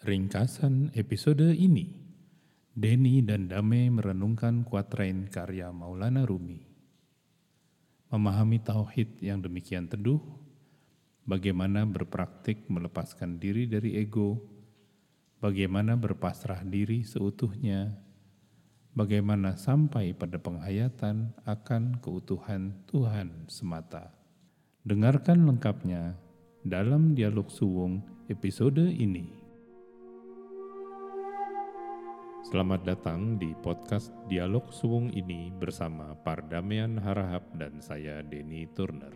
Ringkasan 0.00 0.96
episode 0.96 1.52
ini, 1.52 1.92
Denny 2.72 3.20
dan 3.20 3.52
Dame 3.52 3.92
merenungkan 3.92 4.64
kuatrain 4.64 5.28
karya 5.28 5.68
Maulana 5.76 6.24
Rumi. 6.24 6.56
Memahami 8.08 8.64
tauhid 8.64 9.20
yang 9.20 9.44
demikian 9.44 9.92
teduh, 9.92 10.24
bagaimana 11.28 11.84
berpraktik 11.84 12.64
melepaskan 12.72 13.36
diri 13.36 13.68
dari 13.68 14.00
ego, 14.00 14.40
bagaimana 15.36 16.00
berpasrah 16.00 16.64
diri 16.64 17.04
seutuhnya, 17.04 17.92
bagaimana 18.96 19.60
sampai 19.60 20.16
pada 20.16 20.40
penghayatan 20.40 21.36
akan 21.44 22.00
keutuhan 22.00 22.72
Tuhan 22.88 23.52
semata. 23.52 24.16
Dengarkan 24.80 25.44
lengkapnya 25.44 26.16
dalam 26.64 27.12
dialog 27.12 27.52
suwung 27.52 28.00
episode 28.32 28.88
ini. 28.96 29.39
Selamat 32.50 32.82
datang 32.82 33.38
di 33.38 33.54
podcast 33.62 34.10
Dialog 34.26 34.74
Suwung 34.74 35.14
ini 35.14 35.54
bersama 35.54 36.18
Pardamian 36.18 36.98
Harahap 36.98 37.46
dan 37.54 37.78
saya 37.78 38.26
Denny 38.26 38.66
Turner. 38.74 39.14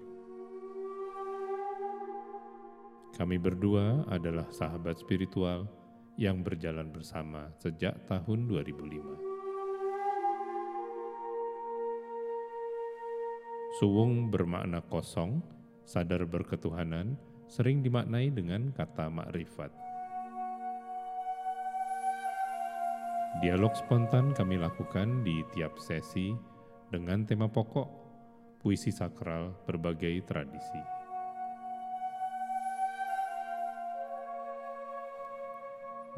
Kami 3.18 3.34
berdua 3.42 4.06
adalah 4.06 4.46
sahabat 4.54 5.02
spiritual 5.02 5.66
yang 6.14 6.46
berjalan 6.46 6.94
bersama 6.94 7.50
sejak 7.58 8.06
tahun 8.06 8.46
2005. 8.46 9.02
Suwung 13.82 14.30
bermakna 14.30 14.78
kosong, 14.86 15.42
sadar 15.82 16.22
berketuhanan, 16.22 17.18
sering 17.50 17.82
dimaknai 17.82 18.30
dengan 18.30 18.70
kata 18.70 19.10
makrifat. 19.10 19.83
Dialog 23.42 23.74
spontan 23.74 24.30
kami 24.30 24.62
lakukan 24.62 25.26
di 25.26 25.42
tiap 25.50 25.74
sesi 25.82 26.30
dengan 26.86 27.26
tema 27.26 27.50
pokok 27.50 27.88
puisi 28.62 28.94
sakral 28.94 29.50
berbagai 29.66 30.22
tradisi. 30.22 30.78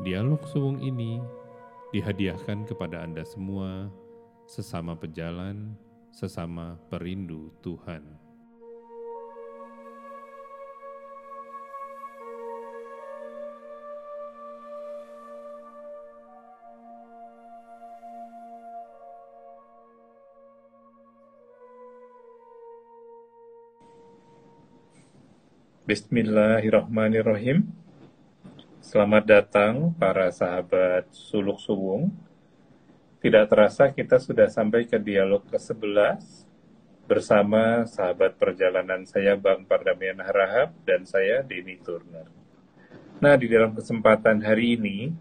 Dialog 0.04 0.44
suwung 0.44 0.76
ini 0.84 1.16
dihadiahkan 1.96 2.68
kepada 2.68 3.00
Anda 3.00 3.24
semua 3.24 3.88
sesama 4.44 4.92
pejalan, 4.92 5.72
sesama 6.12 6.76
perindu 6.92 7.48
Tuhan. 7.64 8.25
Bismillahirrahmanirrahim. 25.86 27.62
Selamat 28.82 29.22
datang 29.22 29.94
para 29.94 30.26
sahabat 30.34 31.06
Suluk 31.14 31.62
Suwung. 31.62 32.10
Tidak 33.22 33.46
terasa 33.46 33.94
kita 33.94 34.18
sudah 34.18 34.50
sampai 34.50 34.90
ke 34.90 34.98
dialog 34.98 35.46
ke-11 35.46 36.42
bersama 37.06 37.86
sahabat 37.86 38.34
perjalanan 38.34 39.06
saya 39.06 39.38
Bang 39.38 39.62
Pardamian 39.62 40.18
Harahap 40.18 40.74
dan 40.82 41.06
saya 41.06 41.46
Denny 41.46 41.78
Turner. 41.78 42.26
Nah, 43.22 43.38
di 43.38 43.46
dalam 43.46 43.70
kesempatan 43.70 44.42
hari 44.42 44.74
ini 44.74 45.14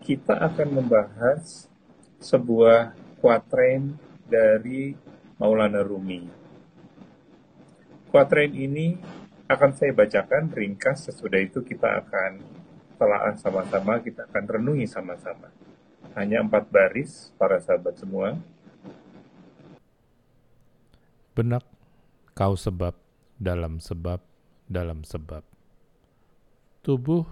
kita 0.00 0.32
akan 0.32 0.80
membahas 0.80 1.68
sebuah 2.24 2.96
kuatren 3.20 4.00
dari 4.24 4.96
Maulana 5.36 5.84
Rumi. 5.84 6.24
Kuatren 8.08 8.56
ini 8.56 8.96
akan 9.46 9.70
saya 9.78 9.94
bacakan 9.94 10.50
ringkas 10.50 11.06
sesudah 11.06 11.38
itu 11.38 11.62
kita 11.62 12.02
akan 12.02 12.42
telaah 12.98 13.34
sama-sama, 13.38 14.02
kita 14.02 14.26
akan 14.26 14.44
renungi 14.58 14.86
sama-sama. 14.90 15.54
Hanya 16.18 16.42
empat 16.42 16.66
baris, 16.66 17.30
para 17.38 17.62
sahabat 17.62 17.94
semua. 17.94 18.34
Benak 21.36 21.62
kau 22.34 22.58
sebab 22.58 22.96
dalam 23.38 23.78
sebab 23.78 24.18
dalam 24.66 25.06
sebab. 25.06 25.44
Tubuh 26.82 27.22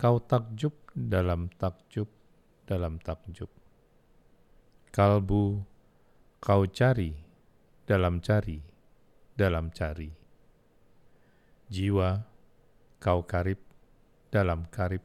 kau 0.00 0.18
takjub 0.18 0.74
dalam 0.90 1.52
takjub 1.54 2.10
dalam 2.66 2.98
takjub. 2.98 3.52
Kalbu 4.90 5.62
kau 6.42 6.62
cari 6.66 7.14
dalam 7.86 8.18
cari 8.18 8.58
dalam 9.36 9.70
cari 9.70 10.21
jiwa 11.72 12.20
kau 13.00 13.24
karib 13.24 13.56
dalam 14.28 14.68
karib 14.68 15.00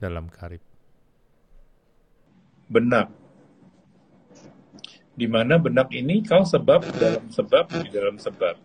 dalam 0.00 0.32
karib. 0.32 0.64
Benak. 2.72 3.12
Di 5.14 5.28
mana 5.28 5.60
benak 5.60 5.92
ini 5.92 6.24
kau 6.24 6.42
sebab 6.42 6.80
dalam 6.96 7.28
sebab 7.28 7.64
di 7.84 7.88
dalam 7.92 8.16
sebab. 8.16 8.56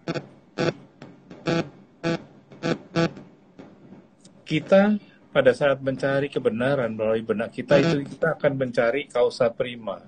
Kita 4.48 4.98
pada 5.30 5.52
saat 5.54 5.78
mencari 5.84 6.32
kebenaran 6.32 6.96
melalui 6.98 7.22
benak 7.22 7.54
kita 7.54 7.78
itu 7.78 8.02
kita 8.16 8.34
akan 8.34 8.58
mencari 8.58 9.06
kausa 9.06 9.54
prima 9.54 10.02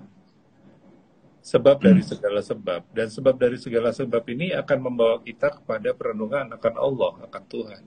sebab 1.42 1.82
dari 1.82 2.00
segala 2.06 2.38
sebab. 2.38 2.86
Dan 2.94 3.10
sebab 3.10 3.34
dari 3.34 3.58
segala 3.58 3.90
sebab 3.90 4.22
ini 4.30 4.54
akan 4.54 4.78
membawa 4.78 5.18
kita 5.20 5.58
kepada 5.58 5.90
perenungan 5.92 6.54
akan 6.54 6.74
Allah 6.78 7.12
akan 7.26 7.42
Tuhan. 7.50 7.82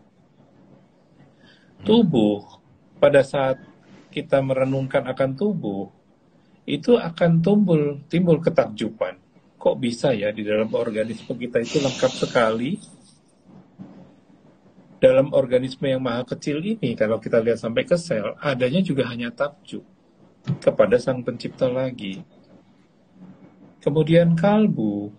Tubuh 1.87 2.43
pada 2.99 3.23
saat 3.23 3.63
kita 4.11 4.43
merenungkan 4.43 5.07
akan 5.07 5.35
tubuh 5.39 5.91
itu 6.67 6.99
akan 6.99 7.39
tumbul 7.39 8.03
timbul 8.11 8.43
ketakjuban. 8.43 9.23
Kok 9.55 9.75
bisa 9.79 10.11
ya 10.13 10.29
di 10.35 10.45
dalam 10.45 10.69
organisme 10.75 11.33
kita 11.33 11.63
itu 11.63 11.79
lengkap 11.79 12.11
sekali? 12.11 12.77
Dalam 14.99 15.31
organisme 15.37 15.85
yang 15.85 16.01
maha 16.01 16.25
kecil 16.25 16.63
ini 16.65 16.97
kalau 16.97 17.21
kita 17.21 17.37
lihat 17.37 17.61
sampai 17.61 17.85
ke 17.85 17.93
sel 17.93 18.33
adanya 18.41 18.81
juga 18.81 19.05
hanya 19.05 19.29
takjub 19.29 19.85
kepada 20.63 20.97
sang 20.97 21.21
pencipta 21.21 21.69
lagi 21.69 22.25
Kemudian 23.85 24.33
kalbu, 24.33 25.13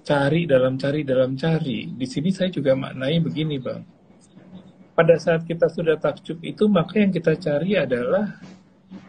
cari 0.00 0.48
dalam 0.48 0.80
cari 0.80 1.04
dalam 1.04 1.36
cari. 1.36 1.84
Di 1.92 2.08
sini 2.08 2.32
saya 2.32 2.48
juga 2.48 2.72
maknai 2.72 3.20
begini, 3.20 3.60
Bang. 3.60 3.84
Pada 4.96 5.20
saat 5.20 5.44
kita 5.44 5.68
sudah 5.68 6.00
takjub 6.00 6.40
itu, 6.40 6.64
maka 6.72 6.96
yang 6.96 7.12
kita 7.12 7.36
cari 7.36 7.76
adalah 7.76 8.40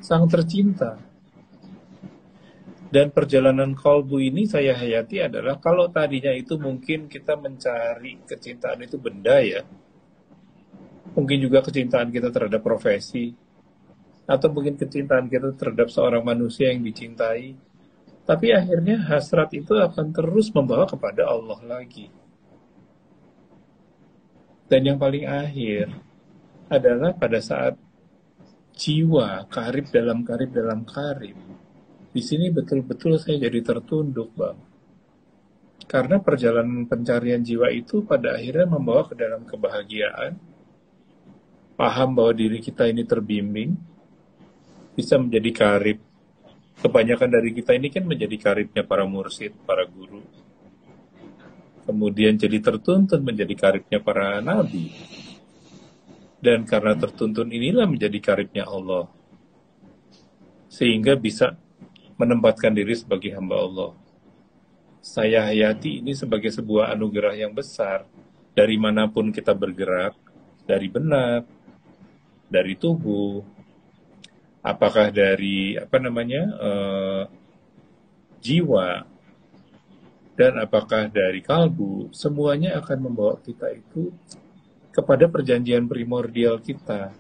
sang 0.03 0.27
tercinta. 0.27 0.99
Dan 2.91 3.15
perjalanan 3.15 3.73
kalbu 3.73 4.19
ini 4.19 4.43
saya 4.43 4.75
hayati 4.75 5.23
adalah 5.23 5.55
kalau 5.57 5.87
tadinya 5.87 6.35
itu 6.35 6.59
mungkin 6.59 7.07
kita 7.07 7.39
mencari 7.39 8.27
kecintaan 8.27 8.83
itu 8.83 8.99
benda 8.99 9.39
ya. 9.39 9.63
Mungkin 11.15 11.37
juga 11.39 11.63
kecintaan 11.63 12.11
kita 12.11 12.27
terhadap 12.27 12.59
profesi, 12.59 13.33
atau 14.23 14.47
mungkin 14.51 14.79
kecintaan 14.79 15.27
kita 15.27 15.51
terhadap 15.55 15.91
seorang 15.91 16.23
manusia 16.23 16.71
yang 16.71 16.83
dicintai. 16.83 17.55
Tapi 18.23 18.55
akhirnya 18.55 19.03
hasrat 19.11 19.51
itu 19.51 19.75
akan 19.75 20.15
terus 20.15 20.47
membawa 20.55 20.87
kepada 20.87 21.27
Allah 21.27 21.59
lagi. 21.67 22.07
Dan 24.71 24.87
yang 24.87 24.97
paling 24.97 25.27
akhir 25.27 25.91
adalah 26.71 27.11
pada 27.11 27.43
saat 27.43 27.75
jiwa 28.73 29.43
karib 29.51 29.91
dalam 29.91 30.23
karib 30.23 30.49
dalam 30.55 30.87
karib. 30.87 31.35
Di 32.13 32.21
sini 32.23 32.47
betul-betul 32.47 33.19
saya 33.19 33.43
jadi 33.49 33.59
tertunduk, 33.59 34.31
Bang. 34.33 34.57
Karena 35.83 36.17
perjalanan 36.23 36.87
pencarian 36.87 37.43
jiwa 37.43 37.69
itu 37.69 38.07
pada 38.07 38.39
akhirnya 38.39 38.65
membawa 38.65 39.03
ke 39.05 39.19
dalam 39.19 39.43
kebahagiaan, 39.43 40.39
paham 41.75 42.09
bahwa 42.15 42.33
diri 42.33 42.63
kita 42.63 42.87
ini 42.87 43.03
terbimbing, 43.03 43.75
bisa 44.93 45.17
menjadi 45.17 45.49
karib. 45.53 45.99
Kebanyakan 46.81 47.29
dari 47.29 47.49
kita 47.53 47.77
ini 47.77 47.87
kan 47.93 48.03
menjadi 48.03 48.35
karibnya 48.37 48.83
para 48.83 49.05
mursid, 49.05 49.53
para 49.63 49.85
guru. 49.85 50.21
Kemudian 51.83 52.39
jadi 52.39 52.63
tertuntun 52.63 53.21
menjadi 53.21 53.53
karibnya 53.55 53.99
para 53.99 54.39
nabi. 54.39 54.93
Dan 56.43 56.67
karena 56.67 56.95
tertuntun 56.95 57.51
inilah 57.51 57.87
menjadi 57.87 58.19
karibnya 58.19 58.67
Allah. 58.67 59.07
Sehingga 60.67 61.15
bisa 61.15 61.55
menempatkan 62.17 62.73
diri 62.73 62.95
sebagai 62.95 63.31
hamba 63.35 63.63
Allah. 63.63 63.91
Saya 65.03 65.51
hayati 65.51 65.99
ini 65.99 66.15
sebagai 66.15 66.51
sebuah 66.51 66.95
anugerah 66.95 67.35
yang 67.35 67.51
besar. 67.51 68.07
Dari 68.55 68.79
mana 68.79 69.09
pun 69.11 69.31
kita 69.35 69.51
bergerak, 69.51 70.15
dari 70.63 70.87
benak, 70.87 71.43
dari 72.47 72.77
tubuh, 72.79 73.43
apakah 74.63 75.11
dari 75.11 75.75
apa 75.75 75.99
namanya 75.99 76.43
uh, 76.55 77.23
jiwa, 78.39 79.03
dan 80.33 80.57
apakah 80.57 81.11
dari 81.11 81.43
kalbu, 81.43 82.09
semuanya 82.09 82.79
akan 82.81 83.11
membawa 83.11 83.37
kita 83.43 83.69
itu 83.75 84.09
kepada 84.89 85.29
perjanjian 85.29 85.85
primordial 85.85 86.57
kita 86.57 87.13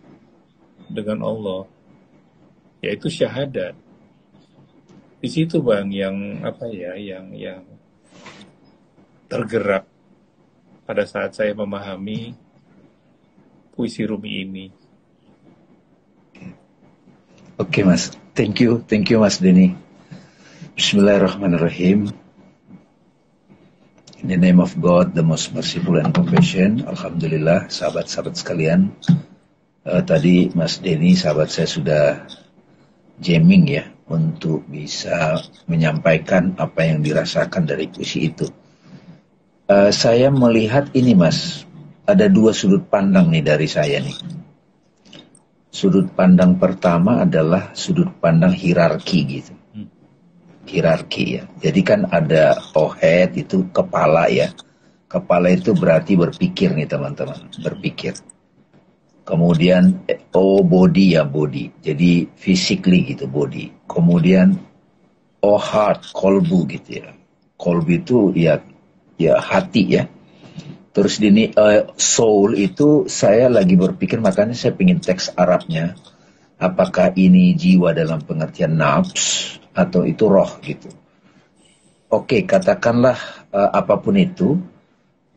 dengan 0.89 1.21
Allah, 1.21 1.69
yaitu 2.81 3.11
syahadat. 3.11 3.77
Di 5.23 5.29
situ 5.31 5.63
bang 5.63 5.87
yang 5.91 6.17
apa 6.43 6.67
ya, 6.67 6.95
yang 6.99 7.31
yang 7.31 7.63
tergerak 9.31 9.87
pada 10.83 11.07
saat 11.07 11.31
saya 11.31 11.55
memahami 11.55 12.35
puisi 13.71 14.03
Rumi 14.03 14.43
ini. 14.43 14.65
Oke 17.53 17.69
okay, 17.69 17.83
mas, 17.85 18.09
thank 18.33 18.65
you, 18.65 18.81
thank 18.89 19.13
you 19.13 19.21
mas 19.21 19.37
Denny. 19.37 19.77
Bismillahirrahmanirrahim. 20.73 22.09
In 24.17 24.25
the 24.25 24.41
name 24.41 24.57
of 24.57 24.73
God, 24.81 25.13
the 25.13 25.21
most 25.21 25.53
merciful 25.53 26.01
and 26.01 26.09
compassion. 26.09 26.81
Alhamdulillah, 26.81 27.69
sahabat-sahabat 27.69 28.41
sekalian. 28.41 28.97
Uh, 29.85 30.01
tadi 30.01 30.49
Mas 30.57 30.81
Denny, 30.81 31.13
sahabat 31.13 31.53
saya 31.53 31.69
sudah 31.69 32.25
jamming 33.21 33.69
ya 33.69 33.85
untuk 34.09 34.65
bisa 34.65 35.37
menyampaikan 35.69 36.57
apa 36.57 36.89
yang 36.89 37.05
dirasakan 37.05 37.69
dari 37.69 37.85
puisi 37.85 38.33
itu. 38.33 38.49
Uh, 39.69 39.93
saya 39.93 40.33
melihat 40.33 40.89
ini 40.97 41.13
Mas, 41.13 41.69
ada 42.09 42.25
dua 42.25 42.49
sudut 42.49 42.89
pandang 42.89 43.29
nih 43.29 43.45
dari 43.45 43.69
saya 43.69 44.01
nih. 44.01 44.42
Sudut 45.73 46.05
pandang 46.13 46.61
pertama 46.61 47.25
adalah 47.25 47.73
sudut 47.73 48.05
pandang 48.21 48.53
hierarki 48.53 49.25
gitu. 49.25 49.57
Hmm. 49.73 49.89
Hierarki 50.69 51.41
ya. 51.41 51.49
Jadi 51.57 51.81
kan 51.81 52.05
ada 52.13 52.61
head 53.01 53.33
itu 53.33 53.65
kepala 53.73 54.29
ya. 54.29 54.53
Kepala 55.09 55.49
itu 55.49 55.73
berarti 55.73 56.13
berpikir 56.13 56.77
nih 56.77 56.85
teman-teman, 56.85 57.49
berpikir. 57.57 58.13
Kemudian 59.25 60.05
oh 60.37 60.61
body 60.61 61.17
ya 61.17 61.25
body. 61.25 61.81
Jadi 61.81 62.29
physically 62.37 63.09
gitu 63.09 63.25
body. 63.25 63.73
Kemudian 63.89 64.53
oh 65.41 65.57
heart, 65.57 66.13
kolbu 66.13 66.69
gitu 66.69 67.01
ya. 67.01 67.17
Kolbu 67.57 67.89
itu 67.97 68.17
ya 68.37 68.61
ya 69.17 69.41
hati 69.41 69.89
ya. 69.89 70.05
Terus 70.93 71.17
ini 71.25 71.49
uh, 71.49 71.89
soul 71.97 72.53
itu 72.53 73.09
saya 73.09 73.49
lagi 73.49 73.73
berpikir 73.73 74.21
makanya 74.21 74.53
saya 74.53 74.77
ingin 74.77 75.01
teks 75.01 75.33
Arabnya. 75.33 75.97
Apakah 76.61 77.09
ini 77.17 77.57
jiwa 77.57 77.97
dalam 77.97 78.21
pengertian 78.21 78.77
nafs 78.77 79.57
atau 79.73 80.05
itu 80.05 80.29
roh 80.29 80.61
gitu. 80.61 80.93
Oke, 82.13 82.45
katakanlah 82.45 83.17
uh, 83.49 83.73
apa 83.73 83.97
pun 83.97 84.13
itu. 84.21 84.61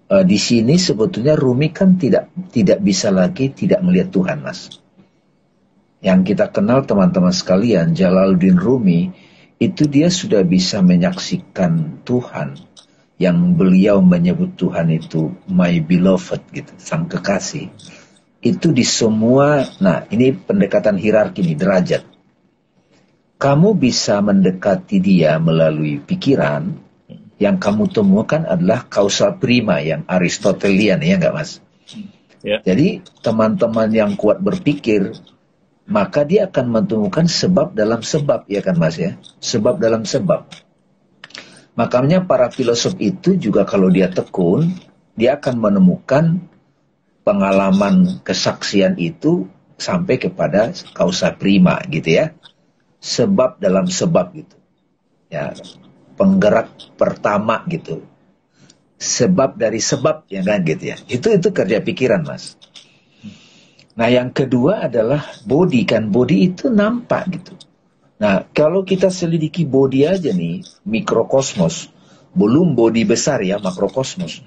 Uh, 0.06 0.22
di 0.22 0.38
sini 0.38 0.78
sebetulnya 0.78 1.34
Rumi 1.34 1.72
kan 1.72 1.96
tidak 1.98 2.30
tidak 2.52 2.78
bisa 2.78 3.08
lagi 3.08 3.50
tidak 3.50 3.80
melihat 3.80 4.12
Tuhan, 4.12 4.38
Mas. 4.44 4.78
Yang 6.04 6.36
kita 6.36 6.52
kenal 6.52 6.84
teman-teman 6.84 7.32
sekalian, 7.32 7.96
Jalaluddin 7.96 8.60
Rumi 8.60 9.10
itu 9.56 9.88
dia 9.88 10.12
sudah 10.12 10.44
bisa 10.44 10.84
menyaksikan 10.84 12.04
Tuhan 12.04 12.76
yang 13.16 13.56
beliau 13.56 14.04
menyebut 14.04 14.60
Tuhan 14.60 14.92
itu 14.92 15.32
my 15.48 15.80
beloved 15.80 16.40
gitu, 16.52 16.72
sang 16.76 17.08
kekasih. 17.08 17.72
Itu 18.44 18.70
di 18.76 18.84
semua, 18.84 19.64
nah 19.80 20.04
ini 20.12 20.36
pendekatan 20.36 21.00
hierarki 21.00 21.40
nih, 21.40 21.56
derajat. 21.56 22.02
Kamu 23.36 23.76
bisa 23.76 24.20
mendekati 24.20 25.00
dia 25.00 25.36
melalui 25.40 26.00
pikiran, 26.00 26.86
yang 27.36 27.60
kamu 27.60 27.92
temukan 27.92 28.48
adalah 28.48 28.88
kausal 28.88 29.36
prima 29.36 29.80
yang 29.84 30.08
Aristotelian 30.08 31.00
ya 31.04 31.20
enggak 31.20 31.34
mas? 31.36 31.50
Ya. 32.40 32.64
Jadi 32.64 33.04
teman-teman 33.20 33.92
yang 33.92 34.16
kuat 34.16 34.40
berpikir, 34.40 35.12
maka 35.84 36.24
dia 36.24 36.48
akan 36.48 36.64
menemukan 36.80 37.28
sebab 37.28 37.76
dalam 37.76 38.00
sebab 38.00 38.48
ya 38.48 38.64
kan 38.64 38.76
mas 38.80 38.96
ya? 38.96 39.20
Sebab 39.40 39.76
dalam 39.80 40.08
sebab. 40.08 40.48
Makanya 41.76 42.24
para 42.24 42.48
filosof 42.48 42.96
itu 42.96 43.36
juga 43.36 43.68
kalau 43.68 43.92
dia 43.92 44.08
tekun, 44.08 44.72
dia 45.12 45.36
akan 45.36 45.60
menemukan 45.60 46.40
pengalaman 47.20 48.24
kesaksian 48.24 48.96
itu 48.96 49.44
sampai 49.76 50.16
kepada 50.16 50.72
kausa 50.96 51.36
prima 51.36 51.76
gitu 51.92 52.16
ya. 52.16 52.26
Sebab 52.96 53.60
dalam 53.60 53.92
sebab 53.92 54.32
gitu. 54.32 54.56
Ya, 55.28 55.52
penggerak 56.16 56.96
pertama 56.96 57.60
gitu. 57.68 58.08
Sebab 58.96 59.60
dari 59.60 59.84
sebab 59.84 60.24
ya 60.32 60.40
kan 60.40 60.64
gitu 60.64 60.96
ya. 60.96 60.96
Itu 61.04 61.28
itu 61.28 61.52
kerja 61.52 61.84
pikiran, 61.84 62.24
Mas. 62.24 62.56
Nah, 63.96 64.08
yang 64.08 64.32
kedua 64.32 64.88
adalah 64.88 65.24
body 65.44 65.84
kan. 65.84 66.08
Body 66.08 66.52
itu 66.52 66.72
nampak 66.72 67.36
gitu. 67.36 67.52
Nah, 68.16 68.48
kalau 68.48 68.80
kita 68.80 69.12
selidiki 69.12 69.68
body 69.68 70.08
aja 70.08 70.32
nih, 70.32 70.64
mikrokosmos, 70.88 71.92
belum 72.32 72.72
body 72.72 73.04
besar 73.04 73.44
ya, 73.44 73.60
makrokosmos. 73.60 74.40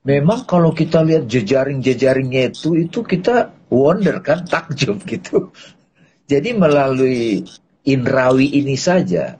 Memang 0.00 0.48
kalau 0.48 0.72
kita 0.72 1.04
lihat 1.04 1.28
jejaring-jejaringnya 1.28 2.56
itu, 2.56 2.80
itu 2.80 3.04
kita 3.04 3.52
wonder 3.68 4.24
kan, 4.24 4.48
takjub 4.48 5.04
gitu. 5.12 5.52
Jadi 6.24 6.56
melalui 6.56 7.44
inrawi 7.84 8.56
ini 8.56 8.80
saja, 8.80 9.36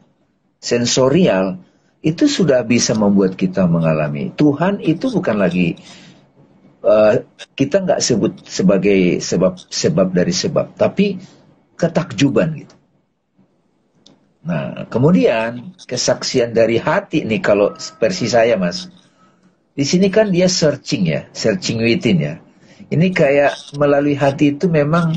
sensorial, 0.60 1.56
itu 2.04 2.28
sudah 2.28 2.60
bisa 2.64 2.92
membuat 2.92 3.36
kita 3.36 3.64
mengalami. 3.64 4.32
Tuhan 4.36 4.80
itu 4.80 5.08
bukan 5.08 5.36
lagi 5.40 5.76
uh, 6.84 7.24
kita 7.56 7.84
nggak 7.84 8.00
sebut 8.00 8.32
sebagai 8.44 9.20
sebab 9.20 9.60
sebab 9.68 10.08
dari 10.12 10.32
sebab, 10.32 10.76
tapi 10.76 11.20
ketakjuban 11.76 12.56
gitu. 12.56 12.79
Nah, 14.40 14.88
kemudian 14.88 15.76
kesaksian 15.84 16.56
dari 16.56 16.80
hati 16.80 17.28
nih 17.28 17.44
kalau 17.44 17.76
versi 17.76 18.24
saya, 18.24 18.56
Mas. 18.56 18.88
Di 19.76 19.84
sini 19.84 20.08
kan 20.08 20.32
dia 20.32 20.48
searching 20.48 21.04
ya, 21.08 21.28
searching 21.32 21.84
within 21.84 22.18
ya. 22.20 22.34
Ini 22.88 23.12
kayak 23.12 23.76
melalui 23.76 24.16
hati 24.16 24.56
itu 24.56 24.66
memang 24.66 25.14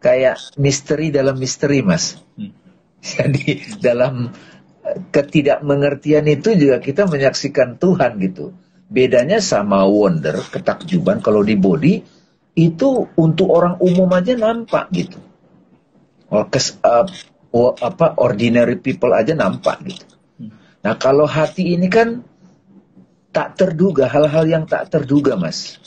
kayak 0.00 0.40
misteri 0.56 1.12
dalam 1.12 1.36
misteri, 1.36 1.84
Mas. 1.84 2.16
Hmm. 2.34 2.52
Jadi 3.12 3.76
dalam 3.82 4.32
eh, 4.88 4.98
ketidakmengertian 5.12 6.24
itu 6.32 6.56
juga 6.56 6.80
kita 6.80 7.04
menyaksikan 7.04 7.76
Tuhan 7.76 8.16
gitu. 8.24 8.56
Bedanya 8.92 9.40
sama 9.40 9.84
wonder, 9.88 10.36
ketakjuban 10.52 11.24
kalau 11.24 11.40
di 11.40 11.56
body 11.56 11.94
itu 12.52 13.08
untuk 13.16 13.48
orang 13.48 13.80
umum 13.80 14.08
aja 14.12 14.36
nampak 14.36 14.92
gitu. 14.92 15.16
Oh, 16.28 16.44
kes, 16.48 16.76
uh, 16.84 17.08
oh, 17.52 17.76
apa 17.76 18.16
ordinary 18.18 18.80
people 18.80 19.12
aja 19.12 19.36
nampak 19.36 19.78
gitu. 19.86 20.06
Nah 20.82 20.98
kalau 20.98 21.28
hati 21.28 21.78
ini 21.78 21.86
kan 21.86 22.26
tak 23.30 23.54
terduga 23.56 24.10
hal-hal 24.10 24.44
yang 24.44 24.64
tak 24.66 24.90
terduga 24.90 25.38
mas, 25.38 25.78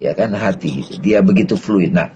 ya 0.00 0.16
kan 0.16 0.32
hati 0.32 0.80
gitu. 0.82 0.98
Dia 0.98 1.20
begitu 1.20 1.54
fluid. 1.54 1.92
Nah 1.92 2.10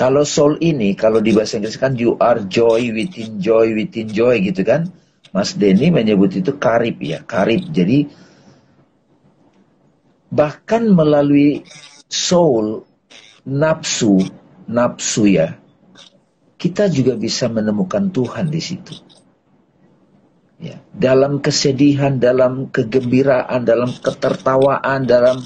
kalau 0.00 0.24
soul 0.24 0.56
ini 0.64 0.96
kalau 0.96 1.20
di 1.20 1.36
bahasa 1.36 1.60
Inggris 1.60 1.76
kan 1.76 1.92
you 1.92 2.16
are 2.16 2.40
joy 2.48 2.88
within 2.90 3.36
joy 3.36 3.76
within 3.76 4.08
joy 4.08 4.40
gitu 4.40 4.64
kan. 4.64 4.88
Mas 5.30 5.54
Denny 5.54 5.94
menyebut 5.94 6.34
itu 6.34 6.56
karib 6.58 6.98
ya 6.98 7.22
karib. 7.22 7.70
Jadi 7.70 8.10
bahkan 10.32 10.90
melalui 10.90 11.62
soul 12.10 12.82
nafsu 13.46 14.24
nafsu 14.66 15.30
ya 15.30 15.59
kita 16.60 16.92
juga 16.92 17.16
bisa 17.16 17.48
menemukan 17.48 18.12
Tuhan 18.12 18.52
di 18.52 18.60
situ. 18.60 18.92
Ya, 20.60 20.76
dalam 20.92 21.40
kesedihan, 21.40 22.20
dalam 22.20 22.68
kegembiraan, 22.68 23.64
dalam 23.64 23.96
ketertawaan, 23.96 25.08
dalam 25.08 25.40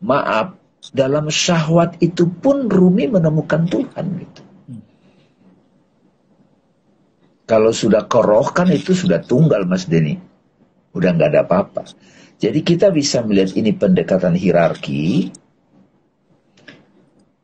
maaf, 0.00 0.56
dalam 0.96 1.28
syahwat 1.28 2.00
itu 2.00 2.24
pun 2.24 2.72
Rumi 2.72 3.04
menemukan 3.12 3.68
Tuhan 3.68 4.06
gitu. 4.24 4.42
Kalau 7.44 7.76
sudah 7.76 8.08
koroh 8.08 8.48
kan 8.48 8.72
itu 8.72 8.96
sudah 8.96 9.20
tunggal 9.20 9.68
Mas 9.68 9.84
Denny. 9.84 10.16
Udah 10.96 11.12
nggak 11.12 11.28
ada 11.28 11.40
apa-apa. 11.44 11.84
Jadi 12.40 12.64
kita 12.64 12.88
bisa 12.88 13.20
melihat 13.20 13.52
ini 13.60 13.76
pendekatan 13.76 14.32
hierarki. 14.32 15.28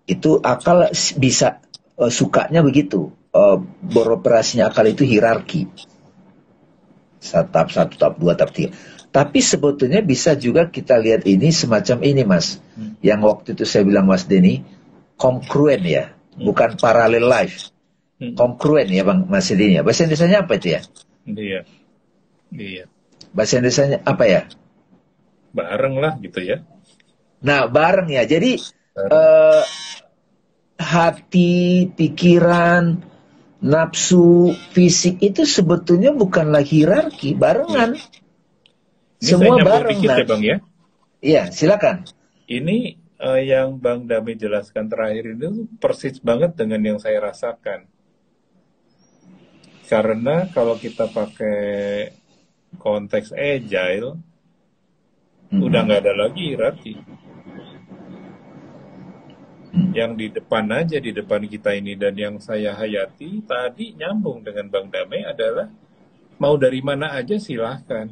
Itu 0.08 0.40
akal 0.40 0.88
bisa 1.20 1.60
uh, 2.00 2.08
sukanya 2.08 2.64
begitu. 2.64 3.12
Uh, 3.30 3.62
beroperasinya 3.84 4.72
akal 4.72 4.88
itu 4.88 5.06
hierarki. 5.06 5.70
Satu 7.20 7.52
tahap, 7.52 7.68
satu 7.70 7.94
tahap, 7.94 8.14
dua 8.18 8.34
tahap, 8.34 8.50
tiga. 8.56 8.72
Tapi 9.12 9.38
sebetulnya 9.38 10.00
bisa 10.02 10.34
juga 10.34 10.66
kita 10.66 10.98
lihat 10.98 11.28
ini 11.28 11.52
semacam 11.52 11.98
ini 12.02 12.22
mas. 12.24 12.58
Hmm. 12.74 12.96
Yang 13.04 13.20
waktu 13.22 13.48
itu 13.54 13.64
saya 13.68 13.84
bilang 13.86 14.08
mas 14.08 14.24
Denny, 14.26 14.64
kongruen 15.20 15.84
ya. 15.84 16.16
bukan 16.40 16.80
parallel 16.80 17.28
life. 17.28 17.68
Hmm. 18.20 18.36
Kongruen 18.36 18.88
ya 18.88 19.04
Bang 19.04 19.28
Mas 19.28 19.48
Dini 19.48 19.80
ya. 19.80 19.82
Bahasa 19.84 20.04
Indonesia 20.04 20.44
apa 20.44 20.52
itu 20.56 20.68
ya? 20.76 20.80
Iya. 21.24 21.60
Iya. 22.52 22.84
Bahasa 23.32 23.52
Indonesia 23.60 23.84
apa 24.04 24.24
ya? 24.28 24.40
Bareng 25.56 25.96
lah 25.98 26.20
gitu 26.20 26.40
ya. 26.44 26.62
Nah, 27.40 27.64
bareng 27.68 28.12
ya. 28.12 28.28
Jadi 28.28 28.60
Bareng. 28.92 29.08
eh, 29.08 29.62
hati, 30.80 31.84
pikiran, 31.92 32.96
nafsu, 33.60 34.56
fisik 34.72 35.20
itu 35.20 35.44
sebetulnya 35.44 36.16
bukanlah 36.16 36.64
hierarki, 36.64 37.36
barengan. 37.36 38.00
Ini 39.20 39.20
Semua 39.20 39.60
saya 39.60 39.60
nyambung 39.60 39.68
bareng. 39.68 40.00
dikit 40.00 40.08
Nah. 40.08 40.16
ya 40.16 40.24
Bang 40.24 40.42
ya. 40.42 40.56
Iya, 41.20 41.42
silakan. 41.52 41.96
Ini 42.48 42.76
eh, 43.20 43.40
yang 43.44 43.76
Bang 43.76 44.08
Dami 44.08 44.32
jelaskan 44.32 44.88
terakhir 44.88 45.36
itu 45.36 45.68
persis 45.76 46.16
banget 46.24 46.56
dengan 46.56 46.80
yang 46.80 46.96
saya 46.98 47.20
rasakan. 47.20 47.84
Karena 49.84 50.48
kalau 50.54 50.80
kita 50.80 51.10
pakai 51.10 51.60
konteks 52.80 53.36
agile, 53.36 54.16
Hmm. 55.50 55.66
udah 55.66 55.82
nggak 55.82 56.00
ada 56.06 56.14
lagi 56.14 56.54
hierarki. 56.54 56.94
Yang 59.70 60.10
di 60.18 60.26
depan 60.34 60.66
aja, 60.74 60.98
di 60.98 61.14
depan 61.14 61.46
kita 61.46 61.70
ini 61.78 61.94
dan 61.94 62.14
yang 62.18 62.42
saya 62.42 62.74
hayati 62.74 63.38
tadi 63.46 63.94
nyambung 63.94 64.42
dengan 64.42 64.66
Bang 64.66 64.90
Dame 64.90 65.22
adalah 65.22 65.70
mau 66.42 66.58
dari 66.58 66.82
mana 66.82 67.14
aja 67.14 67.38
silahkan. 67.38 68.10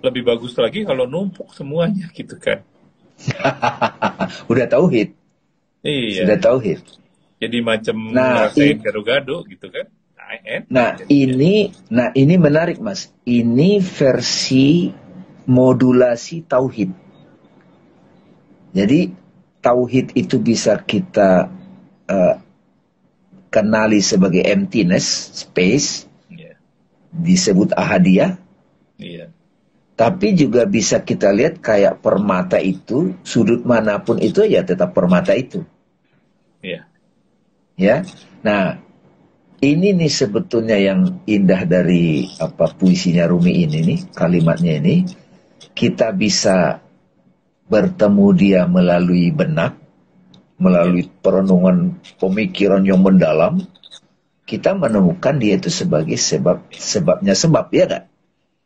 Lebih 0.00 0.22
bagus 0.24 0.56
lagi 0.56 0.80
kalau 0.88 1.04
numpuk 1.04 1.52
semuanya 1.52 2.08
gitu 2.16 2.40
kan. 2.40 2.64
Udah 4.52 4.64
tauhid, 4.64 5.12
Iya. 5.84 6.24
sudah 6.24 6.38
tauhid. 6.40 6.80
Jadi 7.40 7.58
macam 7.60 7.96
Nah, 8.12 8.48
ngerasain 8.48 8.80
gado-gado 8.80 9.44
gitu 9.48 9.68
kan. 9.68 9.88
Nah. 10.24 10.62
Nah, 10.70 10.90
ini 11.10 11.74
nah 11.90 12.14
ini 12.14 12.38
menarik, 12.38 12.78
Mas. 12.78 13.10
Ini 13.26 13.82
versi 13.82 14.88
modulasi 15.50 16.46
tauhid. 16.46 17.09
Jadi 18.70 19.10
tauhid 19.60 20.16
itu 20.16 20.36
bisa 20.40 20.78
kita 20.80 21.50
eh, 22.10 22.36
kenali 23.50 23.98
sebagai 23.98 24.46
emptiness, 24.46 25.34
space, 25.42 26.06
Iya. 26.30 26.54
disebut 27.10 27.74
ahadiyah, 27.74 28.38
Iya. 28.98 29.34
tapi 29.98 30.38
juga 30.38 30.64
bisa 30.70 31.02
kita 31.02 31.34
lihat 31.34 31.58
kayak 31.58 31.98
permata 31.98 32.62
itu, 32.62 33.18
sudut 33.26 33.66
mana 33.66 33.98
pun 34.00 34.22
itu 34.22 34.46
ya 34.46 34.62
tetap 34.62 34.94
permata 34.94 35.34
itu. 35.34 35.66
Iya. 36.62 36.86
ya. 37.80 37.96
Nah, 38.44 38.76
ini 39.60 39.92
nih 39.92 40.12
sebetulnya 40.12 40.76
yang 40.80 41.24
indah 41.28 41.64
dari 41.68 42.28
apa 42.40 42.72
puisinya 42.72 43.28
Rumi 43.28 43.64
ini 43.64 43.78
nih, 43.84 43.98
kalimatnya 44.14 44.80
ini. 44.80 45.04
Kita 45.72 46.12
bisa 46.12 46.80
bertemu 47.70 48.26
dia 48.34 48.60
melalui 48.66 49.30
benak, 49.30 49.78
melalui 50.58 51.06
perenungan 51.06 51.96
pemikiran 52.18 52.82
yang 52.82 53.00
mendalam. 53.00 53.62
Kita 54.42 54.74
menemukan 54.74 55.38
dia 55.38 55.54
itu 55.54 55.70
sebagai 55.70 56.18
sebab 56.18 56.74
sebabnya 56.74 57.38
sebab 57.38 57.70
ya 57.70 57.84
gak? 57.86 58.04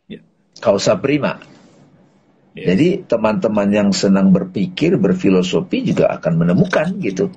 Ya. 0.09 0.25
Kausa 0.57 0.97
prima. 0.97 1.45
Iya. 2.57 2.73
Jadi 2.73 2.89
teman-teman 3.05 3.69
yang 3.69 3.91
senang 3.93 4.33
berpikir, 4.33 4.97
berfilosofi 4.97 5.85
juga 5.85 6.09
akan 6.17 6.41
menemukan 6.41 6.89
gitu. 7.05 7.29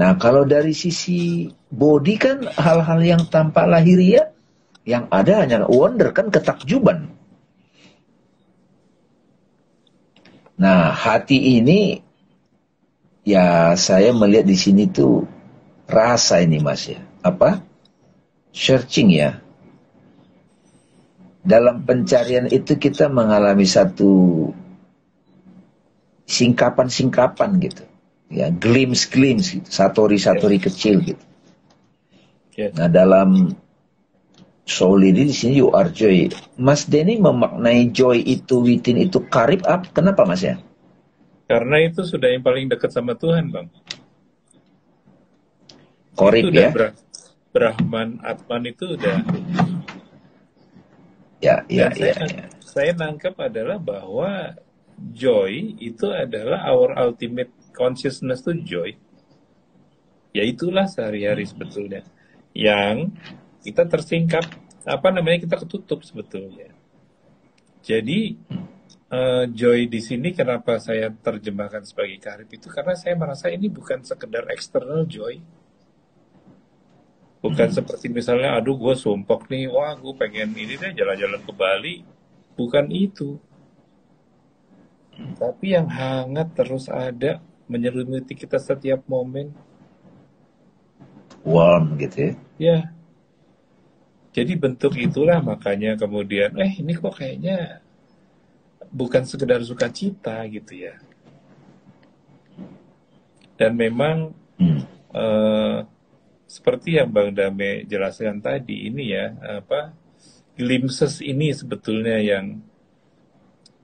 Nah 0.00 0.16
kalau 0.16 0.48
dari 0.48 0.72
sisi 0.72 1.50
body 1.68 2.14
kan 2.16 2.38
hal-hal 2.56 3.00
yang 3.04 3.22
tampak 3.28 3.68
lahiriah, 3.68 4.32
yang 4.88 5.04
ada 5.12 5.44
hanya 5.44 5.68
wonder 5.68 6.16
kan 6.16 6.32
ketakjuban. 6.32 7.17
Nah 10.58 10.90
hati 10.90 11.62
ini 11.62 12.02
ya 13.22 13.78
saya 13.78 14.10
melihat 14.10 14.44
di 14.50 14.58
sini 14.58 14.90
tuh 14.90 15.22
rasa 15.86 16.42
ini 16.42 16.58
mas 16.58 16.90
ya. 16.90 17.00
Apa? 17.22 17.62
Searching 18.50 19.14
ya. 19.14 19.38
Dalam 21.46 21.86
pencarian 21.86 22.50
itu 22.50 22.76
kita 22.76 23.08
mengalami 23.08 23.64
satu 23.64 24.44
singkapan-singkapan 26.28 27.50
gitu. 27.62 27.84
Ya 28.28 28.52
glimpse-glimpse 28.52 29.62
gitu. 29.62 29.68
Satori-satori 29.72 30.58
kecil 30.60 31.00
gitu. 31.00 31.24
Iya. 32.58 32.74
nah 32.74 32.90
dalam 32.90 33.54
soul 34.76 35.00
ini 35.10 35.22
di 35.30 35.34
sini 35.40 35.54
you 35.62 35.68
are 35.78 35.90
joy 36.00 36.28
Mas 36.66 36.82
Denny 36.92 37.14
memaknai 37.26 37.80
joy 37.98 38.18
itu 38.34 38.54
within 38.66 38.98
itu 39.06 39.18
karib 39.34 39.62
up 39.74 39.82
kenapa 39.96 40.22
Mas 40.30 40.42
ya 40.48 40.56
Karena 41.48 41.76
itu 41.80 42.04
sudah 42.04 42.28
yang 42.28 42.44
paling 42.44 42.68
dekat 42.68 42.90
sama 42.92 43.16
Tuhan, 43.16 43.48
Bang. 43.48 43.72
korib 46.18 46.44
itu 46.44 46.52
ya 46.52 46.68
Bra- 46.68 46.96
Brahman, 47.54 48.20
Atman 48.20 48.62
itu 48.68 48.84
udah. 48.96 49.24
ya 51.40 51.64
ya 51.70 51.88
Dan 51.88 51.90
ya, 51.94 52.12
saya, 52.12 52.14
ya. 52.18 52.44
saya 52.60 52.90
nangkep 52.92 53.34
adalah 53.40 53.78
bahwa 53.80 54.58
joy 54.98 55.78
itu 55.80 56.06
adalah 56.10 56.68
our 56.68 56.92
ultimate 56.98 57.50
consciousness 57.72 58.42
to 58.44 58.52
joy. 58.66 58.92
Ya 60.36 60.44
itulah 60.44 60.84
sehari-hari 60.84 61.48
sebetulnya. 61.48 62.04
Yang 62.52 63.16
kita 63.62 63.84
tersingkap, 63.86 64.44
apa 64.86 65.08
namanya 65.10 65.44
kita 65.44 65.56
ketutup 65.60 66.02
sebetulnya. 66.06 66.72
Jadi 67.82 68.36
eh, 69.08 69.44
joy 69.48 69.88
di 69.88 70.00
sini 70.02 70.34
kenapa 70.36 70.76
saya 70.78 71.08
terjemahkan 71.08 71.84
sebagai 71.86 72.18
karib 72.20 72.50
itu 72.52 72.68
karena 72.68 72.92
saya 72.92 73.14
merasa 73.16 73.48
ini 73.48 73.66
bukan 73.70 74.04
sekedar 74.04 74.48
external 74.52 75.08
joy. 75.08 75.40
Bukan 77.38 77.70
seperti 77.70 78.10
misalnya, 78.10 78.58
aduh 78.58 78.74
gue 78.74 78.98
sumpok 78.98 79.46
nih, 79.46 79.70
wah 79.70 79.94
gue 79.94 80.10
pengen 80.18 80.50
ini 80.58 80.74
deh 80.74 80.90
jalan-jalan 80.90 81.38
ke 81.38 81.52
Bali. 81.54 81.96
Bukan 82.58 82.90
itu. 82.90 83.38
Tapi 85.38 85.70
yang 85.70 85.86
hangat 85.86 86.50
terus 86.58 86.90
ada, 86.90 87.38
menyelimuti 87.70 88.34
kita 88.34 88.58
setiap 88.58 89.06
momen. 89.06 89.54
warm 91.46 91.96
gitu 91.96 92.34
ya 92.34 92.34
Ya. 92.58 92.78
Jadi 94.38 94.54
bentuk 94.54 94.94
itulah 94.94 95.42
makanya 95.42 95.98
kemudian, 95.98 96.54
eh 96.62 96.72
ini 96.78 96.94
kok 96.94 97.18
kayaknya 97.18 97.82
bukan 98.94 99.26
sekedar 99.26 99.58
sukacita 99.66 100.46
gitu 100.46 100.86
ya. 100.86 100.94
Dan 103.58 103.74
memang 103.74 104.30
Hmm. 104.58 104.82
eh, 105.14 105.78
seperti 106.46 106.98
yang 106.98 107.10
Bang 107.10 107.30
Dame 107.34 107.82
jelaskan 107.86 108.38
tadi 108.42 108.86
ini 108.90 109.14
ya 109.14 109.34
apa 109.62 109.94
glimpses 110.58 111.22
ini 111.22 111.54
sebetulnya 111.54 112.18
yang 112.18 112.58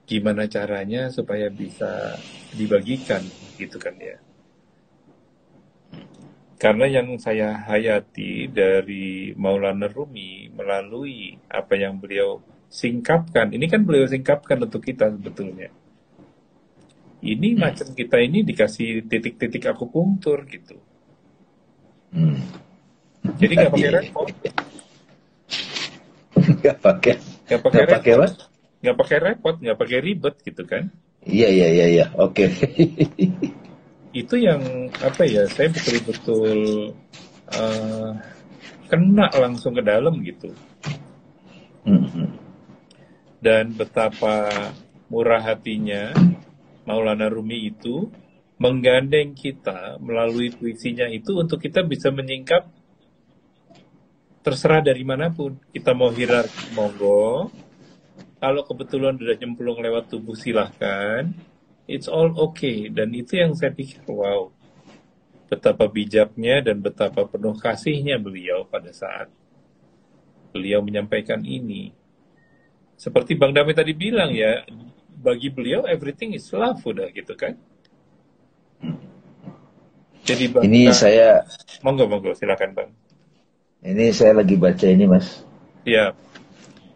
gimana 0.07 0.51
caranya 0.51 1.09
supaya 1.15 1.47
bisa 1.51 2.19
dibagikan 2.59 3.23
gitu 3.59 3.79
kan 3.79 3.95
ya. 3.99 4.19
Karena 6.65 6.89
yang 6.89 7.21
saya 7.21 7.61
hayati 7.69 8.49
dari 8.49 9.37
Maulana 9.37 9.85
Rumi 9.85 10.49
melalui 10.49 11.37
apa 11.45 11.77
yang 11.77 12.01
beliau 12.01 12.41
singkapkan, 12.73 13.53
ini 13.53 13.69
kan 13.69 13.85
beliau 13.85 14.09
singkapkan 14.09 14.57
untuk 14.65 14.81
kita 14.81 15.13
sebetulnya. 15.13 15.69
Ini 17.21 17.61
macam 17.61 17.93
kita 17.93 18.17
ini 18.17 18.49
dikasih 18.49 19.05
titik-titik 19.05 19.61
akupunktur 19.77 20.49
gitu. 20.49 20.81
Hmm. 22.17 22.41
Jadi 23.37 23.53
nggak 23.61 23.73
pakai 23.77 23.93
repot, 23.93 24.29
nggak 26.65 26.79
pakai 26.81 27.15
nggak 27.45 27.61
pakai 27.61 27.85
repot, 27.85 28.33
apa 28.33 28.81
nggak 28.81 28.97
pakai 28.97 29.19
repot, 29.21 29.55
nggak 29.61 29.79
pakai 29.85 29.99
ribet 30.01 30.35
gitu 30.41 30.65
kan. 30.65 30.89
iya 31.29 31.49
iya 31.49 31.69
iya 31.73 31.87
iya 31.89 32.07
oke 32.17 32.45
Itu 34.15 34.39
yang 34.39 34.95
apa 35.03 35.27
ya, 35.27 35.43
saya 35.51 35.75
betul-betul 35.75 36.51
eh, 37.51 38.11
kena 38.87 39.27
langsung 39.35 39.75
ke 39.75 39.83
dalam 39.83 40.23
gitu. 40.23 40.55
Hmm, 41.83 42.07
hmm. 42.07 42.29
Dan 43.43 43.75
betapa 43.75 44.49
murah 45.11 45.43
hatinya 45.43 46.15
Maulana 46.89 47.29
Rumi 47.29 47.75
itu 47.75 48.09
menggandeng 48.57 49.35
kita 49.35 49.99
melalui 49.99 50.55
puisinya 50.55 51.11
itu 51.11 51.37
untuk 51.37 51.59
kita 51.59 51.83
bisa 51.83 52.09
menyingkap 52.15 52.71
terserah 54.45 54.85
dari 54.85 55.03
mana 55.03 55.33
pun. 55.33 55.57
Kita 55.73 55.97
mau 55.97 56.13
hierarki 56.13 56.77
monggo. 56.77 57.51
Kalau 58.39 58.63
kebetulan 58.69 59.17
udah 59.17 59.37
nyemplung 59.41 59.81
lewat 59.81 60.13
tubuh 60.13 60.37
silahkan. 60.37 61.33
It's 61.85 62.09
all 62.09 62.33
okay. 62.51 62.89
Dan 62.89 63.13
itu 63.13 63.37
yang 63.37 63.53
saya 63.53 63.73
pikir, 63.73 64.05
wow, 64.09 64.49
betapa 65.49 65.85
bijaknya 65.87 66.65
dan 66.65 66.81
betapa 66.81 67.29
penuh 67.29 67.55
kasihnya 67.61 68.17
beliau 68.17 68.65
pada 68.65 68.91
saat 68.91 69.29
beliau 70.55 70.81
menyampaikan 70.87 71.43
ini. 71.43 71.91
Seperti 72.95 73.35
Bang 73.35 73.51
Dami 73.51 73.75
tadi 73.75 73.91
bilang 73.91 74.31
ya, 74.31 74.63
bagi 75.19 75.51
beliau 75.51 75.83
everything 75.83 76.31
is 76.39 76.47
love 76.55 76.79
udah 76.87 77.11
gitu 77.11 77.35
kan. 77.35 77.59
Jadi 80.25 80.49
bang, 80.49 80.63
ini 80.65 80.89
nah, 80.89 80.97
saya 80.97 81.45
monggo 81.85 82.09
monggo 82.09 82.33
silakan 82.33 82.73
bang. 82.73 82.91
Ini 83.85 84.09
saya 84.17 84.41
lagi 84.41 84.57
baca 84.57 84.87
ini 84.89 85.05
mas. 85.05 85.45
Ya. 85.85 86.17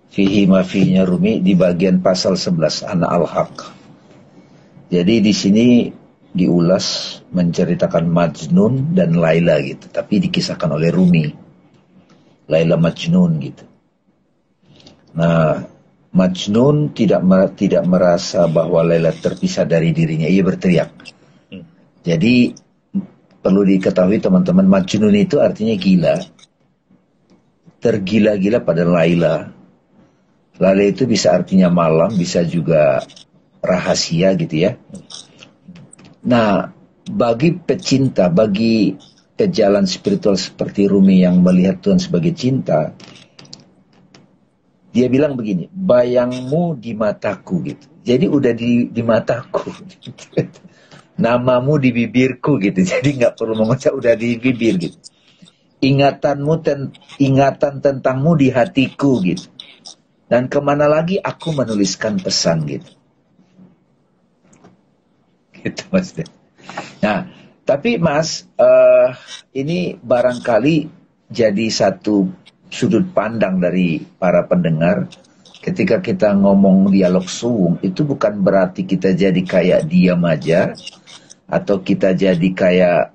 Fihi 0.09 0.49
mafinya 0.49 1.05
Rumi 1.05 1.45
di 1.45 1.53
bagian 1.53 2.01
pasal 2.01 2.41
11 2.41 2.89
anak 2.89 3.11
al-haq. 3.13 3.55
Jadi 4.89 5.21
di 5.21 5.33
sini 5.37 5.67
diulas 6.33 7.19
menceritakan 7.29 8.09
Majnun 8.09 8.97
dan 8.97 9.17
Laila 9.17 9.61
gitu, 9.61 9.89
tapi 9.93 10.21
dikisahkan 10.25 10.73
oleh 10.73 10.89
Rumi. 10.89 11.27
Laila 12.49 12.81
Majnun 12.81 13.33
gitu. 13.45 13.65
Nah, 15.13 15.61
Majnun 16.09 16.97
tidak 16.97 17.21
tidak 17.53 17.85
merasa 17.85 18.49
bahwa 18.49 18.81
Laila 18.81 19.13
terpisah 19.13 19.69
dari 19.69 19.93
dirinya. 19.93 20.25
Ia 20.25 20.41
berteriak. 20.41 20.91
Hmm. 21.53 21.65
Jadi 22.01 22.57
perlu 23.45 23.69
diketahui 23.69 24.17
teman-teman, 24.25 24.65
Majnun 24.65 25.13
itu 25.13 25.37
artinya 25.45 25.77
gila. 25.77 26.17
Tergila-gila 27.79 28.65
pada 28.65 28.89
Laila. 28.89 29.53
Laila 30.59 30.85
itu 30.89 31.05
bisa 31.05 31.37
artinya 31.37 31.69
malam, 31.69 32.17
bisa 32.17 32.41
juga 32.43 33.05
rahasia 33.63 34.35
gitu 34.39 34.55
ya. 34.69 34.71
Nah, 36.29 36.75
bagi 37.09 37.57
pecinta, 37.57 38.29
bagi 38.29 38.95
pejalan 39.39 39.87
spiritual 39.87 40.35
seperti 40.35 40.91
Rumi 40.91 41.23
yang 41.23 41.41
melihat 41.41 41.79
Tuhan 41.79 42.03
sebagai 42.03 42.35
cinta, 42.35 42.93
dia 44.93 45.07
bilang 45.07 45.39
begini, 45.39 45.71
bayangmu 45.71 46.75
di 46.81 46.93
mataku 46.99 47.63
gitu. 47.63 47.87
Jadi 48.03 48.27
udah 48.27 48.53
di, 48.57 48.91
di 48.91 49.03
mataku. 49.05 49.71
Namamu 51.23 51.79
di 51.79 51.95
bibirku 51.95 52.59
gitu. 52.59 52.83
Jadi 52.99 53.23
nggak 53.23 53.39
perlu 53.39 53.55
mengucap 53.55 53.95
udah 53.95 54.19
di 54.19 54.35
bibir 54.43 54.75
gitu. 54.81 54.99
Ingatanmu 55.79 56.55
ten, 56.67 56.91
ingatan 57.23 57.79
tentangmu 57.79 58.35
di 58.35 58.51
hatiku 58.51 59.23
gitu. 59.23 59.47
Dan 60.27 60.51
ke 60.51 60.59
mana 60.59 60.91
lagi 60.91 61.17
aku 61.23 61.55
menuliskan 61.55 62.19
pesan 62.19 62.67
gitu. 62.67 62.98
Gitu 65.69 65.85
mas. 65.93 66.17
Nah, 67.05 67.29
tapi 67.69 68.01
mas, 68.01 68.49
uh, 68.57 69.13
ini 69.53 70.01
barangkali 70.01 70.89
jadi 71.29 71.67
satu 71.69 72.29
sudut 72.73 73.05
pandang 73.13 73.61
dari 73.61 74.01
para 74.01 74.45
pendengar 74.45 75.09
ketika 75.61 76.01
kita 76.01 76.33
ngomong 76.33 76.89
dialog 76.89 77.29
suwung 77.29 77.77
itu 77.85 78.05
bukan 78.05 78.41
berarti 78.41 78.89
kita 78.89 79.13
jadi 79.13 79.41
kayak 79.45 79.85
diam 79.85 80.25
aja 80.25 80.73
atau 81.49 81.81
kita 81.85 82.17
jadi 82.17 82.49
kayak 82.53 83.13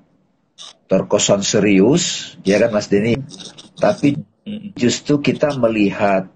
terkoson 0.86 1.42
serius 1.42 2.34
ya 2.46 2.62
kan 2.62 2.70
Mas 2.74 2.86
Denny 2.90 3.18
tapi 3.78 4.22
justru 4.78 5.18
kita 5.18 5.56
melihat 5.58 6.30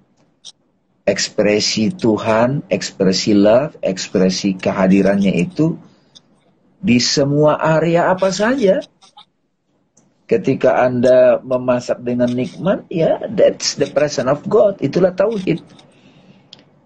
ekspresi 1.06 1.94
Tuhan 1.94 2.66
ekspresi 2.66 3.34
love 3.34 3.78
ekspresi 3.82 4.58
kehadirannya 4.58 5.38
itu 5.38 5.78
di 6.78 7.02
semua 7.02 7.58
area 7.58 8.10
apa 8.10 8.30
saja 8.30 8.82
Ketika 10.28 10.84
Anda 10.84 11.40
memasak 11.40 12.04
dengan 12.04 12.28
nikmat, 12.28 12.84
ya 12.92 13.16
that's 13.32 13.80
the 13.80 13.88
presence 13.88 14.28
of 14.28 14.44
God. 14.44 14.76
Itulah 14.84 15.16
tauhid. 15.16 15.64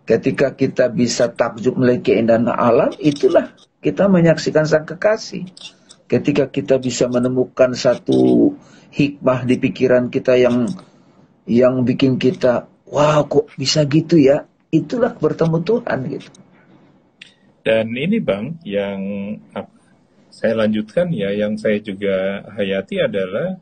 Ketika 0.07 0.55
kita 0.55 0.87
bisa 0.87 1.27
takjub 1.27 1.75
melihat 1.75 2.07
keindahan 2.07 2.47
alam, 2.47 2.95
itulah 3.03 3.51
kita 3.83 4.07
menyaksikan 4.07 4.63
sang 4.63 4.87
kekasih. 4.87 5.51
Ketika 6.07 6.55
kita 6.55 6.79
bisa 6.79 7.11
menemukan 7.11 7.75
satu 7.75 8.55
hikmah 8.95 9.43
di 9.43 9.59
pikiran 9.59 10.07
kita 10.07 10.39
yang 10.39 10.71
yang 11.43 11.83
bikin 11.83 12.23
kita, 12.23 12.71
wow 12.87 13.27
kok 13.27 13.51
bisa 13.59 13.83
gitu 13.91 14.23
ya, 14.23 14.47
itulah 14.71 15.19
bertemu 15.19 15.59
Tuhan 15.67 15.99
gitu. 16.15 16.31
Dan 17.67 17.91
ini 17.91 18.23
bang, 18.23 18.55
yang 18.63 19.03
saya 20.33 20.65
lanjutkan 20.65 21.13
ya, 21.13 21.29
yang 21.37 21.61
saya 21.61 21.77
juga 21.85 22.41
hayati 22.57 23.05
adalah 23.05 23.61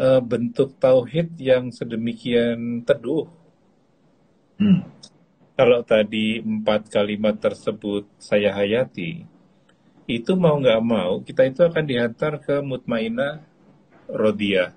uh, 0.00 0.20
bentuk 0.24 0.80
tauhid 0.80 1.36
yang 1.36 1.68
sedemikian 1.68 2.80
teduh. 2.88 3.28
Hmm. 4.56 4.88
Kalau 5.52 5.84
tadi 5.84 6.40
empat 6.40 6.88
kalimat 6.88 7.36
tersebut 7.36 8.08
saya 8.16 8.56
hayati, 8.56 9.28
itu 10.08 10.32
mau 10.40 10.56
nggak 10.56 10.80
mau 10.80 11.20
kita 11.20 11.44
itu 11.44 11.60
akan 11.60 11.84
dihantar 11.84 12.40
ke 12.40 12.64
mutmainah 12.64 13.44
rodia. 14.08 14.72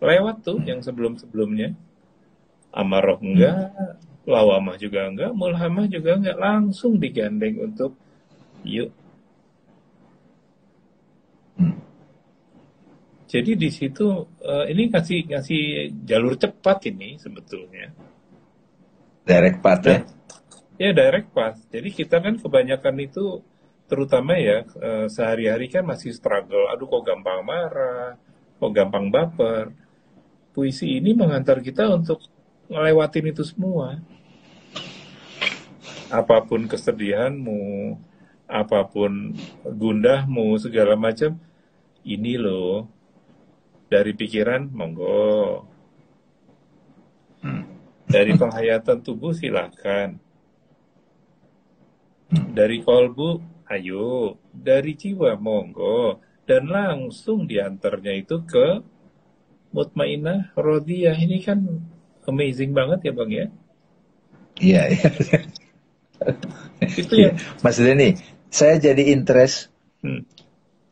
Lewat 0.00 0.42
tuh 0.42 0.64
yang 0.64 0.80
sebelum-sebelumnya. 0.80 1.76
Amaroh 2.72 3.20
enggak, 3.20 3.68
lawamah 4.24 4.80
juga 4.80 5.04
enggak, 5.04 5.36
mulhamah 5.36 5.84
juga 5.92 6.16
enggak, 6.16 6.40
langsung 6.40 6.96
digandeng 6.96 7.60
untuk 7.60 8.00
Yuk. 8.62 8.90
Hmm. 11.58 11.76
Jadi 13.26 13.56
di 13.56 13.70
situ 13.72 14.06
uh, 14.44 14.64
ini 14.68 14.92
kasih 14.92 15.24
kasih 15.24 15.90
jalur 16.04 16.36
cepat 16.36 16.92
ini 16.92 17.16
sebetulnya. 17.16 17.90
Direct 19.22 19.58
path 19.62 19.84
ya? 19.86 19.98
Ya 20.76 20.90
direct 20.90 21.30
path. 21.30 21.58
Jadi 21.70 21.88
kita 21.94 22.18
kan 22.18 22.36
kebanyakan 22.36 22.96
itu 23.02 23.40
terutama 23.86 24.36
ya 24.40 24.64
uh, 24.78 25.06
sehari-hari 25.08 25.68
kan 25.68 25.86
masih 25.86 26.12
struggle. 26.12 26.68
Aduh 26.72 26.88
kok 26.88 27.04
gampang 27.06 27.40
marah, 27.44 28.18
kok 28.60 28.72
gampang 28.72 29.08
baper. 29.08 29.72
Puisi 30.52 31.00
ini 31.00 31.16
mengantar 31.16 31.64
kita 31.64 31.88
untuk 31.88 32.20
ngelewatin 32.68 33.32
itu 33.32 33.44
semua. 33.44 33.96
Apa 36.12 36.44
pun 36.44 36.68
kesedihanmu, 36.68 37.96
apa 38.52 38.84
pun 38.84 39.32
gundahmu 39.64 40.60
segala 40.60 40.92
macam 40.92 41.40
ini 42.04 42.36
loh 42.36 42.84
dari 43.88 44.12
pikiran 44.12 44.68
monggo. 44.72 45.68
Hmm. 47.42 47.66
dari 48.06 48.36
penghayatan 48.36 49.00
tubuh 49.00 49.32
silakan. 49.32 50.20
Hmm. 52.32 52.52
dari 52.52 52.80
kolbu 52.84 53.40
ayo. 53.72 54.36
Dari 54.52 54.92
jiwa 54.96 55.36
monggo. 55.40 56.20
Dan 56.44 56.68
langsung 56.68 57.48
diantarnya 57.48 58.12
itu 58.18 58.44
ke 58.44 58.82
mutmainah 59.72 60.52
rodiyah 60.58 61.16
ini 61.16 61.40
kan 61.40 61.64
amazing 62.28 62.76
banget 62.76 63.08
ya 63.08 63.12
bang 63.14 63.30
ya? 63.30 63.46
Iya 64.60 64.82
iya. 64.92 65.08
Itu 67.02 67.14
ya 67.14 67.30
Mas 67.62 67.78
Denny 67.78 68.31
saya 68.52 68.76
jadi 68.76 69.16
interest 69.16 69.72
hmm. 70.04 70.28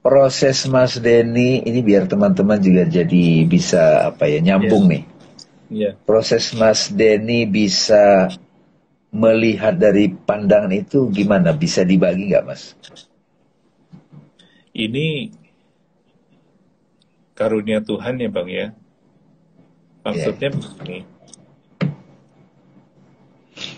proses 0.01 0.65
Mas 0.65 0.97
Denny 0.97 1.61
ini 1.61 1.85
biar 1.85 2.09
teman-teman 2.09 2.57
juga 2.57 2.89
jadi 2.89 3.45
bisa 3.45 4.09
apa 4.09 4.25
ya 4.25 4.41
nyambung 4.41 4.89
yeah. 4.89 4.93
nih. 4.97 5.05
Yeah. 5.71 5.95
Proses 6.09 6.57
Mas 6.57 6.89
Denny 6.89 7.45
bisa 7.45 8.33
melihat 9.13 9.77
dari 9.77 10.09
pandangan 10.09 10.73
itu 10.73 11.13
gimana? 11.13 11.53
Bisa 11.53 11.85
dibagi 11.85 12.33
nggak 12.33 12.47
Mas? 12.49 12.73
Ini 14.73 15.29
karunia 17.37 17.85
Tuhan 17.85 18.25
ya 18.25 18.31
Bang 18.33 18.49
ya. 18.49 18.73
Maksudnya 20.01 20.49
yeah. 20.49 20.57
begini. 20.57 20.99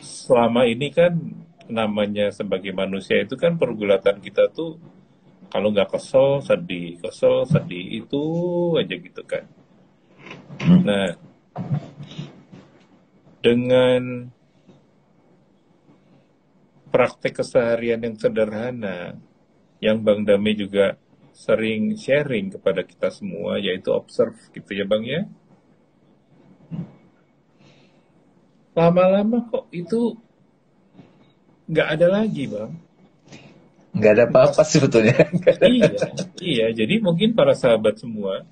Selama 0.06 0.70
ini 0.70 0.86
kan 0.94 1.41
namanya 1.70 2.30
sebagai 2.34 2.74
manusia 2.74 3.22
itu 3.22 3.34
kan 3.38 3.58
pergulatan 3.58 4.18
kita 4.18 4.50
tuh 4.50 4.78
kalau 5.52 5.68
nggak 5.68 5.92
kesel 5.92 6.40
sedih 6.40 6.96
kesel 6.98 7.44
sedih 7.44 8.02
itu 8.02 8.24
aja 8.80 8.94
gitu 8.96 9.22
kan. 9.22 9.44
Nah 10.82 11.14
dengan 13.42 14.30
praktek 16.92 17.42
keseharian 17.42 18.04
yang 18.04 18.16
sederhana 18.16 19.16
yang 19.82 19.98
Bang 19.98 20.22
Dami 20.22 20.54
juga 20.54 20.94
sering 21.32 21.96
sharing 21.96 22.52
kepada 22.54 22.84
kita 22.84 23.08
semua 23.10 23.56
yaitu 23.58 23.90
observe 23.90 24.36
gitu 24.54 24.70
ya 24.76 24.84
Bang 24.86 25.02
ya. 25.02 25.26
Lama-lama 28.72 29.44
kok 29.52 29.68
itu 29.68 30.16
nggak 31.72 31.88
ada 31.96 32.06
lagi 32.20 32.44
bang. 32.44 32.72
Nggak 33.96 34.12
ada 34.12 34.24
apa-apa 34.28 34.62
sebetulnya. 34.64 35.16
iya, 35.64 35.92
iya. 36.40 36.66
Jadi 36.72 37.00
mungkin 37.00 37.32
para 37.32 37.56
sahabat 37.56 37.96
semua, 38.00 38.44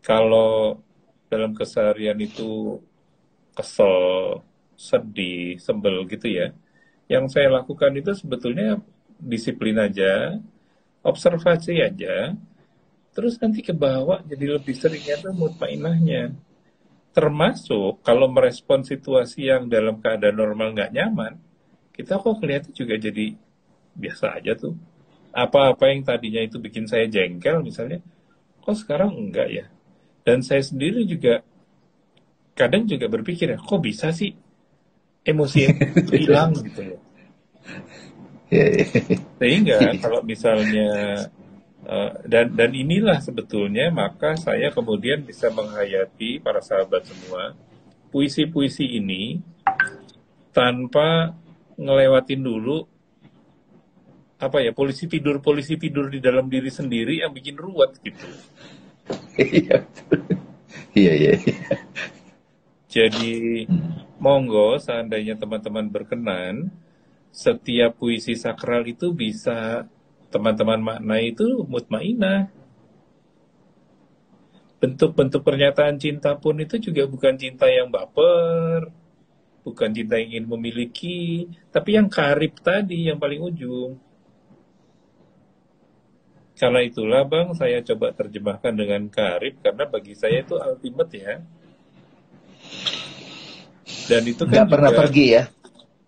kalau 0.00 0.80
dalam 1.28 1.52
keseharian 1.52 2.16
itu 2.20 2.80
kesel, 3.52 4.40
sedih, 4.76 5.60
sebel 5.60 6.08
gitu 6.08 6.28
ya, 6.28 6.56
yang 7.08 7.28
saya 7.28 7.52
lakukan 7.60 7.92
itu 7.96 8.12
sebetulnya 8.16 8.80
disiplin 9.20 9.76
aja, 9.80 10.36
observasi 11.04 11.80
aja, 11.80 12.36
terus 13.16 13.40
nanti 13.40 13.64
ke 13.64 13.72
bawah 13.72 14.20
jadi 14.24 14.60
lebih 14.60 14.76
seringnya 14.76 15.20
tuh 15.20 15.32
mutmainahnya. 15.36 16.36
Termasuk 17.12 18.04
kalau 18.04 18.30
merespon 18.30 18.84
situasi 18.84 19.48
yang 19.48 19.66
dalam 19.66 19.98
keadaan 19.98 20.38
normal 20.38 20.76
nggak 20.76 20.92
nyaman, 20.92 21.47
kita 21.98 22.22
kok 22.22 22.38
kelihatan 22.38 22.70
juga 22.70 22.94
jadi 22.94 23.34
biasa 23.98 24.38
aja 24.38 24.54
tuh. 24.54 24.78
Apa-apa 25.34 25.90
yang 25.90 26.06
tadinya 26.06 26.38
itu 26.38 26.62
bikin 26.62 26.86
saya 26.86 27.10
jengkel 27.10 27.58
misalnya, 27.66 27.98
kok 28.62 28.78
sekarang 28.78 29.18
enggak 29.18 29.50
ya? 29.50 29.66
Dan 30.22 30.46
saya 30.46 30.62
sendiri 30.62 31.02
juga 31.02 31.42
kadang 32.54 32.86
juga 32.86 33.10
berpikir 33.10 33.50
ya, 33.50 33.58
kok 33.58 33.82
bisa 33.82 34.14
sih 34.14 34.30
emosi 35.26 35.58
itu 35.66 36.14
hilang 36.22 36.54
gitu 36.54 36.94
ya. 36.94 36.98
Sehingga 39.42 39.78
kalau 40.02 40.22
misalnya 40.22 40.90
uh, 41.82 42.12
dan 42.24 42.54
dan 42.54 42.70
inilah 42.72 43.18
sebetulnya 43.18 43.90
maka 43.90 44.38
saya 44.38 44.70
kemudian 44.70 45.26
bisa 45.26 45.50
menghayati 45.50 46.38
para 46.38 46.62
sahabat 46.62 47.04
semua 47.10 47.58
puisi-puisi 48.08 48.96
ini 48.96 49.42
tanpa 50.56 51.36
ngelewatin 51.78 52.42
dulu 52.42 52.84
apa 54.38 54.62
ya 54.62 54.70
polisi 54.70 55.06
tidur 55.10 55.42
polisi 55.42 55.74
tidur 55.78 56.10
di 56.10 56.18
dalam 56.22 56.46
diri 56.46 56.70
sendiri 56.70 57.22
yang 57.22 57.30
bikin 57.34 57.58
ruwet 57.58 57.98
gitu. 58.02 58.26
Iya 60.98 61.12
iya 61.14 61.32
iya. 61.38 61.58
Jadi 62.90 63.66
monggo 64.18 64.80
seandainya 64.82 65.38
teman-teman 65.38 65.86
berkenan 65.86 66.74
setiap 67.30 67.94
puisi 68.00 68.34
sakral 68.34 68.82
itu 68.88 69.14
bisa 69.14 69.86
teman-teman 70.34 70.80
makna 70.80 71.16
itu 71.22 71.62
mutmainah. 71.68 72.50
Bentuk-bentuk 74.78 75.42
pernyataan 75.42 75.98
cinta 75.98 76.38
pun 76.38 76.58
itu 76.62 76.78
juga 76.78 77.06
bukan 77.10 77.34
cinta 77.34 77.66
yang 77.66 77.90
baper, 77.90 78.90
bukan 79.68 79.92
cinta 79.92 80.16
yang 80.16 80.40
ingin 80.40 80.46
memiliki, 80.48 81.46
tapi 81.68 82.00
yang 82.00 82.08
karib 82.08 82.56
tadi 82.64 83.12
yang 83.12 83.20
paling 83.20 83.44
ujung. 83.44 84.00
Karena 86.58 86.82
itulah 86.82 87.22
bang, 87.22 87.54
saya 87.54 87.84
coba 87.86 88.10
terjemahkan 88.16 88.74
dengan 88.74 89.06
karib 89.12 89.62
karena 89.62 89.84
bagi 89.86 90.16
saya 90.16 90.42
itu 90.42 90.58
ultimate 90.58 91.12
ya. 91.14 91.34
Dan 94.08 94.22
itu 94.24 94.42
kan 94.48 94.64
Gak 94.64 94.72
pernah 94.72 94.90
pergi 94.90 95.26
ya 95.36 95.42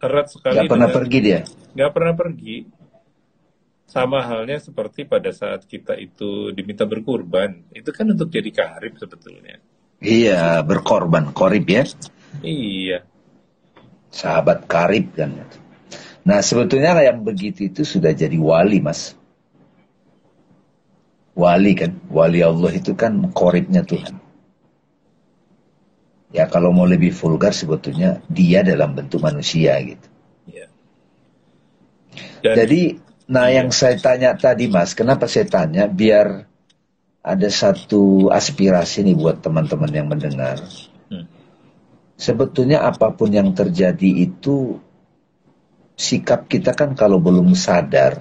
erat 0.00 0.26
sekali. 0.32 0.56
Gak 0.56 0.72
pernah 0.72 0.88
pergi 0.88 1.18
dia. 1.20 1.40
Gak 1.76 1.92
pernah 1.92 2.14
pergi. 2.16 2.56
Sama 3.90 4.22
halnya 4.22 4.62
seperti 4.62 5.02
pada 5.04 5.34
saat 5.34 5.66
kita 5.66 5.98
itu 5.98 6.54
diminta 6.54 6.86
berkurban. 6.86 7.70
Itu 7.74 7.90
kan 7.90 8.08
untuk 8.08 8.30
jadi 8.32 8.48
karib 8.50 8.96
sebetulnya. 8.96 9.58
Iya, 10.00 10.64
berkorban, 10.64 11.34
korib 11.36 11.66
ya. 11.68 11.84
Iya. 12.40 13.04
Sahabat 14.10 14.66
karib 14.66 15.14
kan. 15.14 15.32
Nah 16.26 16.38
sebetulnya 16.44 16.98
yang 17.00 17.24
begitu 17.24 17.70
itu 17.70 17.82
sudah 17.86 18.12
jadi 18.12 18.36
wali 18.36 18.82
mas. 18.82 19.16
Wali 21.38 21.72
kan, 21.72 21.96
wali 22.12 22.44
Allah 22.44 22.74
itu 22.74 22.92
kan 22.92 23.30
koribnya 23.32 23.80
Tuhan. 23.86 24.18
Ya 26.30 26.46
kalau 26.46 26.70
mau 26.70 26.86
lebih 26.86 27.10
vulgar 27.10 27.50
sebetulnya 27.50 28.22
dia 28.30 28.62
dalam 28.62 28.94
bentuk 28.94 29.18
manusia 29.24 29.78
gitu. 29.82 30.06
Ya. 30.46 30.66
Dan, 32.42 32.54
Jadi, 32.54 32.82
nah 33.26 33.50
ya. 33.50 33.62
yang 33.62 33.74
saya 33.74 33.98
tanya 33.98 34.34
tadi 34.38 34.70
mas, 34.70 34.94
kenapa 34.94 35.26
saya 35.26 35.46
tanya? 35.50 35.90
Biar 35.90 36.46
ada 37.20 37.48
satu 37.50 38.30
aspirasi 38.30 39.04
nih 39.04 39.16
buat 39.18 39.42
teman-teman 39.42 39.90
yang 39.90 40.08
mendengar. 40.08 40.60
Sebetulnya 42.20 42.84
apa 42.84 43.16
pun 43.16 43.32
yang 43.32 43.56
terjadi 43.56 44.28
itu 44.28 44.76
sikap 45.96 46.52
kita 46.52 46.76
kan 46.76 46.92
kalau 46.92 47.16
belum 47.16 47.56
sadar 47.56 48.20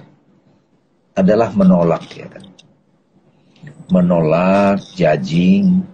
adalah 1.12 1.52
menolak 1.52 2.08
ya 2.16 2.32
kan. 2.32 2.48
Menolak, 3.92 4.80
judging, 4.96 5.84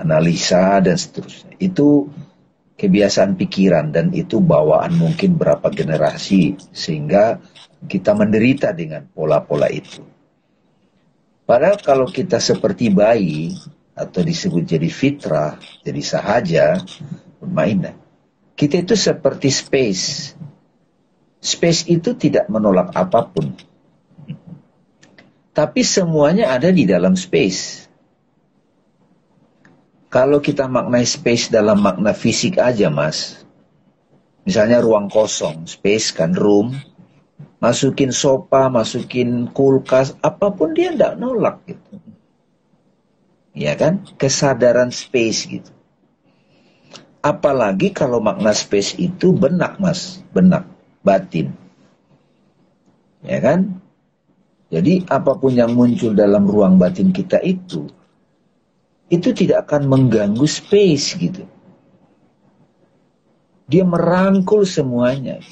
analisa 0.00 0.80
dan 0.80 0.96
seterusnya. 0.96 1.60
Itu 1.60 2.08
kebiasaan 2.80 3.36
pikiran 3.36 3.92
dan 3.92 4.16
itu 4.16 4.40
bawaan 4.40 4.96
mungkin 4.96 5.36
berapa 5.36 5.68
generasi 5.68 6.56
sehingga 6.72 7.36
kita 7.84 8.16
menderita 8.16 8.72
dengan 8.72 9.04
pola-pola 9.12 9.68
itu. 9.68 10.00
Padahal 11.44 11.76
kalau 11.84 12.08
kita 12.08 12.40
seperti 12.40 12.88
bayi 12.88 13.54
atau 13.96 14.20
disebut 14.20 14.66
jadi 14.66 14.90
fitrah, 14.90 15.56
jadi 15.80 16.02
sahaja, 16.04 16.66
mainan. 17.48 17.96
Kita 18.56 18.80
itu 18.80 18.96
seperti 18.96 19.52
space. 19.52 20.32
Space 21.44 21.86
itu 21.86 22.16
tidak 22.16 22.48
menolak 22.48 22.90
apa 22.96 23.28
pun. 23.28 23.52
Tapi 25.52 25.80
semuanya 25.84 26.52
ada 26.52 26.72
di 26.72 26.88
dalam 26.88 27.16
space. 27.16 27.88
Kalau 30.08 30.40
kita 30.40 30.64
maknai 30.64 31.04
space 31.04 31.52
dalam 31.52 31.84
makna 31.84 32.16
fisik 32.16 32.56
aja, 32.56 32.88
Mas. 32.88 33.44
Misalnya 34.48 34.80
ruang 34.80 35.12
kosong, 35.12 35.68
space 35.68 36.16
kan, 36.16 36.32
room. 36.32 36.72
Masukin 37.60 38.12
sofa, 38.12 38.72
masukin 38.72 39.52
kulkas, 39.52 40.16
apa 40.24 40.52
pun 40.56 40.72
dia 40.72 40.96
tidak 40.96 41.20
nolak 41.20 41.60
gitu. 41.68 42.00
Ya 43.52 43.76
kan? 43.76 44.08
Kesadaran 44.16 44.88
space 44.88 45.40
gitu. 45.48 45.75
Apalagi 47.26 47.90
kalau 47.90 48.22
makna 48.22 48.54
space 48.54 48.94
itu 49.02 49.34
benak, 49.34 49.82
Mas. 49.82 50.22
Benak, 50.30 50.62
batin. 51.02 51.50
Ya 53.26 53.42
kan? 53.42 53.82
Jadi 54.70 55.02
apa 55.10 55.34
pun 55.34 55.50
yang 55.50 55.74
muncul 55.74 56.14
dalam 56.14 56.46
ruang 56.46 56.78
batin 56.78 57.10
kita 57.10 57.42
itu 57.42 57.90
itu 59.06 59.30
tidak 59.30 59.70
akan 59.70 59.86
mengganggu 59.86 60.46
space 60.46 61.14
gitu. 61.18 61.46
Dia 63.66 63.82
merangkul 63.82 64.62
semuanya. 64.66 65.42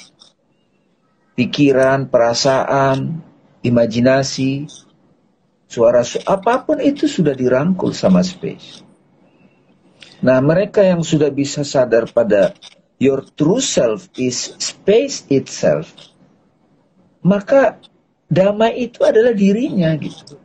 Pikiran, 1.34 2.06
perasaan, 2.06 3.18
imajinasi, 3.66 4.70
suara, 5.66 6.06
su 6.06 6.22
apa 6.22 6.62
pun 6.62 6.78
itu 6.78 7.10
sudah 7.10 7.34
dirangkul 7.34 7.90
sama 7.90 8.22
space. 8.22 8.86
Nah, 10.24 10.40
mereka 10.40 10.80
yang 10.80 11.04
sudah 11.04 11.28
bisa 11.28 11.60
sadar 11.68 12.08
pada 12.08 12.56
your 12.96 13.20
true 13.36 13.60
self 13.60 14.08
is 14.16 14.56
space 14.56 15.28
itself, 15.28 15.92
maka 17.20 17.76
damai 18.32 18.88
itu 18.88 19.04
adalah 19.04 19.36
dirinya 19.36 19.92
gitu 20.00 20.40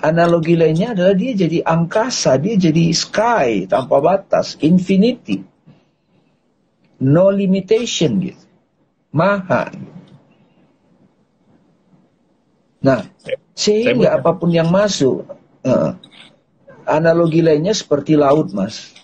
analogi 0.00 0.54
lainnya 0.56 0.92
adalah 0.92 1.16
dia 1.16 1.32
jadi 1.32 1.64
angkasa, 1.64 2.36
dia 2.36 2.54
jadi 2.56 2.92
sky 2.92 3.64
tanpa 3.68 4.00
batas, 4.00 4.60
infinity. 4.60 5.44
No 7.00 7.28
limitation 7.28 8.20
gitu. 8.20 8.44
Maha. 9.12 9.72
Nah, 12.80 13.00
sehingga 13.56 14.20
apa 14.20 14.36
pun 14.36 14.52
yang 14.52 14.68
masuk, 14.68 15.24
uh, 15.64 15.96
analogi 16.86 17.42
lainnya 17.42 17.74
seperti 17.74 18.14
laut, 18.14 18.54
Mas. 18.54 18.94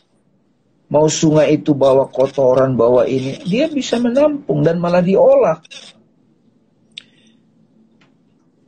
Mau 0.92 1.09
sungai 1.09 1.57
itu 1.57 1.75
bawa 1.75 2.07
kotoran, 2.09 2.77
bawa 2.79 3.09
ini, 3.09 3.40
dia 3.42 3.66
bisa 3.66 3.99
menampung 3.99 4.62
dan 4.62 4.79
malah 4.79 5.01
diolah. 5.01 5.59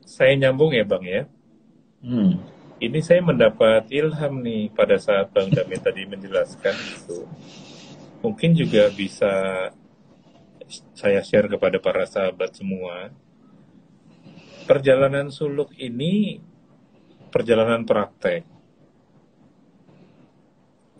Saya 0.02 0.34
nyambung 0.38 0.72
ya, 0.74 0.84
Bang 0.88 1.04
ya. 1.04 1.28
Hmm. 2.04 2.40
Ini 2.80 2.98
saya 3.00 3.22
mendapat 3.24 3.88
ilham 3.94 4.44
nih 4.44 4.68
pada 4.74 4.98
saat 4.98 5.30
Bang 5.30 5.48
Damin 5.48 5.80
tadi 5.80 6.04
menjelaskan 6.04 6.74
itu. 6.74 7.24
Mungkin 8.20 8.56
juga 8.56 8.88
bisa 8.92 9.32
saya 10.96 11.20
share 11.20 11.48
kepada 11.48 11.76
para 11.76 12.08
sahabat 12.08 12.56
semua. 12.56 13.12
Perjalanan 14.64 15.28
suluk 15.28 15.76
ini 15.76 16.40
perjalanan 17.28 17.84
praktek. 17.84 18.53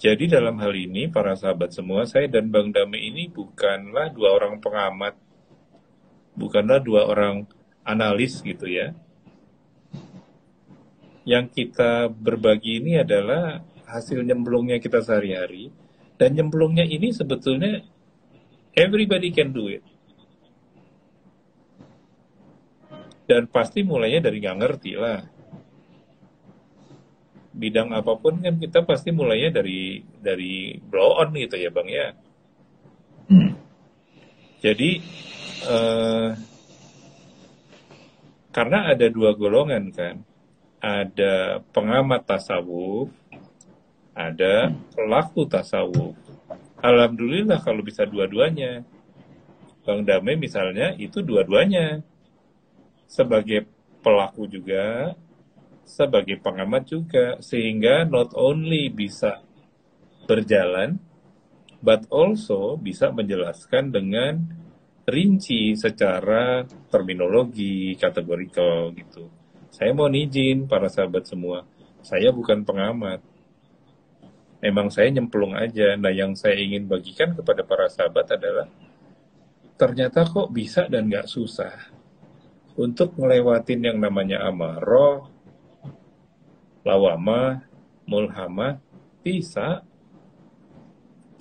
Jadi 0.05 0.29
dalam 0.29 0.61
hal 0.61 0.77
ini 0.77 1.09
para 1.09 1.33
sahabat 1.33 1.73
semua, 1.73 2.05
saya 2.05 2.29
dan 2.29 2.53
Bang 2.53 2.69
Dame 2.77 3.01
ini 3.01 3.25
bukanlah 3.33 4.13
dua 4.13 4.37
orang 4.37 4.61
pengamat, 4.61 5.17
bukanlah 6.37 6.77
dua 6.77 7.09
orang 7.09 7.49
analis 7.81 8.45
gitu 8.45 8.69
ya. 8.69 8.93
Yang 11.25 11.57
kita 11.57 12.13
berbagi 12.13 12.85
ini 12.85 13.01
adalah 13.01 13.65
hasil 13.89 14.21
nyemplungnya 14.29 14.77
kita 14.77 15.01
sehari-hari, 15.01 15.73
dan 16.21 16.37
nyemplungnya 16.37 16.85
ini 16.85 17.09
sebetulnya 17.09 17.81
everybody 18.77 19.33
can 19.33 19.57
do 19.57 19.73
it. 19.73 19.81
Dan 23.25 23.49
pasti 23.49 23.81
mulainya 23.81 24.29
dari 24.29 24.37
nggak 24.45 24.59
ngerti 24.61 25.01
lah 25.01 25.34
bidang 27.55 27.95
apa 27.95 28.19
pun 28.19 28.43
kan 28.43 28.59
kita 28.59 28.83
pasti 28.83 29.15
mulainya 29.15 29.63
dari 29.63 30.03
dari 30.19 30.75
blow 30.83 31.23
on 31.23 31.31
gitu 31.39 31.55
ya 31.55 31.71
bang 31.71 31.89
ya. 31.89 32.09
Hmm. 33.31 33.51
Jadi 34.59 34.91
uh, 35.71 36.35
karena 38.55 38.95
ada 38.95 39.07
dua 39.11 39.35
golongan 39.35 39.91
kan, 39.91 40.23
ada 40.79 41.59
pengamat 41.75 42.23
tasawuf, 42.23 43.11
ada 44.15 44.71
pelaku 44.95 45.43
tasawuf. 45.51 46.15
Alhamdulillah 46.79 47.59
kalau 47.65 47.83
bisa 47.83 48.07
dua-duanya. 48.07 48.87
Bang 49.85 50.07
Dame 50.07 50.39
misalnya 50.39 50.97
itu 50.97 51.21
dua-duanya. 51.21 52.01
Sebagai 53.05 53.69
pelaku 54.01 54.49
juga, 54.49 55.13
sebagai 55.85 56.41
pengamat 56.41 56.83
juga 56.89 57.27
sehingga 57.41 58.09
not 58.09 58.33
only 58.35 58.89
bisa 58.89 59.45
berjalan 60.25 60.99
but 61.85 62.09
also 62.09 62.81
bisa 62.81 63.13
menjelaskan 63.13 63.93
dengan 63.93 64.41
rinci 65.05 65.77
secara 65.77 66.65
terminologi 66.89 67.93
kategorikal 68.01 68.89
gitu. 68.97 69.29
Saya 69.69 69.93
mau 69.93 70.09
izin 70.09 70.65
para 70.65 70.89
sahabat 70.89 71.29
semua, 71.29 71.69
saya 72.01 72.33
bukan 72.33 72.65
pengamat. 72.65 73.21
Emang 74.65 74.89
saya 74.89 75.13
nyemplung 75.13 75.53
aja. 75.53 75.93
Nah 76.01 76.09
yang 76.09 76.33
saya 76.33 76.57
ingin 76.57 76.89
bagikan 76.89 77.37
kepada 77.37 77.61
para 77.69 77.85
sahabat 77.93 78.33
adalah 78.33 78.65
ternyata 79.77 80.25
kok 80.25 80.49
bisa 80.49 80.89
dan 80.89 81.13
nggak 81.13 81.29
susah 81.29 81.95
untuk 82.75 83.15
ngelewatin 83.15 83.81
yang 83.93 83.99
namanya 84.03 84.43
amarah, 84.51 85.31
lawama, 86.85 87.65
mulhama, 88.05 88.79
bisa. 89.25 89.83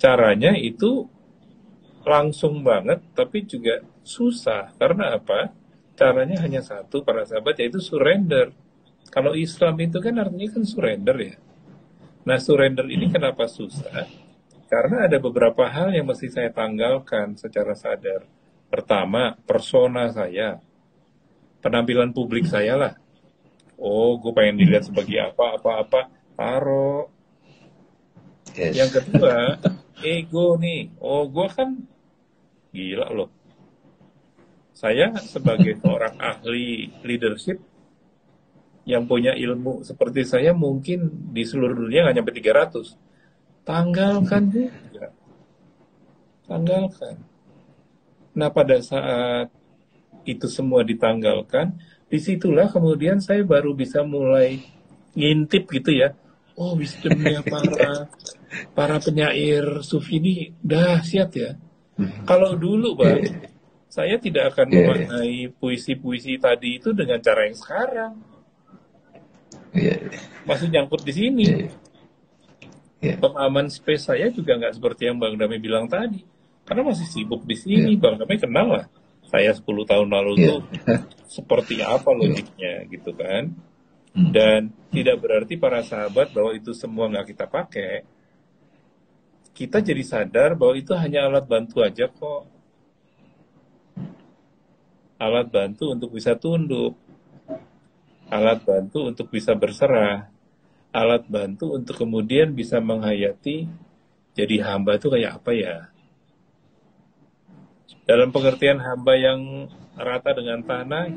Caranya 0.00 0.56
itu 0.56 1.06
langsung 2.02 2.64
banget, 2.64 3.00
tapi 3.12 3.44
juga 3.44 3.84
susah. 4.02 4.72
Karena 4.80 5.14
apa? 5.14 5.52
Caranya 5.94 6.42
hanya 6.42 6.64
satu, 6.64 7.06
para 7.06 7.22
sahabat, 7.22 7.60
yaitu 7.60 7.78
surrender. 7.78 8.50
Kalau 9.12 9.36
Islam 9.36 9.78
itu 9.78 10.00
kan 10.02 10.18
artinya 10.18 10.48
kan 10.50 10.64
surrender 10.66 11.16
ya. 11.20 11.36
Nah, 12.24 12.40
surrender 12.40 12.88
ini 12.88 13.12
kenapa 13.12 13.46
susah? 13.46 14.08
Karena 14.66 15.06
ada 15.06 15.20
beberapa 15.20 15.68
hal 15.68 15.92
yang 15.92 16.08
mesti 16.08 16.32
saya 16.32 16.50
tanggalkan 16.50 17.36
secara 17.36 17.76
sadar. 17.76 18.26
Pertama, 18.72 19.38
persona 19.44 20.08
saya. 20.10 20.58
Penampilan 21.62 22.10
publik 22.10 22.48
saya 22.48 22.74
lah 22.74 23.03
oh 23.78 24.18
gue 24.20 24.32
pengen 24.34 24.60
dilihat 24.60 24.88
sebagai 24.88 25.18
apa 25.20 25.58
apa 25.58 25.70
apa. 25.82 26.00
Taro. 26.34 27.10
Yes. 28.54 28.74
yang 28.78 28.90
kedua 28.90 29.58
ego 30.02 30.54
nih. 30.58 30.94
Oh 31.02 31.26
gue 31.26 31.46
kan 31.50 31.74
gila 32.70 33.10
loh. 33.10 33.30
Saya 34.74 35.14
sebagai 35.22 35.78
seorang 35.78 36.18
ahli 36.18 36.90
leadership 37.02 37.62
yang 38.84 39.08
punya 39.08 39.32
ilmu 39.32 39.80
seperti 39.80 40.28
saya 40.28 40.52
mungkin 40.52 41.32
di 41.32 41.42
seluruh 41.46 41.88
dunia 41.88 42.04
nggak 42.04 42.16
nyampe 42.20 42.32
300 42.36 43.64
tanggalkan 43.64 44.42
juga 44.52 45.08
tanggalkan. 46.44 47.16
Nah 48.36 48.52
pada 48.52 48.76
saat 48.84 49.48
itu 50.28 50.44
semua 50.52 50.84
ditanggalkan 50.84 51.80
di 52.08 52.18
situlah 52.20 52.68
kemudian 52.68 53.18
saya 53.18 53.42
baru 53.42 53.72
bisa 53.72 54.04
mulai 54.04 54.60
ngintip 55.14 55.70
gitu 55.70 55.90
ya 55.94 56.12
oh 56.54 56.78
wisdomnya 56.78 57.42
para 57.42 58.06
para 58.76 58.96
penyair 59.02 59.82
sufi 59.82 60.22
ini 60.22 60.54
dahsyat 60.62 61.30
ya 61.34 61.50
hmm. 61.98 62.26
kalau 62.28 62.54
dulu 62.54 62.98
bang 62.98 63.22
yeah. 63.22 63.50
saya 63.90 64.16
tidak 64.18 64.54
akan 64.54 64.66
yeah. 64.70 64.78
memaknai 64.78 65.38
puisi-puisi 65.58 66.38
tadi 66.38 66.78
itu 66.78 66.94
dengan 66.94 67.18
cara 67.18 67.46
yang 67.46 67.58
sekarang 67.58 68.12
yeah. 69.74 69.98
masih 70.46 70.70
nyangkut 70.70 71.02
di 71.02 71.12
sini 71.14 71.44
yeah. 71.46 71.70
Yeah. 73.02 73.16
pemahaman 73.18 73.68
space 73.70 74.06
saya 74.06 74.30
juga 74.30 74.54
nggak 74.54 74.78
seperti 74.78 75.10
yang 75.10 75.18
bang 75.18 75.34
Dami 75.34 75.58
bilang 75.58 75.90
tadi 75.90 76.22
karena 76.64 76.86
masih 76.86 77.06
sibuk 77.10 77.42
di 77.42 77.58
sini 77.58 77.98
yeah. 77.98 78.00
bang 78.00 78.14
Dami 78.18 78.36
kenal 78.38 78.68
lah 78.70 78.86
saya 79.28 79.50
10 79.52 79.64
tahun 79.64 80.08
lalu 80.08 80.32
yeah. 80.36 80.46
tuh 80.48 80.60
seperti 81.28 81.80
apa 81.80 82.10
logiknya 82.12 82.86
gitu 82.88 83.12
kan. 83.16 83.52
Hmm. 84.14 84.30
Dan 84.30 84.70
tidak 84.94 85.18
berarti 85.20 85.58
para 85.58 85.82
sahabat 85.82 86.30
bahwa 86.30 86.54
itu 86.54 86.70
semua 86.76 87.10
nggak 87.10 87.34
kita 87.34 87.46
pakai. 87.50 88.06
Kita 89.54 89.82
jadi 89.82 90.02
sadar 90.02 90.54
bahwa 90.58 90.74
itu 90.78 90.94
hanya 90.94 91.26
alat 91.26 91.46
bantu 91.46 91.82
aja 91.82 92.06
kok. 92.10 92.46
Alat 95.18 95.46
bantu 95.50 95.94
untuk 95.94 96.14
bisa 96.14 96.34
tunduk. 96.38 96.94
Alat 98.30 98.62
bantu 98.62 99.10
untuk 99.10 99.30
bisa 99.30 99.54
berserah. 99.54 100.30
Alat 100.94 101.26
bantu 101.26 101.74
untuk 101.74 101.98
kemudian 101.98 102.54
bisa 102.54 102.78
menghayati 102.78 103.66
jadi 104.34 104.66
hamba 104.66 104.98
itu 104.98 105.06
kayak 105.10 105.38
apa 105.38 105.50
ya 105.54 105.93
dalam 108.04 108.28
pengertian 108.32 108.80
hamba 108.80 109.16
yang 109.16 109.68
rata 109.96 110.30
dengan 110.36 110.60
tanah? 110.64 111.08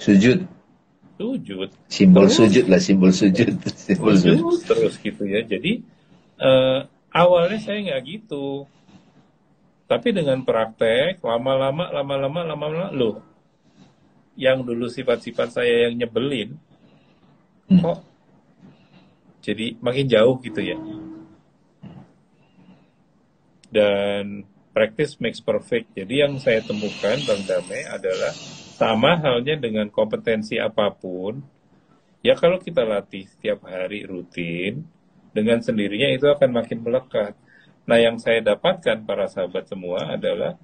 Sujud. 0.00 0.44
Sujud. 1.14 1.70
Simbol 1.86 2.26
terus, 2.26 2.36
sujud 2.42 2.64
lah 2.66 2.80
simbol 2.82 3.12
sujud. 3.14 3.54
Simbol 3.86 4.14
sujud, 4.18 4.38
sujud. 4.40 4.60
terus 4.66 4.94
gitu 4.98 5.22
ya. 5.24 5.46
Jadi 5.46 5.80
uh, 6.42 6.84
awalnya 7.14 7.58
saya 7.62 7.78
nggak 7.80 8.02
gitu. 8.04 8.66
Tapi 9.84 10.10
dengan 10.10 10.42
praktek 10.42 11.22
lama-lama 11.22 11.92
lama-lama 11.92 12.40
lama-lama 12.42 12.88
loh 12.90 13.20
yang 14.34 14.66
dulu 14.66 14.90
sifat-sifat 14.90 15.54
saya 15.54 15.86
yang 15.86 15.94
nyebelin 15.94 16.58
hmm. 17.70 17.78
kok 17.78 18.02
jadi 19.44 19.76
makin 19.78 20.06
jauh 20.08 20.40
gitu 20.40 20.60
ya. 20.64 20.78
Dan 23.68 24.48
practice 24.74 25.16
makes 25.22 25.38
perfect. 25.38 25.94
Jadi 25.94 26.26
yang 26.26 26.36
saya 26.42 26.58
temukan 26.66 27.14
Bang 27.24 27.42
Dame 27.46 27.86
adalah 27.86 28.34
sama 28.74 29.14
halnya 29.22 29.54
dengan 29.54 29.86
kompetensi 29.88 30.58
apa 30.58 30.90
pun. 30.90 31.38
Ya 32.26 32.34
kalau 32.34 32.58
kita 32.58 32.82
latih 32.82 33.30
setiap 33.30 33.62
hari 33.70 34.02
rutin, 34.02 34.82
dengan 35.30 35.62
sendirinya 35.62 36.10
itu 36.10 36.26
akan 36.26 36.50
makin 36.50 36.82
melekat. 36.82 37.38
Nah 37.86 37.98
yang 38.00 38.16
saya 38.18 38.42
dapatkan 38.42 39.06
para 39.06 39.30
sahabat 39.30 39.70
semua 39.70 40.16
adalah 40.16 40.58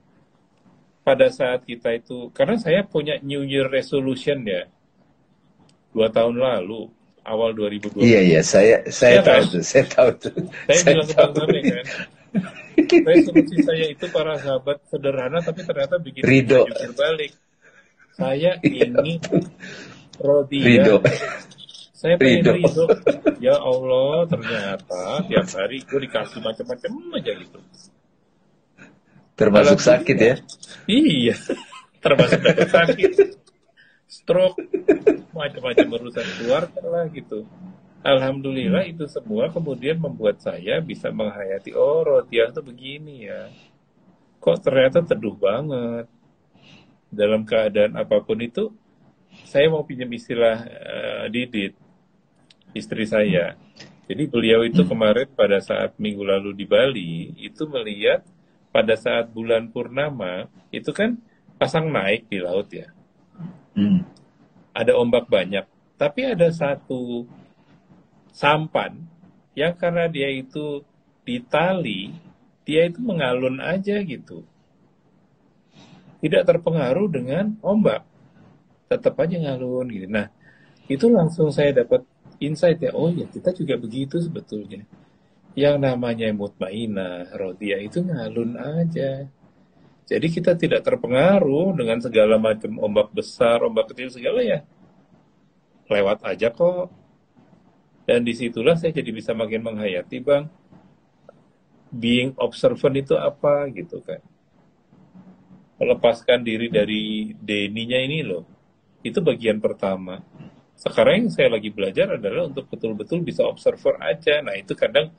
pada 1.04 1.28
saat 1.28 1.64
kita 1.64 1.96
itu, 1.96 2.28
karena 2.32 2.56
saya 2.56 2.80
punya 2.84 3.16
New 3.20 3.44
Year 3.44 3.68
Resolution 3.68 4.40
ya, 4.44 4.68
dua 5.92 6.08
tahun 6.08 6.38
lalu, 6.38 6.88
awal 7.24 7.52
2020. 7.52 8.04
Iya 8.04 8.20
iya, 8.20 8.40
saya 8.40 8.84
saya 8.88 9.20
ya, 9.20 9.22
tahu 9.24 9.42
kan? 9.42 9.52
tuh, 9.52 9.62
saya 9.64 9.84
tahu 9.88 10.10
tuh. 10.16 10.34
Saya, 10.68 10.78
saya 10.80 10.92
bilang 10.96 11.08
ke 11.08 11.14
Bang 11.16 11.32
Dame 11.34 11.60
kan, 11.60 11.86
resolusi 12.88 13.56
saya 13.64 13.84
itu 13.90 14.06
para 14.08 14.38
sahabat 14.38 14.80
sederhana 14.88 15.42
tapi 15.42 15.64
ternyata 15.66 15.96
bikin 16.00 16.22
Rido. 16.22 16.64
terbalik. 16.70 17.32
Saya 18.14 18.60
ini 18.64 19.16
Rodia. 20.20 20.64
Rido. 20.64 20.96
Saya 21.96 22.14
pengen 22.16 22.64
Rido. 22.64 22.84
Rido. 22.84 22.84
Ya 23.40 23.56
Allah, 23.56 24.28
ternyata 24.28 25.24
tiap 25.24 25.46
hari 25.56 25.84
gue 25.84 26.00
dikasih 26.04 26.40
macam-macam 26.44 26.92
aja 27.16 27.32
gitu. 27.36 27.58
Termasuk 29.36 29.80
sakit 29.80 30.16
ya? 30.20 30.34
Iya, 30.84 31.36
termasuk 32.04 32.40
sakit. 32.44 33.12
Stroke, 34.10 34.60
macam-macam 35.32 35.86
urusan 35.96 36.26
keluarga 36.36 36.82
lah 36.84 37.04
gitu. 37.08 37.48
Alhamdulillah 38.00 38.88
itu 38.88 39.04
semua 39.04 39.52
kemudian 39.52 40.00
membuat 40.00 40.40
saya 40.40 40.80
bisa 40.80 41.12
menghayati, 41.12 41.76
oh 41.76 42.00
Rotiah 42.00 42.48
itu 42.48 42.64
begini 42.64 43.28
ya. 43.28 43.52
Kok 44.40 44.56
ternyata 44.64 45.04
teduh 45.04 45.36
banget. 45.36 46.08
Dalam 47.12 47.44
keadaan 47.44 47.98
apa 48.00 48.24
pun 48.24 48.40
itu, 48.40 48.72
saya 49.44 49.68
mau 49.68 49.84
pinjam 49.84 50.08
istilah 50.08 50.64
uh, 50.64 51.24
Didit, 51.28 51.76
istri 52.72 53.04
saya. 53.04 53.58
Jadi 54.08 54.26
beliau 54.26 54.64
itu 54.64 54.82
kemarin 54.88 55.28
pada 55.36 55.60
saat 55.60 55.94
minggu 56.00 56.24
lalu 56.24 56.50
di 56.56 56.66
Bali 56.66 57.36
itu 57.36 57.68
melihat 57.68 58.24
pada 58.72 58.96
saat 58.96 59.30
bulan 59.30 59.70
purnama 59.70 60.50
itu 60.72 60.90
kan 60.90 61.20
pasang 61.60 61.92
naik 61.92 62.26
di 62.32 62.40
laut 62.40 62.66
ya. 62.72 62.88
Hmm. 63.76 64.08
Ada 64.72 64.96
ombak 64.96 65.28
banyak, 65.28 65.66
tapi 66.00 66.26
ada 66.26 66.48
satu 66.50 67.28
sampan 68.30 69.06
yang 69.58 69.74
karena 69.74 70.06
dia 70.06 70.30
itu 70.30 70.86
di 71.26 71.42
tali, 71.42 72.14
dia 72.64 72.86
itu 72.86 73.02
mengalun 73.02 73.58
aja 73.58 73.98
gitu. 74.02 74.46
Tidak 76.20 76.42
terpengaruh 76.44 77.08
dengan 77.08 77.56
ombak. 77.64 78.04
Tetap 78.90 79.14
aja 79.22 79.36
ngalun 79.38 79.86
gitu. 79.90 80.06
Nah, 80.10 80.28
itu 80.90 81.06
langsung 81.06 81.54
saya 81.54 81.70
dapat 81.70 82.02
insight 82.42 82.82
ya, 82.82 82.90
oh 82.96 83.08
ya 83.12 83.28
kita 83.30 83.54
juga 83.54 83.78
begitu 83.78 84.18
sebetulnya. 84.18 84.82
Yang 85.54 85.76
namanya 85.82 86.30
mutmainah, 86.34 87.34
rodia 87.34 87.78
itu 87.78 88.02
ngalun 88.02 88.58
aja. 88.58 89.26
Jadi 90.10 90.26
kita 90.26 90.58
tidak 90.58 90.82
terpengaruh 90.82 91.70
dengan 91.78 92.02
segala 92.02 92.34
macam 92.34 92.82
ombak 92.82 93.14
besar, 93.14 93.62
ombak 93.62 93.94
kecil 93.94 94.10
segala 94.10 94.42
ya. 94.42 94.66
Lewat 95.86 96.26
aja 96.26 96.50
kok. 96.50 96.99
Dan 98.10 98.26
di 98.26 98.34
situlah 98.34 98.74
saya 98.74 98.90
jadi 98.90 99.14
bisa 99.14 99.30
makin 99.38 99.62
menghayati 99.62 100.18
bang. 100.18 100.50
Being 101.94 102.34
observant 102.42 102.98
itu 102.98 103.14
apa 103.14 103.70
gitu 103.70 104.02
kan. 104.02 104.18
Melepaskan 105.78 106.42
diri 106.42 106.66
dari 106.66 107.30
deninya 107.38 108.02
ini 108.02 108.26
loh. 108.26 108.42
Itu 109.06 109.22
bagian 109.22 109.62
pertama 109.62 110.18
sekarang 110.80 111.28
yang 111.28 111.28
saya 111.28 111.52
lagi 111.52 111.68
belajar 111.68 112.16
adalah 112.16 112.48
untuk 112.48 112.64
betul-betul 112.72 113.20
bisa 113.20 113.44
observer 113.44 114.00
aja. 114.00 114.40
Nah 114.40 114.56
itu 114.56 114.72
kadang 114.72 115.12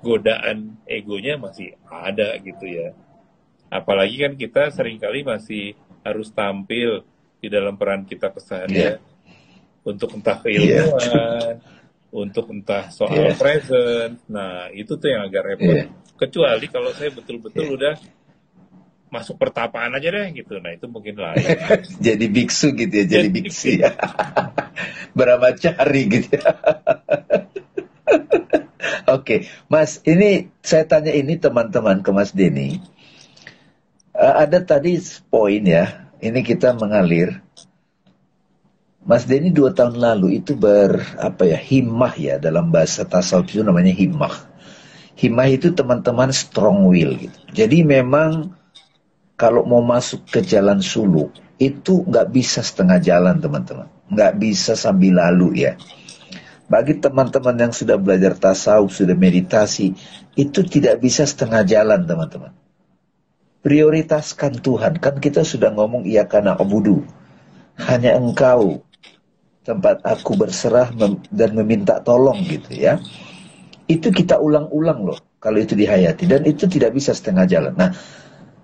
godaan 0.00 0.80
egonya 0.88 1.36
masih 1.36 1.76
ada 1.84 2.32
gitu 2.40 2.64
ya. 2.64 2.96
Apalagi 3.68 4.24
kan 4.24 4.32
kita 4.40 4.72
sering 4.72 4.96
kali 4.96 5.20
masih 5.20 5.76
harus 6.00 6.32
tampil 6.32 7.04
di 7.44 7.52
dalam 7.52 7.76
peran 7.76 8.08
kita 8.08 8.32
keseharian 8.32 8.96
yeah. 8.96 9.84
untuk 9.84 10.16
entah 10.16 10.40
keilmuan, 10.40 10.96
yeah. 10.96 11.60
Untuk 12.12 12.52
entah 12.52 12.92
soal 12.92 13.32
yeah. 13.32 13.34
present. 13.34 14.20
Nah 14.28 14.68
itu 14.70 15.00
tuh 15.00 15.08
yang 15.08 15.26
agak 15.26 15.56
repot. 15.56 15.72
Yeah. 15.72 15.88
Kecuali 16.20 16.66
kalau 16.68 16.92
saya 16.92 17.10
betul-betul 17.10 17.64
yeah. 17.66 17.76
udah 17.80 17.94
masuk 19.12 19.36
pertapaan 19.36 19.92
aja 19.96 20.08
deh 20.08 20.28
gitu. 20.36 20.60
Nah 20.60 20.76
itu 20.76 20.88
mungkin 20.88 21.16
lain. 21.20 21.44
jadi 22.06 22.24
biksu 22.28 22.76
gitu 22.76 22.94
ya, 23.04 23.04
jadi 23.08 23.28
biksu 23.28 23.80
ya. 23.80 23.92
Berapa 25.18 25.52
cari 25.56 26.02
gitu 26.08 26.36
ya. 26.36 26.44
Oke, 29.12 29.44
Mas, 29.68 30.00
ini 30.08 30.48
saya 30.64 30.88
tanya 30.88 31.12
ini 31.12 31.36
teman-teman 31.36 32.00
ke 32.00 32.10
Mas 32.16 32.32
Denny. 32.32 32.80
Uh, 34.16 34.34
ada 34.40 34.64
tadi 34.64 34.96
poin 35.28 35.60
ya, 35.60 36.08
ini 36.24 36.40
kita 36.40 36.72
mengalir. 36.72 37.44
Mas 39.02 39.26
Denny 39.26 39.50
dua 39.50 39.74
tahun 39.74 39.98
lalu 39.98 40.38
itu 40.38 40.54
ber 40.54 41.02
apa 41.18 41.42
ya 41.42 41.58
himmah 41.58 42.14
ya 42.14 42.38
dalam 42.38 42.70
bahasa 42.70 43.02
tasawuf 43.02 43.50
itu 43.50 43.66
namanya 43.66 43.90
himmah. 43.90 44.30
Himmah 45.18 45.48
itu 45.50 45.74
teman-teman 45.74 46.30
strong 46.30 46.86
will 46.86 47.18
gitu. 47.18 47.34
Jadi 47.50 47.82
memang 47.82 48.54
kalau 49.34 49.66
mau 49.66 49.82
masuk 49.82 50.30
ke 50.30 50.38
jalan 50.46 50.78
suluk 50.78 51.34
itu 51.58 52.06
nggak 52.06 52.30
bisa 52.30 52.62
setengah 52.62 53.02
jalan 53.02 53.42
teman-teman. 53.42 53.90
Nggak 54.06 54.32
bisa 54.38 54.78
sambil 54.78 55.18
lalu 55.18 55.66
ya. 55.66 55.74
Bagi 56.70 57.02
teman-teman 57.02 57.58
yang 57.58 57.72
sudah 57.74 57.98
belajar 57.98 58.38
tasawuf 58.38 58.94
sudah 58.94 59.18
meditasi 59.18 59.98
itu 60.38 60.60
tidak 60.62 61.02
bisa 61.02 61.26
setengah 61.26 61.66
jalan 61.66 62.06
teman-teman. 62.06 62.54
Prioritaskan 63.66 64.62
Tuhan. 64.62 65.02
Kan 65.02 65.18
kita 65.18 65.42
sudah 65.42 65.74
ngomong 65.74 66.06
iya 66.06 66.22
karena 66.30 66.54
obudu 66.54 67.02
hanya 67.82 68.14
engkau 68.14 68.84
tempat 69.62 70.02
aku 70.02 70.34
berserah 70.34 70.90
mem 70.94 71.22
dan 71.30 71.54
meminta 71.54 72.02
tolong 72.02 72.42
gitu 72.46 72.74
ya. 72.74 72.98
Itu 73.86 74.10
kita 74.10 74.38
ulang-ulang 74.38 75.06
loh 75.06 75.18
kalau 75.38 75.58
itu 75.58 75.74
dihayati. 75.78 76.26
Dan 76.26 76.46
itu 76.46 76.66
tidak 76.66 76.94
bisa 76.94 77.14
setengah 77.14 77.46
jalan. 77.46 77.74
Nah 77.74 77.90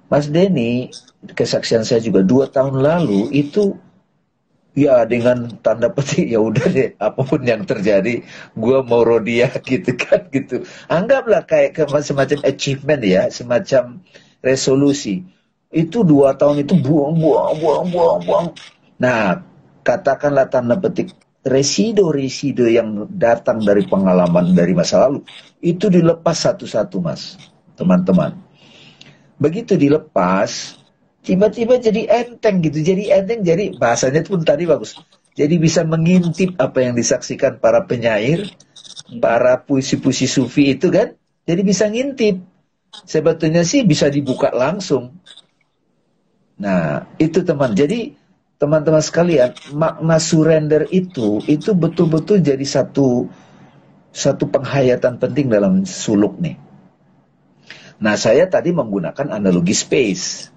Mas 0.09 0.33
Denny, 0.33 0.89
kesaksian 1.37 1.85
saya 1.85 2.01
juga 2.01 2.25
dua 2.25 2.49
tahun 2.49 2.81
lalu 2.81 3.29
itu 3.37 3.77
ya 4.73 5.03
dengan 5.05 5.59
tanda 5.59 5.91
petik 5.91 6.31
ya 6.35 6.39
udah 6.39 6.67
deh 6.71 6.89
apa 6.97 7.21
pun 7.27 7.43
yang 7.43 7.67
terjadi 7.67 8.23
gue 8.55 8.79
mau 8.87 9.03
rodia 9.03 9.51
gitu 9.71 9.93
kan 9.99 10.31
gitu. 10.31 10.63
Anggaplah 10.87 11.45
kayak 11.45 11.77
semacam 12.01 12.39
achievement 12.47 13.03
ya 13.05 13.29
semacam 13.29 14.01
resolusi. 14.41 15.27
Itu 15.69 16.01
dua 16.01 16.33
tahun 16.33 16.65
itu 16.65 16.73
buang 16.81 17.21
buang 17.21 17.61
buang 17.61 17.87
buang 17.93 18.21
buang. 18.25 18.47
Nah 18.97 19.48
katakanlah 19.88 20.53
tanda 20.53 20.77
petik 20.77 21.16
resido 21.48 22.12
yang 22.68 23.09
datang 23.09 23.64
dari 23.64 23.88
pengalaman 23.88 24.53
dari 24.53 24.77
masa 24.77 25.09
lalu 25.09 25.24
itu 25.64 25.88
dilepas 25.88 26.37
satu-satu 26.37 27.01
mas 27.01 27.40
teman-teman. 27.72 28.37
Begitu 29.40 29.81
dilepas 29.81 30.77
tiba-tiba 31.24 31.81
jadi 31.81 32.05
enteng 32.05 32.61
gitu 32.61 32.85
jadi 32.85 33.24
enteng 33.24 33.40
jadi 33.40 33.72
bahasanya 33.81 34.29
pun 34.29 34.44
tadi 34.44 34.68
bagus 34.68 34.96
jadi 35.33 35.61
bisa 35.61 35.85
mengintip 35.85 36.57
apa 36.61 36.85
yang 36.85 36.94
disaksikan 36.98 37.62
para 37.62 37.85
penyair 37.88 38.48
para 39.16 39.57
puisi-puisi 39.64 40.29
sufi 40.29 40.77
itu 40.77 40.92
kan 40.92 41.16
jadi 41.48 41.64
bisa 41.64 41.88
ngintip. 41.88 42.44
Sebetulnya 43.09 43.64
sih 43.64 43.87
bisa 43.88 44.12
dibuka 44.12 44.53
langsung. 44.53 45.16
Nah 46.61 47.09
itu 47.16 47.40
teman 47.40 47.72
jadi 47.72 48.18
teman-teman 48.59 49.03
sekalian 49.03 49.55
makna 49.75 50.18
surrender 50.18 50.87
itu 50.90 51.42
itu 51.47 51.71
betul-betul 51.75 52.42
jadi 52.42 52.66
satu 52.66 53.31
satu 54.11 54.44
penghayatan 54.51 55.18
penting 55.23 55.47
dalam 55.47 55.87
suluk 55.87 56.37
nih 56.42 56.59
Nah, 57.99 58.14
saya 58.14 58.47
tadi 58.47 58.71
menggunakan 58.71 59.35
analogi 59.35 59.75
space. 59.75 60.55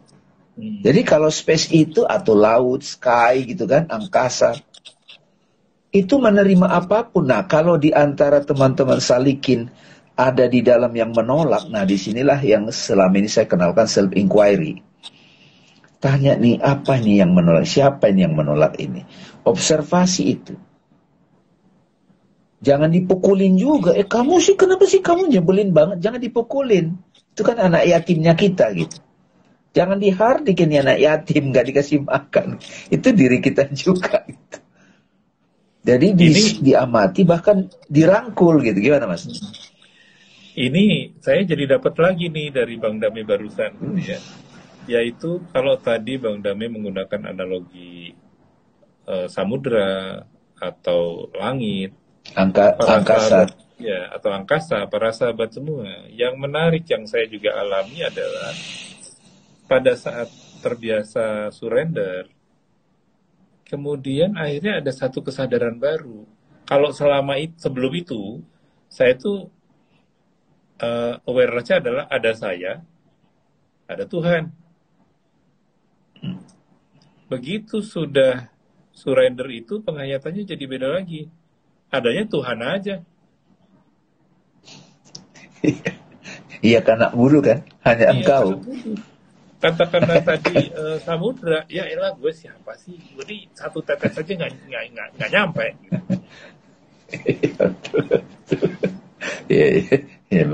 Hmm. 0.53 0.85
Jadi 0.85 1.01
kalau 1.01 1.33
space 1.33 1.73
itu 1.73 2.05
atau 2.05 2.37
laut, 2.37 2.85
sky 2.85 3.49
gitu 3.49 3.65
kan, 3.65 3.89
angkasa, 3.89 4.61
itu 5.89 6.21
menerima 6.21 6.69
apa 6.69 7.09
pun. 7.09 7.25
Nah, 7.25 7.49
kalau 7.49 7.81
di 7.81 7.89
antara 7.89 8.45
teman-teman 8.45 9.01
salikin 9.01 9.73
ada 10.13 10.45
di 10.45 10.61
dalam 10.61 10.93
yang 10.93 11.17
menolak, 11.17 11.65
nah 11.73 11.81
di 11.81 11.97
sinilah 11.97 12.37
yang 12.45 12.69
selama 12.69 13.17
ini 13.17 13.29
saya 13.31 13.49
kenalkan 13.49 13.89
self 13.89 14.13
inquiry. 14.13 14.85
Tanya 16.01 16.33
nih, 16.33 16.57
apa 16.57 16.97
nih 16.97 17.21
yang 17.21 17.37
menolak? 17.37 17.69
Siapa 17.69 18.09
ini 18.09 18.25
yang 18.25 18.33
menolak 18.33 18.73
ini? 18.81 19.05
Observasi 19.45 20.23
itu. 20.25 20.57
Jangan 22.61 22.89
dipukulin 22.89 23.53
juga. 23.57 23.93
Eh 23.93 24.05
kamu 24.05 24.41
sih 24.41 24.57
kenapa 24.57 24.89
sih 24.89 25.01
kamu 25.01 25.29
nyebelin 25.29 25.73
banget? 25.73 26.01
Jangan 26.01 26.21
dipukulin. 26.21 26.97
Itu 27.33 27.41
kan 27.45 27.61
anak 27.61 27.85
yatimnya 27.85 28.33
kita 28.33 28.73
gitu. 28.73 28.97
Jangan 29.77 30.01
dihardikin 30.01 30.73
ya 30.73 30.81
anak 30.83 30.99
yatim 30.99 31.53
gak 31.53 31.65
dikasih 31.69 32.01
makan. 32.05 32.57
Itu 32.89 33.13
diri 33.13 33.37
kita 33.37 33.69
juga 33.69 34.25
gitu. 34.25 34.57
Jadi 35.81 36.07
di, 36.13 36.27
ini, 36.29 36.43
diamati 36.61 37.25
bahkan 37.25 37.65
dirangkul 37.89 38.61
gitu. 38.61 38.77
Gimana 38.77 39.09
mas? 39.09 39.25
Ini 40.53 41.17
saya 41.23 41.41
jadi 41.47 41.77
dapat 41.77 41.93
lagi 41.97 42.29
nih 42.29 42.53
dari 42.53 42.75
Bang 42.77 43.01
Dami 43.01 43.25
barusan 43.25 43.71
hmm. 43.79 43.97
ya. 44.01 44.19
Yaitu 44.89 45.43
kalau 45.53 45.77
tadi 45.77 46.17
Bang 46.17 46.41
Dami 46.41 46.65
menggunakan 46.71 47.29
analogi 47.29 48.17
uh, 49.05 49.29
samudra 49.29 50.25
atau 50.57 51.29
langit 51.33 51.93
Angka, 52.37 52.77
angkasa. 52.77 53.49
Ya, 53.81 54.13
atau 54.13 54.29
angkasa, 54.29 54.85
para 54.85 55.09
sahabat 55.09 55.57
semua. 55.57 56.05
Yang 56.13 56.35
menarik 56.37 56.85
yang 56.85 57.09
saya 57.09 57.25
juga 57.25 57.57
alami 57.57 58.05
adalah 58.05 58.53
pada 59.65 59.97
saat 59.97 60.29
terbiasa 60.61 61.49
surrender, 61.49 62.29
kemudian 63.65 64.37
akhirnya 64.37 64.85
ada 64.85 64.93
satu 64.93 65.25
kesadaran 65.25 65.81
baru. 65.81 66.29
Kalau 66.69 66.93
selama 66.93 67.41
itu, 67.41 67.57
sebelum 67.57 67.91
itu, 67.97 68.45
saya 68.85 69.17
itu 69.17 69.49
uh, 70.77 71.17
awareness 71.25 71.73
adalah 71.73 72.05
ada 72.05 72.31
saya, 72.37 72.85
ada 73.89 74.05
Tuhan. 74.05 74.53
Begitu 77.31 77.79
sudah 77.79 78.51
surrender 78.91 79.47
itu, 79.47 79.79
penghayatannya 79.79 80.43
jadi 80.43 80.63
beda 80.67 80.99
lagi 80.99 81.31
adanya 81.87 82.27
Tuhan 82.27 82.59
aja. 82.59 82.95
Iya 86.61 86.85
karena 86.85 87.09
buru 87.09 87.41
kan, 87.41 87.65
hanya 87.81 88.13
iya, 88.13 88.21
engkau. 88.21 88.61
Katakanlah 89.57 90.21
tadi 90.29 90.69
uh, 90.69 91.01
samudra, 91.01 91.65
ya 91.65 91.89
elah 91.89 92.13
gue 92.13 92.29
siapa 92.29 92.77
sih? 92.77 93.01
Jadi 93.17 93.49
satu 93.57 93.81
tetes 93.81 94.13
saja 94.13 94.29
nggak 94.29 94.69
nggak 94.69 95.07
nggak 95.17 95.29
nyampe. 95.33 95.67
Iya, 99.51 99.67
iya, 99.77 99.97
iya. 100.33 100.45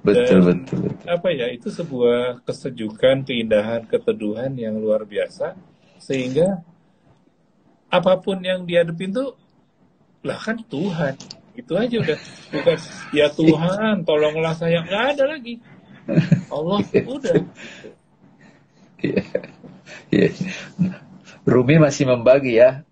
Betul, 0.00 0.40
betul, 0.40 0.78
betul. 0.88 1.04
Apa 1.10 1.28
ya, 1.28 1.52
itu 1.52 1.68
sebuah 1.68 2.40
kesejukan, 2.46 3.26
keindahan, 3.26 3.84
keteduhan 3.84 4.56
yang 4.56 4.80
luar 4.80 5.04
biasa. 5.04 5.52
Sehingga 5.98 6.62
apa 7.88 8.20
pun 8.20 8.40
yang 8.40 8.64
dihadapin 8.64 9.12
tuh, 9.12 9.36
lah 10.24 10.38
kan 10.38 10.58
Tuhan. 10.66 11.14
Itu 11.58 11.74
aja 11.74 11.98
udah. 11.98 12.18
Bukan, 12.54 12.76
ya 13.10 13.26
Tuhan, 13.34 14.06
tolonglah 14.06 14.54
saya. 14.54 14.86
Nggak 14.86 15.04
ada 15.18 15.24
lagi. 15.26 15.58
Allah, 16.48 16.78
udah. 16.86 17.34
Iya. 19.02 19.22
Iya. 20.10 20.28
Rumi 21.42 21.76
masih 21.82 22.06
membagi 22.06 22.62
ya. 22.62 22.86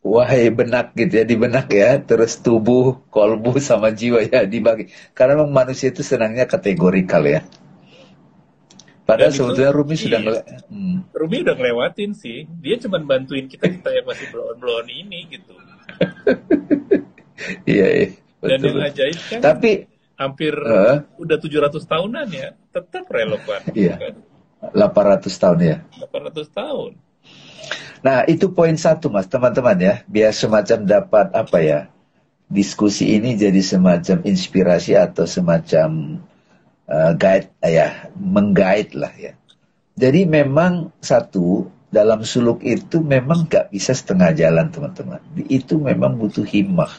Wahai 0.00 0.48
benak 0.48 0.96
gitu 0.96 1.20
ya, 1.20 1.24
di 1.28 1.36
benak 1.36 1.68
ya, 1.68 2.00
terus 2.00 2.40
tubuh, 2.40 3.04
kolbu 3.12 3.60
sama 3.60 3.92
jiwa 3.92 4.24
ya 4.24 4.48
dibagi. 4.48 4.88
Karena 5.12 5.36
memang 5.36 5.52
manusia 5.52 5.92
itu 5.92 6.00
senangnya 6.00 6.48
kategorikal 6.48 7.20
ya. 7.28 7.44
Padahal 9.10 9.26
Dan 9.26 9.34
itu- 9.34 9.38
sebetulnya 9.42 9.72
Rumi 9.74 9.94
sudah 9.96 10.18
iya. 10.18 10.24
ngele- 10.24 10.46
hmm. 10.70 10.96
Rumi 11.10 11.36
udah 11.42 11.54
ngelewatin 11.58 12.10
sih. 12.14 12.38
Dia 12.62 12.76
cuma 12.78 13.02
bantuin 13.02 13.44
kita 13.44 13.66
kita 13.66 13.90
yang 13.90 14.06
masih 14.06 14.26
belum-belum 14.30 14.86
ini 14.86 15.18
gitu. 15.28 15.54
Iya, 17.64 17.86
iya. 17.88 18.08
Dan 18.40 18.60
Betul, 18.60 18.68
yang 18.68 18.76
betul. 18.76 18.88
ajaib 18.92 19.18
kan 19.26 19.40
Tapi 19.40 19.70
hampir 20.14 20.52
Eh. 20.54 20.96
udah 21.16 21.36
700 21.36 21.82
tahunan 21.82 22.28
ya, 22.28 22.48
tetap 22.68 23.04
relevan. 23.08 23.60
Iya. 23.76 23.94
Kan? 23.96 24.14
800 24.76 25.32
tahun 25.34 25.58
ya. 25.58 25.76
800 26.04 26.52
tahun. 26.52 26.90
Nah, 28.00 28.24
itu 28.24 28.52
poin 28.52 28.76
satu, 28.76 29.08
Mas, 29.08 29.24
teman-teman 29.24 29.76
ya. 29.76 29.94
Biar 30.04 30.32
semacam 30.32 30.84
dapat 30.84 31.26
apa 31.32 31.58
ya? 31.60 31.88
Diskusi 32.44 33.16
ini 33.16 33.36
jadi 33.36 33.60
semacam 33.60 34.20
inspirasi 34.20 34.96
atau 34.96 35.24
semacam 35.24 36.20
uh, 36.90 37.12
guide, 37.14 37.54
eh, 37.62 37.78
ya, 37.78 38.10
menggait 38.18 38.92
lah 38.98 39.14
ya. 39.14 39.38
Jadi 39.94 40.26
memang 40.26 40.90
satu 40.98 41.70
dalam 41.90 42.22
suluk 42.22 42.62
itu 42.62 43.02
memang 43.02 43.46
gak 43.50 43.70
bisa 43.70 43.94
setengah 43.94 44.34
jalan, 44.34 44.70
teman-teman. 44.70 45.22
Itu 45.46 45.78
memang 45.78 46.18
butuh 46.18 46.46
himmah. 46.46 46.90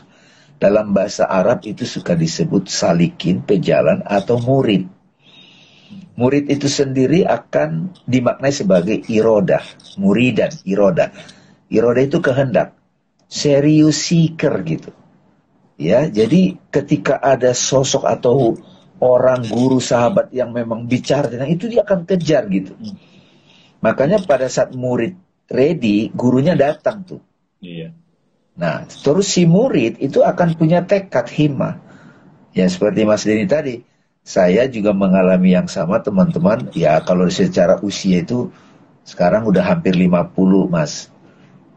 Dalam 0.61 0.93
bahasa 0.93 1.25
Arab 1.25 1.65
itu 1.65 1.89
suka 1.89 2.13
disebut 2.13 2.69
salikin, 2.69 3.41
pejalan 3.41 4.05
atau 4.05 4.37
murid. 4.37 4.85
Murid 6.13 6.53
itu 6.53 6.69
sendiri 6.69 7.25
akan 7.25 7.97
dimaknai 8.05 8.53
sebagai 8.53 9.01
irodah, 9.09 9.63
muridan, 9.97 10.53
irodah. 10.67 11.09
Irodah 11.71 12.03
itu 12.03 12.21
kehendak, 12.21 12.77
serius 13.25 14.11
seeker 14.11 14.53
gitu. 14.67 14.91
Ya, 15.81 16.05
jadi 16.05 16.61
ketika 16.69 17.17
ada 17.17 17.57
sosok 17.57 18.05
atau 18.05 18.53
orang 19.01 19.49
guru 19.49 19.81
sahabat 19.81 20.29
yang 20.29 20.53
memang 20.53 20.85
bicara 20.85 21.25
tentang 21.25 21.49
itu 21.49 21.65
dia 21.65 21.81
akan 21.81 22.05
kejar 22.05 22.45
gitu. 22.53 22.77
Makanya 23.81 24.21
pada 24.21 24.45
saat 24.45 24.77
murid 24.77 25.17
ready, 25.49 26.13
gurunya 26.13 26.53
datang 26.53 27.01
tuh. 27.01 27.21
Iya. 27.59 27.97
Nah, 28.55 28.85
terus 28.85 29.33
si 29.33 29.49
murid 29.49 29.97
itu 29.97 30.21
akan 30.21 30.53
punya 30.53 30.85
tekad 30.85 31.25
hima. 31.33 31.81
Ya 32.53 32.69
seperti 32.69 33.07
Mas 33.07 33.25
Denny 33.25 33.49
tadi, 33.49 33.81
saya 34.21 34.69
juga 34.69 34.93
mengalami 34.93 35.57
yang 35.57 35.65
sama 35.65 35.97
teman-teman. 36.05 36.69
Ya 36.77 37.01
kalau 37.01 37.25
secara 37.33 37.81
usia 37.81 38.21
itu 38.21 38.53
sekarang 39.01 39.49
udah 39.49 39.65
hampir 39.65 39.97
50 39.97 40.69
Mas. 40.69 41.09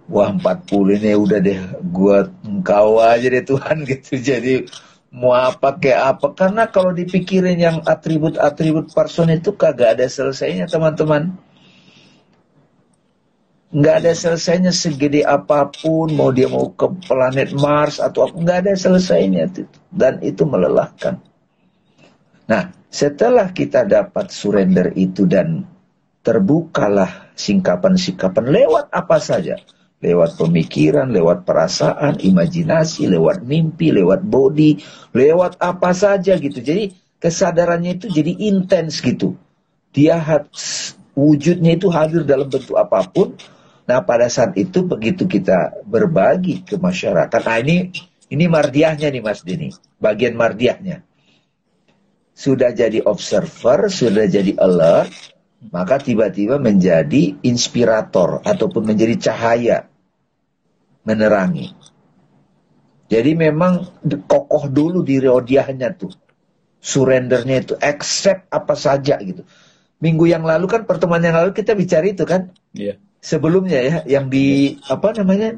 Wah 0.05 0.29
40 0.29 1.01
ini 1.01 1.17
udah 1.17 1.41
deh 1.41 1.61
gua 1.89 2.29
engkau 2.45 3.01
aja 3.01 3.25
deh 3.25 3.41
Tuhan 3.41 3.77
gitu. 3.91 4.21
Jadi 4.21 4.69
mau 5.15 5.33
apa 5.33 5.79
kayak 5.79 6.19
apa. 6.19 6.27
Karena 6.35 6.67
kalau 6.67 6.91
dipikirin 6.91 7.57
yang 7.57 7.79
atribut-atribut 7.87 8.91
person 8.91 9.31
itu 9.31 9.55
kagak 9.55 9.97
ada 9.97 10.07
selesainya 10.11 10.67
teman-teman. 10.67 11.39
Nggak 13.75 13.95
ada 14.07 14.13
selesainya 14.15 14.71
segede 14.71 15.27
apa 15.27 15.67
pun 15.71 16.15
mau 16.15 16.31
dia 16.31 16.47
mau 16.47 16.71
ke 16.71 16.87
planet 17.11 17.55
Mars 17.59 17.99
atau 17.99 18.27
apa 18.27 18.35
nggak 18.39 18.59
ada 18.67 18.73
selesainya. 18.75 19.51
Dan 19.91 20.19
itu 20.23 20.43
melelahkan. 20.43 21.23
Nah 22.51 22.75
setelah 22.91 23.51
kita 23.51 23.87
dapat 23.87 24.31
surrender 24.31 24.95
itu 24.95 25.27
dan 25.27 25.67
terbukalah 26.23 27.35
singkapan-singkapan 27.35 28.47
lewat 28.47 28.87
apa 28.95 29.19
saja 29.19 29.59
lewat 30.05 30.37
pemikiran, 30.37 31.09
lewat 31.09 31.49
perasaan, 31.49 32.21
imajinasi, 32.21 33.09
lewat 33.09 33.41
mimpi, 33.41 33.89
lewat 33.89 34.21
body, 34.21 34.85
lewat 35.17 35.57
apa 35.57 35.97
saja 35.97 36.37
gitu. 36.37 36.61
Jadi 36.61 36.93
kesadarannya 37.17 37.97
itu 37.97 38.13
jadi 38.13 38.33
intens 38.53 39.01
gitu. 39.01 39.41
Dia 39.97 40.21
had, 40.21 40.53
wujudnya 41.17 41.81
itu 41.81 41.89
hadir 41.89 42.29
dalam 42.29 42.53
bentuk 42.53 42.77
apa 42.77 43.01
pun. 43.09 43.33
Nah 43.89 44.05
pada 44.05 44.29
saat 44.29 44.53
itu 44.61 44.85
begitu 44.85 45.25
kita 45.25 45.81
berbagi 45.89 46.65
ke 46.65 46.77
masyarakat, 46.77 47.41
nah 47.45 47.61
ini 47.61 47.93
ini 48.33 48.45
mardiahnya 48.49 49.13
nih 49.13 49.21
Mas 49.21 49.45
Dini, 49.45 49.69
bagian 50.01 50.37
mardiahnya. 50.41 51.05
Sudah 52.35 52.73
jadi 52.73 53.05
observer, 53.05 53.93
sudah 53.93 54.25
jadi 54.25 54.57
alert, 54.57 55.13
maka 55.69 56.01
tiba-tiba 56.01 56.57
menjadi 56.57 57.37
inspirator 57.45 58.41
ataupun 58.43 58.89
menjadi 58.89 59.31
cahaya 59.31 59.79
menerangi. 61.05 61.73
Jadi 63.09 63.37
memang 63.37 63.85
kokoh 64.27 64.67
dulu 64.73 65.05
di 65.05 65.21
rodiahnya 65.21 65.93
tuh. 65.95 66.11
Surrendernya 66.85 67.57
itu 67.65 67.75
accept 67.81 68.49
apa 68.53 68.77
saja 68.77 69.17
gitu. 69.21 69.45
Minggu 70.01 70.29
yang 70.29 70.45
lalu 70.45 70.69
kan 70.69 70.85
pertemuan 70.85 71.25
yang 71.25 71.37
lalu 71.37 71.57
kita 71.57 71.73
bicara 71.73 72.05
itu 72.05 72.25
kan. 72.29 72.53
Iya. 72.77 73.01
Sebelumnya 73.25 73.81
ya 73.81 73.97
yang 74.05 74.29
di 74.29 74.77
apa 74.89 75.17
namanya? 75.17 75.57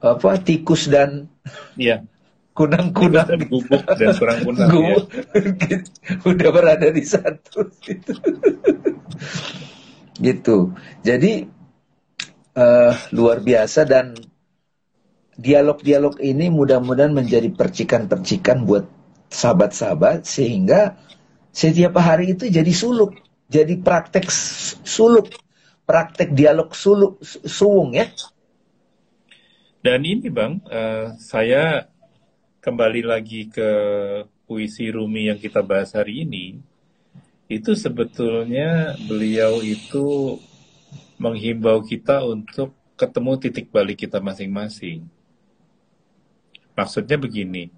Apa 0.00 0.40
tikus 0.40 0.88
dan 0.88 1.28
Iya. 1.76 2.04
kunang-kunang 2.52 3.28
Dan 3.28 3.48
gubuk 3.48 3.80
dan 3.96 4.08
kurang 4.16 4.38
kunang. 4.44 4.68
Gubuk. 4.72 5.04
ya. 5.68 5.78
udah 6.28 6.48
berada 6.52 6.88
di 6.92 7.04
satu 7.04 7.68
gitu. 7.80 8.12
gitu. 10.26 10.58
Jadi 11.04 11.32
eh, 12.56 12.92
luar 13.12 13.38
biasa 13.40 13.84
dan 13.88 14.16
dialog-dialog 15.36 16.20
ini 16.20 16.52
mudah-mudahan 16.52 17.12
menjadi 17.12 17.48
percikan-percikan 17.52 18.68
buat 18.68 18.84
sahabat-sahabat 19.32 20.28
sehingga 20.28 21.00
setiap 21.52 21.96
hari 22.00 22.36
itu 22.36 22.48
jadi 22.48 22.72
suluk, 22.72 23.16
jadi 23.48 23.76
praktek 23.80 24.28
suluk, 24.84 25.32
praktek 25.88 26.32
dialog 26.32 26.72
suluk 26.76 27.20
su- 27.24 27.44
suwung 27.44 27.96
ya. 27.96 28.08
Dan 29.82 30.04
ini 30.06 30.28
Bang, 30.30 30.62
eh, 30.70 31.16
saya 31.18 31.90
kembali 32.62 33.02
lagi 33.02 33.50
ke 33.50 33.70
puisi 34.46 34.88
Rumi 34.92 35.32
yang 35.32 35.40
kita 35.40 35.64
bahas 35.64 35.96
hari 35.96 36.22
ini. 36.22 36.60
Itu 37.50 37.74
sebetulnya 37.74 38.94
beliau 38.96 39.60
itu 39.60 40.38
menghimbau 41.18 41.82
kita 41.84 42.24
untuk 42.24 42.72
ketemu 42.96 43.32
titik 43.42 43.66
balik 43.74 44.06
kita 44.06 44.22
masing-masing. 44.22 45.04
Maksudnya 46.72 47.20
begini, 47.20 47.68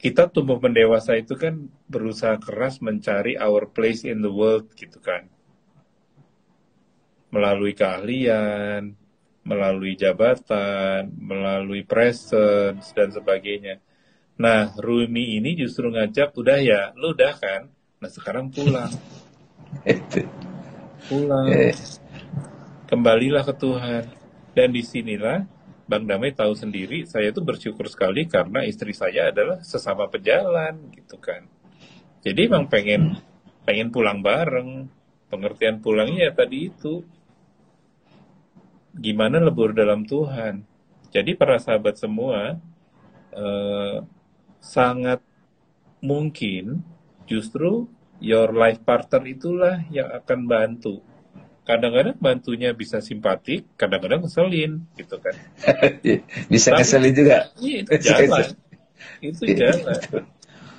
kita 0.00 0.28
tumbuh 0.28 0.60
mendewasa 0.60 1.16
itu 1.16 1.36
kan 1.36 1.68
berusaha 1.88 2.36
keras 2.40 2.80
mencari 2.80 3.36
our 3.40 3.68
place 3.68 4.04
in 4.04 4.20
the 4.24 4.32
world 4.32 4.68
gitu 4.76 5.00
kan. 5.00 5.28
Melalui 7.32 7.74
keahlian, 7.74 8.94
melalui 9.44 9.94
jabatan, 9.94 11.12
melalui 11.20 11.84
presence 11.84 12.92
dan 12.96 13.12
sebagainya. 13.12 13.80
Nah, 14.40 14.74
Rumi 14.74 15.38
ini 15.38 15.54
justru 15.54 15.92
ngajak, 15.92 16.34
udah 16.34 16.58
ya, 16.58 16.90
lu 16.98 17.14
udah 17.14 17.32
kan? 17.38 17.62
Nah, 18.02 18.10
sekarang 18.10 18.50
pulang. 18.50 18.90
Pulang. 21.04 21.44
Eh, 21.52 21.76
Kembalilah 22.88 23.44
ke 23.44 23.54
Tuhan. 23.56 24.08
Dan 24.54 24.70
di 24.72 24.80
sinilah 24.80 25.44
Bang 25.84 26.08
Damai 26.08 26.32
tahu 26.32 26.56
sendiri, 26.56 27.04
saya 27.04 27.28
tuh 27.28 27.44
bersyukur 27.44 27.84
sekali 27.92 28.24
karena 28.24 28.64
istri 28.64 28.96
saya 28.96 29.28
adalah 29.28 29.60
sesama 29.60 30.08
pejalan 30.08 30.88
gitu 30.96 31.20
kan. 31.20 31.44
Jadi 32.24 32.48
emang 32.48 32.72
pengen 32.72 33.20
pengen 33.68 33.92
pulang 33.92 34.24
bareng. 34.24 34.88
Pengertian 35.28 35.82
pulangnya 35.82 36.30
ya 36.30 36.32
tadi 36.32 36.70
itu 36.70 37.02
gimana 38.94 39.42
lebur 39.42 39.74
dalam 39.74 40.06
Tuhan. 40.06 40.62
Jadi 41.10 41.34
para 41.34 41.58
sahabat 41.58 41.98
semua 41.98 42.56
eh, 43.34 43.98
sangat 44.62 45.20
mungkin 46.00 46.80
justru 47.28 47.90
your 48.24 48.56
life 48.56 48.80
partner 48.86 49.20
itulah 49.26 49.84
yang 49.92 50.08
akan 50.16 50.40
bantu. 50.48 51.02
Kadang-kadang 51.64 52.16
bantunya 52.20 52.76
bisa 52.76 53.00
simpatik, 53.00 53.64
kadang-kadang 53.80 54.20
ngeselin 54.28 54.84
gitu 55.00 55.16
kan. 55.16 55.32
bisa 56.52 56.68
Tapi- 56.72 56.78
ngeselin 56.84 57.12
juga. 57.16 57.38
Iya, 57.56 57.76
itu 57.80 57.92
jalan. 58.08 58.46
Itu 59.24 59.44
jalan. 59.48 60.00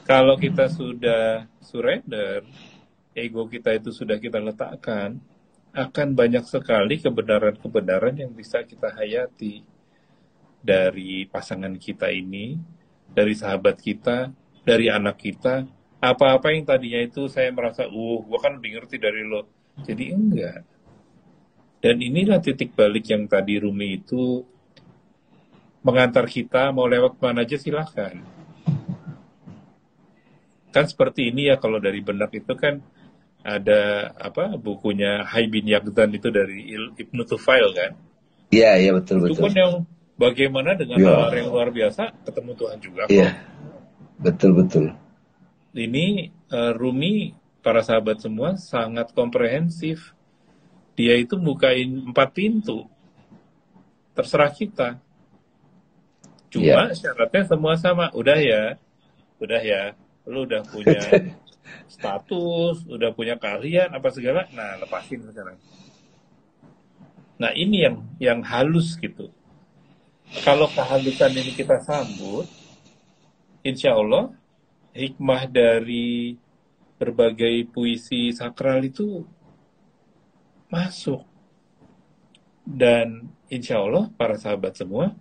Kalau 0.06 0.38
kita 0.38 0.70
sudah 0.70 1.50
surrender, 1.66 2.46
ego 3.18 3.50
kita 3.50 3.74
itu 3.74 3.90
sudah 3.90 4.22
kita 4.22 4.38
letakkan, 4.38 5.18
akan 5.74 6.08
banyak 6.14 6.46
sekali 6.46 7.02
kebenaran-kebenaran 7.02 8.16
yang 8.16 8.32
bisa 8.32 8.62
kita 8.62 8.94
hayati 8.94 9.66
dari 10.62 11.26
pasangan 11.26 11.74
kita 11.82 12.14
ini, 12.14 12.56
dari 13.10 13.34
sahabat 13.34 13.82
kita, 13.82 14.30
dari 14.62 14.88
anak 14.94 15.18
kita. 15.18 15.66
Apa-apa 15.98 16.54
yang 16.54 16.70
tadinya 16.70 17.02
itu 17.02 17.26
saya 17.26 17.50
merasa, 17.50 17.90
uh, 17.90 18.18
gua 18.22 18.38
kan 18.38 18.62
lebih 18.62 18.78
ngerti 18.78 19.02
dari 19.02 19.26
lo. 19.26 19.50
Jadi 19.82 20.14
enggak. 20.14 20.75
Dan 21.86 22.02
inilah 22.02 22.42
titik 22.42 22.74
balik 22.74 23.06
yang 23.14 23.30
tadi 23.30 23.62
Rumi 23.62 24.02
itu 24.02 24.42
mengantar 25.86 26.26
kita 26.26 26.74
mau 26.74 26.90
lewat 26.90 27.22
mana 27.22 27.46
aja 27.46 27.62
silahkan 27.62 28.26
kan 30.76 30.92
seperti 30.92 31.32
ini 31.32 31.48
ya 31.48 31.56
kalau 31.56 31.80
dari 31.80 32.04
benak 32.04 32.36
itu 32.36 32.52
kan 32.60 32.84
ada 33.40 34.12
apa 34.20 34.60
bukunya 34.60 35.24
Hai 35.24 35.48
bin 35.48 35.64
Yaqzan 35.72 36.12
itu 36.12 36.28
dari 36.28 36.76
Ibnu 37.00 37.24
Tufail 37.24 37.72
kan? 37.72 37.96
Iya 38.52 38.76
iya 38.76 38.92
betul 38.92 39.24
betul. 39.24 39.40
Itu 39.40 39.44
pun 39.48 39.54
yang 39.56 39.72
bagaimana 40.20 40.76
dengan 40.76 41.00
ya. 41.00 41.32
yang 41.32 41.48
luar 41.48 41.72
biasa 41.72 42.12
ketemu 42.28 42.52
Tuhan 42.60 42.78
juga. 42.84 43.04
Iya 43.08 43.40
betul 44.20 44.52
betul. 44.60 44.86
Ini 45.72 46.34
uh, 46.52 46.74
Rumi 46.76 47.32
para 47.64 47.80
sahabat 47.80 48.20
semua 48.20 48.60
sangat 48.60 49.16
komprehensif. 49.16 50.12
Dia 50.96 51.20
itu 51.20 51.36
bukain 51.36 52.12
empat 52.12 52.32
pintu. 52.32 52.88
Terserah 54.16 54.52
kita. 54.52 55.00
Cuma 56.48 56.88
ya. 56.88 56.96
syaratnya 56.96 57.44
semua 57.48 57.76
sama. 57.76 58.08
Udah 58.16 58.40
ya, 58.40 58.80
udah 59.44 59.60
ya 59.60 59.94
lu 60.26 60.44
udah 60.50 60.66
punya 60.66 60.98
status, 61.94 62.82
udah 62.90 63.14
punya 63.14 63.38
kalian 63.38 63.94
apa 63.94 64.10
segala, 64.10 64.50
nah 64.54 64.78
lepasin 64.82 65.22
sekarang. 65.30 65.58
Nah 67.38 67.52
ini 67.54 67.86
yang 67.86 67.96
yang 68.18 68.40
halus 68.42 68.98
gitu. 68.98 69.30
Kalau 70.42 70.66
kehalusan 70.74 71.38
ini 71.38 71.54
kita 71.54 71.78
sambut, 71.86 72.50
insya 73.62 73.94
Allah 73.94 74.34
hikmah 74.98 75.46
dari 75.46 76.34
berbagai 76.98 77.70
puisi 77.70 78.34
sakral 78.34 78.82
itu 78.82 79.28
masuk. 80.70 81.24
Dan 82.66 83.30
insya 83.48 83.78
Allah 83.78 84.10
para 84.18 84.38
sahabat 84.38 84.74
semua, 84.74 85.14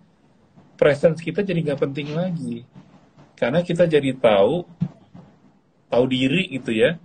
presence 0.75 1.21
kita 1.21 1.45
jadi 1.45 1.61
nggak 1.61 1.81
penting 1.81 2.13
lagi. 2.13 2.65
Karena 3.37 3.61
kita 3.61 3.85
jadi 3.85 4.15
tahu 4.15 4.65
tahu 5.89 6.05
diri 6.11 6.49
gitu 6.51 6.73
ya 6.73 6.97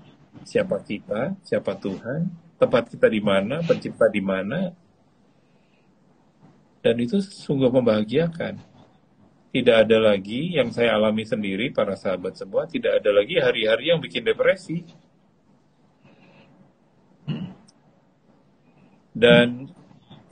siapa 0.43 0.81
kita 0.81 1.37
siapa 1.45 1.77
Tuhan 1.77 2.27
tempat 2.59 2.91
kita 2.91 3.07
di 3.07 3.21
mana 3.23 3.61
pencipta 3.63 4.09
di 4.09 4.19
mana 4.25 4.73
dan 6.81 6.97
itu 6.97 7.21
sungguh 7.21 7.69
membahagiakan 7.69 8.57
tidak 9.51 9.77
ada 9.87 9.99
lagi 9.99 10.57
yang 10.59 10.75
saya 10.75 10.97
alami 10.97 11.23
sendiri 11.23 11.71
para 11.71 11.95
sahabat 11.95 12.35
semua 12.35 12.65
tidak 12.67 12.99
ada 12.99 13.11
lagi 13.15 13.37
hari-hari 13.37 13.95
yang 13.95 14.01
bikin 14.01 14.25
depresi 14.25 14.83
dan 19.21 19.69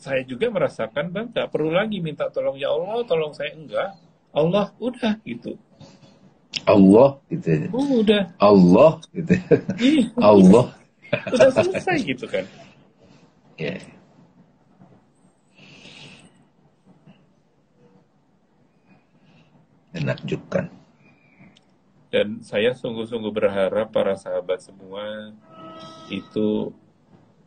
saya 0.00 0.24
juga 0.24 0.48
merasakan 0.48 1.12
bang 1.12 1.28
nggak 1.28 1.50
perlu 1.52 1.68
lagi 1.74 2.00
minta 2.00 2.32
tolong 2.32 2.56
ya 2.56 2.72
Allah 2.72 3.04
tolong 3.04 3.36
saya 3.36 3.52
enggak 3.52 3.92
Allah 4.32 4.72
udah 4.80 5.20
gitu 5.28 5.60
Allah 6.64 7.20
gitu 7.32 7.48
ya. 7.48 7.66
Oh, 7.72 7.90
udah. 8.04 8.22
Allah 8.40 8.92
gitu. 9.12 9.32
Iya. 9.80 10.04
Allah. 10.32 10.64
Udah 11.32 11.50
selesai 11.52 11.96
gitu 12.04 12.26
kan. 12.28 12.44
Ya. 13.56 13.76
Yeah. 13.76 13.80
Menakjubkan. 19.96 20.68
Dan 22.08 22.40
saya 22.40 22.72
sungguh-sungguh 22.72 23.32
berharap 23.32 23.92
para 23.92 24.16
sahabat 24.16 24.64
semua 24.64 25.32
itu 26.08 26.72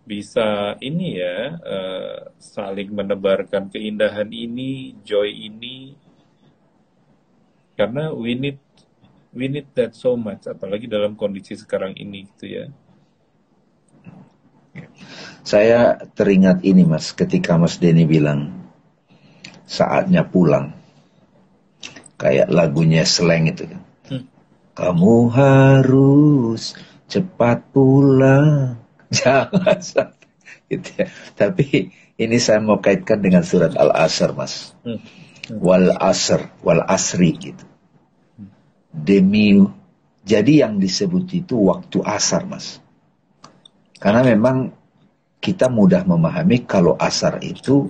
bisa 0.02 0.76
ini 0.82 1.22
ya 1.22 1.56
uh, 1.62 2.18
saling 2.41 2.89
menebarkan 2.91 3.70
keindahan 3.70 4.28
ini, 4.34 4.97
joy 5.06 5.30
ini, 5.30 5.93
karena 7.78 8.10
we 8.12 8.34
need 8.36 8.58
we 9.32 9.47
need 9.47 9.70
that 9.78 9.95
so 9.95 10.20
much 10.20 10.43
apalagi 10.49 10.89
dalam 10.89 11.16
kondisi 11.16 11.56
sekarang 11.56 11.95
ini 11.95 12.28
gitu 12.34 12.45
ya. 12.49 12.66
Saya 15.41 15.97
teringat 16.16 16.64
ini 16.64 16.86
mas 16.86 17.12
ketika 17.12 17.58
mas 17.58 17.82
Denny 17.82 18.06
bilang 18.06 18.52
saatnya 19.66 20.28
pulang. 20.28 20.76
Kayak 22.22 22.54
lagunya 22.54 23.02
seleng 23.02 23.49
itu 23.49 23.66
kan. 23.66 23.82
Hmm. 24.12 24.24
kamu 24.78 25.16
harus 25.34 26.78
cepat 27.12 27.66
pulang 27.76 28.80
jangan 29.18 29.80
sampai 29.84 30.28
gitu 30.72 30.89
ya. 30.95 31.07
Tapi 31.36 31.91
ini 32.16 32.38
saya 32.39 32.64
mau 32.64 32.80
kaitkan 32.80 33.20
dengan 33.20 33.43
surat 33.43 33.76
al 33.76 33.91
asr 33.91 34.32
mas. 34.32 34.72
Hmm. 34.88 34.99
Hmm. 35.51 35.57
wal 35.59 35.91
asr 35.99 36.47
wal 36.64 36.82
asri 36.88 37.36
gitu. 37.36 37.66
Demi 38.91 39.59
jadi 40.22 40.68
yang 40.68 40.80
disebut 40.80 41.28
itu 41.36 41.59
waktu 41.68 41.99
asar 42.07 42.47
mas. 42.47 42.80
Karena 43.99 44.24
memang 44.24 44.72
kita 45.41 45.68
mudah 45.68 46.07
memahami 46.07 46.64
kalau 46.64 46.95
asar 46.95 47.41
itu 47.41 47.89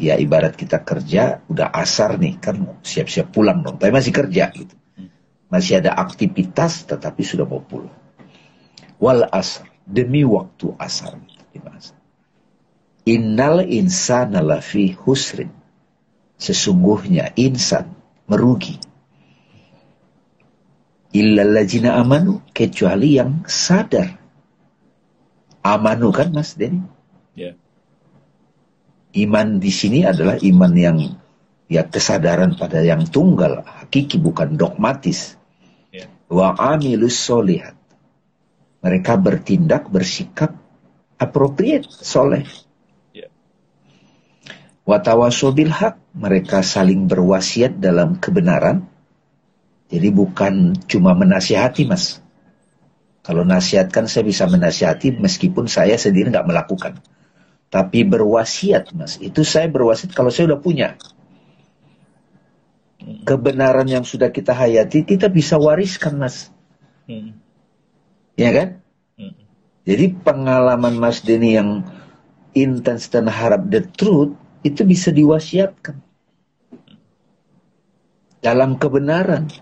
ya 0.00 0.16
ibarat 0.16 0.56
kita 0.56 0.80
kerja 0.80 1.44
udah 1.44 1.68
asar 1.76 2.16
nih 2.16 2.40
kan 2.40 2.80
siap-siap 2.82 3.30
pulang 3.30 3.62
dong. 3.62 3.78
Tapi 3.78 3.92
masih 3.94 4.10
kerja 4.10 4.50
gitu. 4.50 4.74
Masih 5.50 5.82
ada 5.82 5.94
aktivitas 5.98 6.86
tetapi 6.90 7.22
sudah 7.22 7.46
mau 7.46 7.62
pulang. 7.62 7.94
Wal 8.98 9.28
asar 9.30 9.69
demi 9.90 10.22
waktu 10.22 10.70
asar 10.78 11.18
innal 13.04 13.66
insana 13.66 14.38
lafi 14.38 14.94
husrin 14.94 15.50
sesungguhnya 16.38 17.34
insan 17.34 17.90
merugi 18.30 18.78
illalladzina 21.10 21.98
amanu 21.98 22.42
kecuali 22.54 23.18
yang 23.18 23.46
sadar. 23.46 24.18
Amanu 25.60 26.08
kan 26.14 26.32
Mas 26.32 26.56
Denny? 26.56 26.80
Yeah. 27.36 27.58
Iman 29.12 29.58
di 29.58 29.68
sini 29.74 30.06
adalah 30.06 30.38
iman 30.40 30.72
yang 30.72 30.96
ya 31.66 31.84
kesadaran 31.84 32.56
pada 32.56 32.80
yang 32.80 33.04
tunggal, 33.10 33.66
hakiki 33.66 34.16
bukan 34.16 34.56
dogmatis. 34.56 35.36
Yeah. 35.92 36.08
Wa 36.30 36.56
amilus 36.56 37.18
solihat. 37.18 37.76
Mereka 38.80 39.20
bertindak, 39.20 39.92
bersikap 39.92 40.56
appropriate, 41.20 41.84
soleh. 41.88 42.48
Yeah. 43.12 43.28
Watawasobil 44.88 45.68
hak, 45.68 46.16
mereka 46.16 46.64
saling 46.64 47.04
berwasiat 47.04 47.76
dalam 47.76 48.16
kebenaran 48.16 48.88
jadi 49.90 50.08
bukan 50.14 50.78
cuma 50.86 51.18
menasihati 51.18 51.82
mas. 51.90 52.22
Kalau 53.26 53.42
nasihatkan 53.42 54.06
saya 54.06 54.24
bisa 54.24 54.46
menasihati 54.46 55.18
meskipun 55.18 55.66
saya 55.66 55.98
sendiri 55.98 56.30
nggak 56.30 56.46
melakukan. 56.46 57.02
Tapi 57.70 58.06
berwasiat 58.06 58.94
mas, 58.94 59.18
itu 59.18 59.42
saya 59.42 59.66
berwasiat 59.66 60.14
kalau 60.14 60.30
saya 60.30 60.54
udah 60.54 60.62
punya. 60.62 60.88
Kebenaran 63.26 63.86
yang 63.90 64.06
sudah 64.06 64.30
kita 64.30 64.54
hayati, 64.54 65.02
kita 65.02 65.26
bisa 65.26 65.58
wariskan 65.58 66.22
mas. 66.22 66.54
Hmm. 67.10 67.34
Ya 68.40 68.50
kan? 68.56 68.68
Hmm. 69.20 69.36
Jadi 69.84 70.16
pengalaman 70.16 70.96
Mas 70.96 71.20
Denny 71.20 71.60
yang 71.60 71.84
intens 72.56 73.12
dan 73.12 73.28
harap 73.28 73.68
the 73.68 73.84
truth, 73.84 74.32
itu 74.64 74.80
bisa 74.88 75.12
diwasiatkan. 75.12 76.00
Dalam 78.40 78.80
kebenaran 78.80 79.52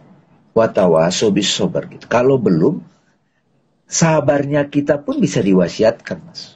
watawaso 0.55 1.35
sobar 1.43 1.91
gitu. 1.91 2.07
Kalau 2.07 2.39
belum, 2.39 2.79
sabarnya 3.91 4.70
kita 4.70 5.03
pun 5.03 5.18
bisa 5.18 5.43
diwasiatkan, 5.43 6.18
Mas. 6.22 6.55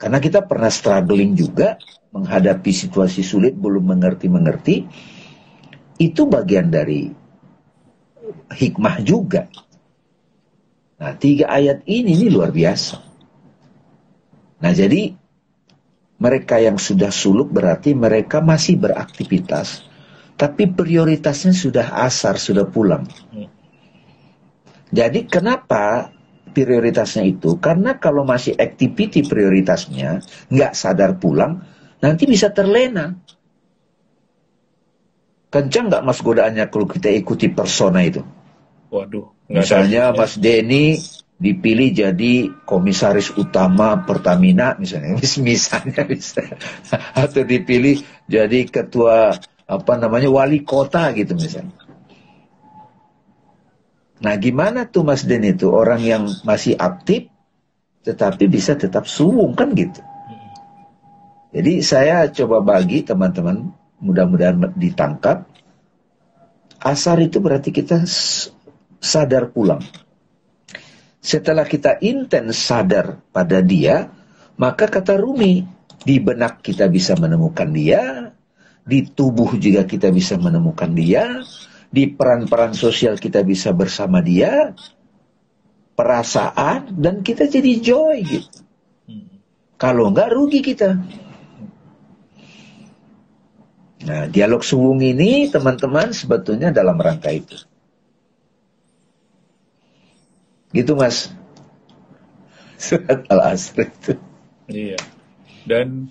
Karena 0.00 0.16
kita 0.16 0.48
pernah 0.48 0.72
struggling 0.72 1.36
juga 1.36 1.76
menghadapi 2.16 2.72
situasi 2.72 3.20
sulit, 3.20 3.52
belum 3.52 3.84
mengerti-mengerti. 3.96 4.88
Itu 6.00 6.24
bagian 6.24 6.72
dari 6.72 7.12
hikmah 8.48 8.96
juga. 9.04 9.46
Nah, 11.02 11.18
tiga 11.18 11.50
ayat 11.50 11.82
ini, 11.90 12.14
ini 12.14 12.30
luar 12.30 12.54
biasa. 12.54 12.96
Nah, 14.62 14.70
jadi 14.70 15.10
mereka 16.22 16.62
yang 16.62 16.78
sudah 16.78 17.10
suluk 17.10 17.50
berarti 17.50 17.90
mereka 17.98 18.38
masih 18.38 18.78
beraktivitas 18.78 19.92
tapi 20.42 20.66
prioritasnya 20.66 21.54
sudah 21.54 21.86
asar, 22.02 22.34
sudah 22.34 22.66
pulang. 22.66 23.06
Jadi 24.90 25.30
kenapa 25.30 26.10
prioritasnya 26.50 27.24
itu? 27.30 27.62
Karena 27.62 27.96
kalau 28.02 28.26
masih 28.26 28.58
activity 28.58 29.22
prioritasnya, 29.22 30.18
nggak 30.50 30.72
sadar 30.74 31.14
pulang, 31.22 31.62
nanti 32.02 32.26
bisa 32.26 32.50
terlena. 32.50 33.16
Kencang 35.52 35.92
nggak 35.92 36.04
mas 36.04 36.18
godaannya 36.18 36.66
kalau 36.72 36.90
kita 36.90 37.12
ikuti 37.12 37.46
persona 37.52 38.02
itu? 38.02 38.26
Waduh. 38.90 39.41
Misalnya 39.52 40.16
Mas 40.16 40.40
Denny 40.40 40.96
dipilih 41.36 41.92
jadi 41.92 42.48
komisaris 42.64 43.34
utama 43.36 44.00
Pertamina 44.08 44.78
misalnya, 44.80 45.18
misalnya 45.44 46.02
bisa, 46.08 46.40
atau 47.22 47.42
dipilih 47.44 48.00
jadi 48.24 48.64
ketua 48.64 49.36
apa 49.68 49.92
namanya 50.00 50.32
wali 50.32 50.64
kota 50.64 51.12
gitu 51.12 51.36
misalnya. 51.36 51.76
Nah 54.22 54.34
gimana 54.38 54.86
tuh 54.86 55.02
Mas 55.02 55.26
Den 55.26 55.42
itu 55.42 55.68
orang 55.68 56.00
yang 56.00 56.24
masih 56.46 56.78
aktif 56.78 57.26
tetapi 58.06 58.46
bisa 58.46 58.78
tetap 58.78 59.04
suwung 59.10 59.58
kan 59.58 59.74
gitu. 59.74 59.98
Jadi 61.52 61.84
saya 61.84 62.30
coba 62.32 62.64
bagi 62.64 63.04
teman-teman 63.04 63.74
mudah-mudahan 64.00 64.72
ditangkap. 64.78 65.44
Asar 66.82 67.22
itu 67.22 67.38
berarti 67.38 67.70
kita 67.70 68.02
sadar 69.02 69.50
pulang. 69.50 69.82
Setelah 71.18 71.66
kita 71.66 71.98
intens 71.98 72.62
sadar 72.62 73.18
pada 73.34 73.58
dia, 73.58 74.06
maka 74.58 74.86
kata 74.86 75.18
Rumi, 75.18 75.66
di 76.02 76.22
benak 76.22 76.62
kita 76.62 76.86
bisa 76.86 77.18
menemukan 77.18 77.70
dia, 77.70 78.30
di 78.82 79.06
tubuh 79.06 79.54
juga 79.58 79.86
kita 79.86 80.10
bisa 80.10 80.38
menemukan 80.38 80.90
dia, 80.94 81.42
di 81.90 82.10
peran-peran 82.10 82.74
sosial 82.74 83.18
kita 83.18 83.42
bisa 83.46 83.70
bersama 83.70 84.18
dia, 84.18 84.74
perasaan, 85.94 86.94
dan 86.98 87.22
kita 87.22 87.46
jadi 87.46 87.72
joy 87.78 88.16
gitu. 88.26 88.60
Kalau 89.78 90.14
enggak 90.14 90.30
rugi 90.30 90.62
kita. 90.62 90.94
Nah, 94.02 94.26
dialog 94.26 94.66
suwung 94.66 94.98
ini 94.98 95.46
teman-teman 95.46 96.10
sebetulnya 96.10 96.74
dalam 96.74 96.98
rangka 96.98 97.30
itu. 97.30 97.54
Gitu 100.72 100.96
mas. 100.96 101.28
Surat 102.82 103.28
Al-Asr 103.28 103.86
itu. 103.86 104.12
Iya. 104.66 104.98
Dan 105.68 106.10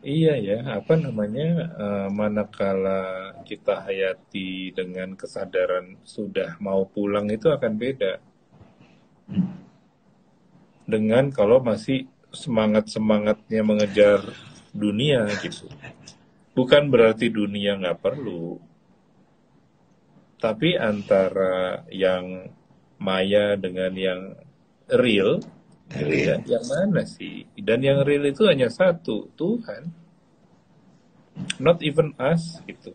iya 0.00 0.38
ya, 0.38 0.58
apa 0.80 0.96
namanya, 0.96 1.68
uh, 1.76 2.08
manakala 2.08 3.34
kita 3.44 3.84
hayati 3.84 4.72
dengan 4.72 5.12
kesadaran 5.18 5.98
sudah 6.06 6.56
mau 6.62 6.86
pulang 6.88 7.28
itu 7.28 7.50
akan 7.52 7.74
beda. 7.76 8.22
Dengan 10.88 11.28
kalau 11.28 11.60
masih 11.60 12.08
semangat-semangatnya 12.32 13.60
mengejar 13.60 14.24
dunia 14.72 15.28
gitu. 15.44 15.68
Bukan 16.56 16.88
berarti 16.88 17.28
dunia 17.28 17.76
nggak 17.76 18.00
perlu. 18.00 18.56
Tapi 20.38 20.78
antara 20.78 21.84
yang 21.90 22.46
maya 22.98 23.54
dengan 23.54 23.94
yang 23.94 24.20
real, 24.90 25.38
real. 25.94 26.42
Ya, 26.44 26.58
yang 26.58 26.66
mana 26.66 27.06
sih? 27.06 27.46
Dan 27.54 27.82
yang 27.82 28.02
real 28.02 28.26
itu 28.26 28.44
hanya 28.44 28.68
satu, 28.68 29.30
Tuhan. 29.38 29.90
Not 31.62 31.80
even 31.86 32.18
us 32.18 32.58
gitu. 32.66 32.92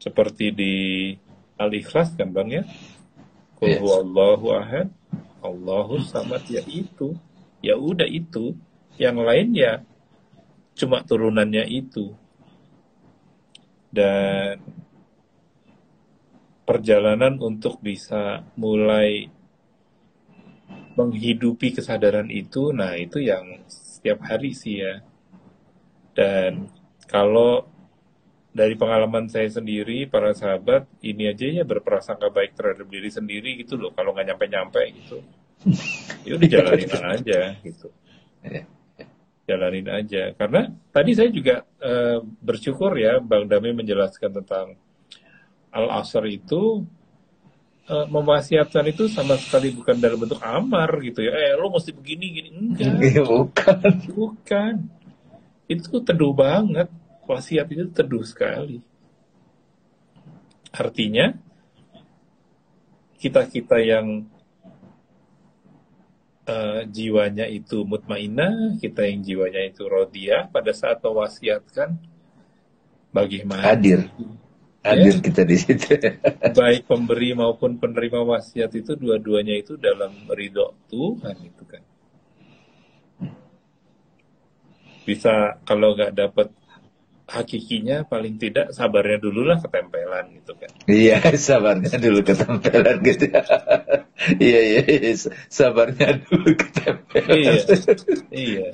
Seperti 0.00 0.54
di 0.54 0.74
Al-Ikhlas 1.60 2.16
kan 2.16 2.32
Bang 2.32 2.48
ya? 2.48 2.64
Yes. 3.60 3.80
Allahu 3.80 4.52
ahad, 4.52 4.92
Allahu 5.40 6.00
samad 6.04 6.44
ya 6.48 6.60
itu. 6.68 7.16
Ya 7.64 7.76
udah 7.76 8.06
itu. 8.08 8.56
Yang 8.96 9.16
lain 9.24 9.48
ya 9.56 9.72
cuma 10.76 11.00
turunannya 11.04 11.64
itu. 11.68 12.12
Dan 13.88 14.60
perjalanan 16.66 17.38
untuk 17.38 17.78
bisa 17.78 18.42
mulai 18.58 19.30
menghidupi 20.98 21.78
kesadaran 21.78 22.26
itu, 22.32 22.74
nah 22.74 22.98
itu 22.98 23.22
yang 23.22 23.62
setiap 23.70 24.26
hari 24.26 24.50
sih 24.56 24.82
ya. 24.82 25.04
Dan 26.16 26.72
kalau 27.06 27.68
dari 28.56 28.72
pengalaman 28.74 29.28
saya 29.28 29.46
sendiri, 29.52 30.08
para 30.08 30.32
sahabat, 30.32 30.88
ini 31.04 31.28
aja 31.28 31.44
ya 31.44 31.62
berprasangka 31.62 32.32
baik 32.32 32.56
terhadap 32.56 32.88
diri 32.88 33.12
sendiri 33.12 33.60
gitu 33.60 33.76
loh. 33.76 33.92
Kalau 33.92 34.16
nggak 34.16 34.32
nyampe-nyampe 34.32 34.82
gitu, 34.96 35.20
ya 36.24 36.32
udah 36.40 36.48
jalanin 36.48 36.90
aja 37.14 37.40
gitu. 37.60 37.88
Jalanin 39.46 39.86
aja. 39.92 40.32
Karena 40.34 40.72
tadi 40.90 41.12
saya 41.12 41.28
juga 41.28 41.62
uh, 41.84 42.24
bersyukur 42.24 42.96
ya, 42.96 43.20
Bang 43.20 43.46
Dami 43.46 43.76
menjelaskan 43.76 44.42
tentang 44.42 44.80
al-asr 45.76 46.24
itu 46.32 46.88
uh, 47.90 48.06
mewasiatkan 48.08 48.84
itu 48.88 49.06
sama 49.12 49.36
sekali 49.36 49.72
bukan 49.76 49.96
dalam 50.00 50.18
bentuk 50.24 50.40
amar 50.40 50.88
gitu 51.04 51.20
ya. 51.20 51.32
Eh, 51.36 51.52
lo 51.60 51.68
mesti 51.68 51.92
begini 51.92 52.24
gini 52.32 52.50
enggak. 52.50 52.92
Iya, 53.02 53.22
bukan. 53.24 53.78
Bukan. 54.16 54.74
Itu 55.68 56.00
teduh 56.00 56.32
banget. 56.32 56.88
Wasiat 57.26 57.66
itu 57.68 57.90
teduh 57.90 58.22
sekali. 58.22 58.78
Artinya 60.70 61.34
kita-kita 63.18 63.80
yang 63.82 64.28
uh, 66.46 66.86
jiwanya 66.86 67.50
itu 67.50 67.82
mutmainah, 67.82 68.78
kita 68.78 69.08
yang 69.08 69.24
jiwanya 69.26 69.66
itu 69.66 69.82
rodiah 69.88 70.46
pada 70.46 70.70
saat 70.70 71.02
mewasiatkan 71.02 71.98
bagaimana 73.10 73.74
hadir 73.74 74.06
hadir 74.86 75.14
ya. 75.18 75.22
kita 75.22 75.42
di 75.42 75.56
situ. 75.58 75.98
Baik 76.58 76.86
pemberi 76.86 77.34
maupun 77.34 77.82
penerima 77.82 78.22
wasiat 78.22 78.70
itu 78.78 78.94
dua-duanya 78.94 79.58
itu 79.58 79.74
dalam 79.74 80.14
ridho 80.30 80.78
Tuhan 80.86 81.36
itu 81.42 81.62
kan. 81.66 81.82
Bisa 85.06 85.58
kalau 85.66 85.94
nggak 85.94 86.14
dapat 86.14 86.48
hakikinya 87.26 88.06
paling 88.06 88.38
tidak 88.38 88.70
sabarnya 88.70 89.18
dulu 89.18 89.42
lah 89.50 89.58
ketempelan 89.58 90.30
gitu 90.38 90.54
kan. 90.54 90.70
Iya, 90.86 91.18
sabarnya 91.50 91.98
dulu 91.98 92.22
ketempelan 92.22 92.96
gitu. 93.02 93.26
iya, 94.46 94.60
iya, 94.62 94.82
iya, 94.86 95.12
sabarnya 95.50 96.22
dulu 96.22 96.50
ketempelan. 96.54 97.34
iya. 97.34 97.52
Iya. 98.30 98.68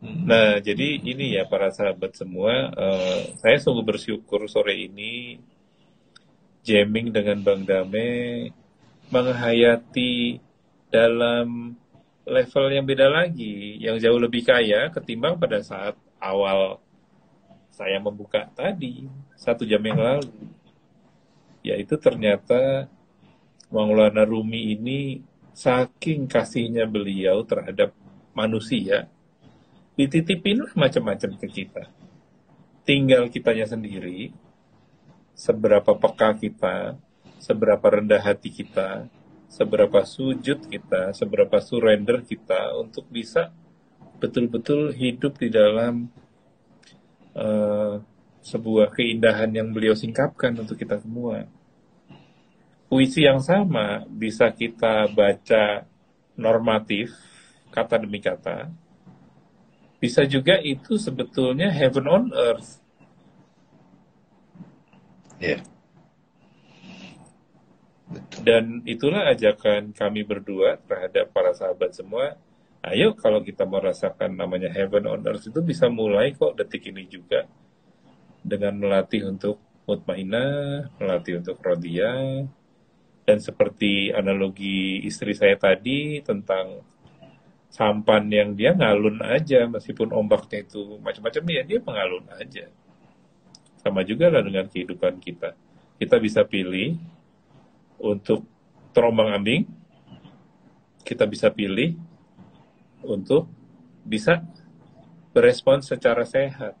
Nah, 0.00 0.56
jadi 0.64 0.96
ini 0.96 1.36
ya 1.36 1.44
para 1.44 1.68
sahabat 1.68 2.16
semua, 2.16 2.72
uh, 2.72 3.20
saya 3.36 3.60
sungguh 3.60 3.84
bersyukur 3.84 4.48
sore 4.48 4.72
ini 4.88 5.36
jamming 6.64 7.12
dengan 7.12 7.44
Bang 7.44 7.68
Dame 7.68 8.48
menghayati 9.12 10.40
dalam 10.88 11.76
level 12.24 12.66
yang 12.72 12.88
beda 12.88 13.12
lagi, 13.12 13.76
yang 13.76 14.00
jauh 14.00 14.16
lebih 14.16 14.40
kaya 14.48 14.88
ketimbang 14.88 15.36
pada 15.36 15.60
saat 15.60 16.00
awal 16.16 16.80
saya 17.68 18.00
membuka 18.00 18.48
tadi 18.56 19.04
satu 19.36 19.68
jam 19.68 19.84
yang 19.84 20.00
lalu. 20.00 20.32
Yaitu 21.60 22.00
ternyata 22.00 22.88
Maulana 23.68 24.24
Rumi 24.24 24.72
ini 24.72 25.20
saking 25.52 26.24
kasihnya 26.24 26.88
beliau 26.88 27.44
terhadap 27.44 27.92
manusia, 28.32 29.12
dititipin 30.00 30.64
macam-macam 30.72 31.36
ke 31.36 31.46
kita. 31.60 31.92
Tinggal 32.88 33.28
kitanya 33.28 33.68
sendiri, 33.68 34.32
seberapa 35.36 35.92
peka 35.92 36.40
kita, 36.40 36.96
seberapa 37.36 37.84
rendah 37.84 38.24
hati 38.24 38.48
kita, 38.48 39.04
seberapa 39.52 40.00
sujud 40.00 40.72
kita, 40.72 41.12
seberapa 41.12 41.60
surrender 41.60 42.24
kita 42.24 42.72
untuk 42.80 43.04
bisa 43.12 43.52
betul-betul 44.16 44.96
hidup 44.96 45.36
di 45.36 45.52
dalam 45.52 46.08
uh, 47.36 48.00
sebuah 48.40 48.96
keindahan 48.96 49.52
yang 49.52 49.68
beliau 49.68 49.92
singkapkan 49.92 50.56
untuk 50.56 50.80
kita 50.80 50.96
semua. 50.96 51.44
Puisi 52.88 53.28
yang 53.28 53.44
sama 53.44 54.08
bisa 54.08 54.48
kita 54.48 55.12
baca 55.12 55.84
normatif, 56.40 57.12
kata 57.68 58.02
demi 58.02 58.18
kata, 58.18 58.72
bisa 60.00 60.24
juga 60.24 60.56
itu 60.64 60.96
sebetulnya 60.96 61.68
heaven 61.68 62.06
on 62.08 62.24
earth. 62.32 62.80
Yeah. 65.36 65.60
Dan 68.42 68.82
itulah 68.88 69.30
ajakan 69.30 69.94
kami 69.94 70.26
berdua 70.26 70.80
terhadap 70.88 71.30
para 71.30 71.54
sahabat 71.54 71.94
semua. 71.94 72.34
Ayo 72.80 73.12
kalau 73.12 73.44
kita 73.44 73.68
merasakan 73.68 74.34
namanya 74.34 74.72
heaven 74.72 75.04
on 75.04 75.20
earth 75.28 75.46
itu 75.46 75.60
bisa 75.60 75.86
mulai 75.92 76.32
kok 76.32 76.56
detik 76.56 76.88
ini 76.88 77.04
juga 77.04 77.44
dengan 78.40 78.80
melatih 78.80 79.28
untuk 79.28 79.60
mutmainah, 79.84 80.88
melatih 80.96 81.44
untuk 81.44 81.60
rodiyah, 81.60 82.48
dan 83.28 83.38
seperti 83.38 84.10
analogi 84.16 85.04
istri 85.04 85.36
saya 85.36 85.60
tadi 85.60 86.24
tentang 86.24 86.80
sampan 87.70 88.26
yang 88.26 88.58
dia 88.58 88.74
ngalun 88.74 89.22
aja 89.22 89.64
meskipun 89.70 90.10
ombaknya 90.10 90.66
itu 90.66 90.98
macam-macam 90.98 91.42
ya 91.54 91.62
dia 91.62 91.78
mengalun 91.78 92.26
aja. 92.34 92.66
Sama 93.80 94.04
juga 94.04 94.28
lah 94.28 94.42
dengan 94.42 94.66
kehidupan 94.66 95.22
kita. 95.22 95.54
Kita 95.96 96.18
bisa 96.18 96.44
pilih 96.44 96.98
untuk 98.02 98.44
terombang 98.90 99.32
ambing 99.32 99.62
kita 101.06 101.24
bisa 101.24 101.48
pilih 101.48 101.96
untuk 103.06 103.48
bisa 104.04 104.44
berespon 105.32 105.80
secara 105.80 106.26
sehat. 106.26 106.76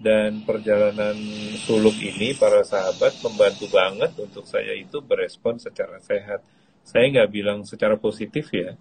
Dan 0.00 0.48
perjalanan 0.48 1.12
suluk 1.60 1.92
ini 2.00 2.32
para 2.32 2.64
sahabat 2.64 3.20
membantu 3.20 3.68
banget 3.68 4.16
untuk 4.16 4.48
saya 4.48 4.72
itu 4.72 5.04
berespon 5.04 5.60
secara 5.60 6.00
sehat. 6.00 6.40
Saya 6.80 7.04
nggak 7.12 7.28
bilang 7.28 7.68
secara 7.68 8.00
positif 8.00 8.48
ya 8.48 8.80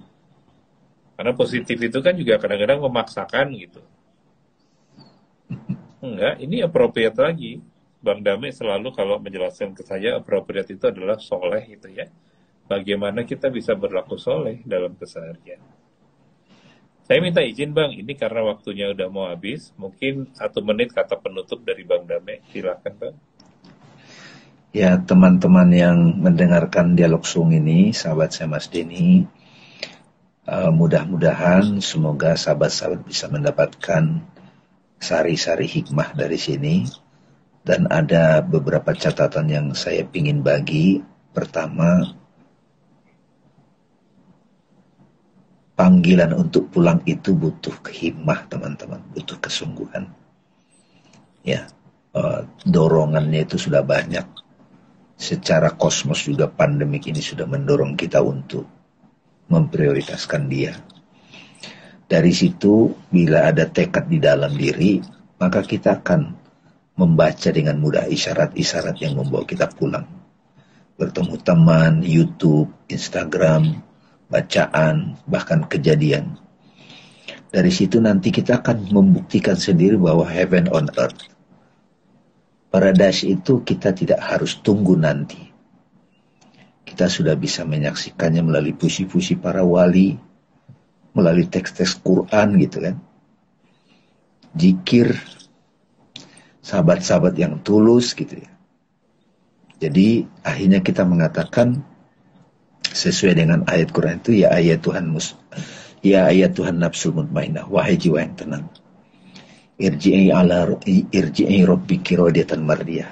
karena 1.19 1.35
positif 1.35 1.75
itu 1.75 1.99
kan 1.99 2.15
juga 2.15 2.39
kadang-kadang 2.39 2.79
memaksakan 2.79 3.51
gitu. 3.59 3.83
Enggak, 5.99 6.39
ini 6.39 6.63
appropriate 6.63 7.19
lagi. 7.19 7.59
Bang 7.99 8.23
Dame 8.23 8.55
selalu 8.55 8.95
kalau 8.95 9.19
menjelaskan 9.19 9.75
ke 9.75 9.83
saya 9.83 10.15
appropriate 10.15 10.71
itu 10.71 10.87
adalah 10.87 11.19
soleh 11.19 11.75
itu 11.75 11.91
ya. 11.91 12.07
Bagaimana 12.71 13.27
kita 13.27 13.51
bisa 13.51 13.75
berlaku 13.75 14.15
soleh 14.15 14.63
dalam 14.63 14.95
keseharian. 14.95 15.59
Saya 17.03 17.19
minta 17.19 17.43
izin 17.43 17.75
Bang, 17.75 17.91
ini 17.91 18.15
karena 18.15 18.55
waktunya 18.55 18.87
udah 18.95 19.11
mau 19.11 19.27
habis. 19.27 19.75
Mungkin 19.75 20.31
satu 20.31 20.63
menit 20.63 20.95
kata 20.95 21.19
penutup 21.19 21.67
dari 21.67 21.83
Bang 21.83 22.07
Dame. 22.07 22.47
Silahkan 22.47 22.95
Bang. 22.95 23.19
Ya, 24.71 24.95
teman-teman 24.95 25.67
yang 25.75 25.97
mendengarkan 26.15 26.95
dialog 26.95 27.27
sung 27.27 27.51
ini, 27.51 27.91
sahabat 27.91 28.31
saya 28.31 28.47
Mas 28.47 28.71
Denny, 28.71 29.27
Uh, 30.49 30.73
mudah-mudahan 30.73 31.77
semoga 31.77 32.33
sahabat-sahabat 32.33 33.05
bisa 33.05 33.29
mendapatkan 33.29 34.17
sari-sari 34.97 35.69
hikmah 35.69 36.17
dari 36.17 36.41
sini 36.41 36.89
dan 37.61 37.85
ada 37.93 38.41
beberapa 38.41 38.89
catatan 38.97 39.45
yang 39.45 39.67
saya 39.77 40.09
ingin 40.09 40.41
bagi. 40.41 41.05
Pertama, 41.29 42.01
panggilan 45.77 46.33
untuk 46.33 46.73
pulang 46.73 47.05
itu 47.05 47.37
butuh 47.37 47.77
kehikmah 47.85 48.49
teman-teman, 48.49 49.05
butuh 49.13 49.37
kesungguhan. 49.37 50.09
Ya, 51.45 51.69
uh, 52.17 52.49
dorongannya 52.65 53.45
itu 53.45 53.61
sudah 53.61 53.85
banyak. 53.85 54.25
Secara 55.13 55.77
kosmos 55.77 56.25
juga 56.25 56.49
pandemik 56.49 57.05
ini 57.05 57.21
sudah 57.21 57.45
mendorong 57.45 57.93
kita 57.93 58.17
untuk 58.25 58.78
memprioritaskan 59.49 60.45
dia. 60.47 60.77
Dari 62.09 62.33
situ, 62.33 62.93
bila 63.09 63.49
ada 63.49 63.69
tekad 63.69 64.09
di 64.09 64.17
dalam 64.17 64.53
diri, 64.53 65.01
maka 65.37 65.61
kita 65.61 66.01
akan 66.01 66.33
membaca 66.97 67.49
dengan 67.53 67.77
mudah 67.77 68.09
isyarat-isyarat 68.09 68.97
yang 69.01 69.17
membawa 69.17 69.45
kita 69.45 69.69
pulang. 69.69 70.05
Bertemu 70.97 71.35
teman, 71.41 71.93
YouTube, 72.01 72.69
Instagram, 72.89 73.77
bacaan, 74.29 75.17
bahkan 75.29 75.65
kejadian. 75.69 76.37
Dari 77.49 77.73
situ 77.73 77.97
nanti 77.97 78.29
kita 78.29 78.61
akan 78.61 78.89
membuktikan 78.93 79.57
sendiri 79.57 79.97
bahwa 79.97 80.25
heaven 80.25 80.69
on 80.69 80.89
earth. 80.97 81.29
Paradise 82.69 83.25
itu 83.25 83.65
kita 83.65 83.89
tidak 83.97 84.21
harus 84.21 84.61
tunggu 84.61 84.93
nanti 84.93 85.48
kita 86.89 87.05
sudah 87.05 87.37
bisa 87.37 87.61
menyaksikannya 87.61 88.41
melalui 88.41 88.73
puisi-puisi 88.73 89.37
para 89.37 89.61
wali, 89.61 90.17
melalui 91.13 91.45
teks-teks 91.45 92.01
Quran 92.01 92.57
gitu 92.57 92.81
kan. 92.81 92.97
Jikir, 94.57 95.13
sahabat-sahabat 96.65 97.37
yang 97.37 97.61
tulus 97.61 98.17
gitu 98.17 98.41
ya. 98.41 98.49
Jadi 99.79 100.25
akhirnya 100.41 100.81
kita 100.81 101.05
mengatakan 101.05 101.85
sesuai 102.89 103.37
dengan 103.37 103.59
ayat 103.69 103.93
Quran 103.93 104.17
itu 104.19 104.43
ya 104.43 104.51
ayat 104.51 104.81
Tuhan 104.81 105.13
mus 105.13 105.37
ya 106.01 106.27
ayat 106.27 106.57
Tuhan 106.57 106.81
nafsul 106.81 107.15
mutmainah 107.15 107.69
wahai 107.69 107.95
jiwa 107.95 108.23
yang 108.25 108.35
tenang 108.35 108.65
irji'i 109.79 110.33
ala 110.33 110.65
irji'i 111.13 111.63
rabbiki 111.63 112.17
radiyatan 112.17 112.65
mardiyah 112.65 113.11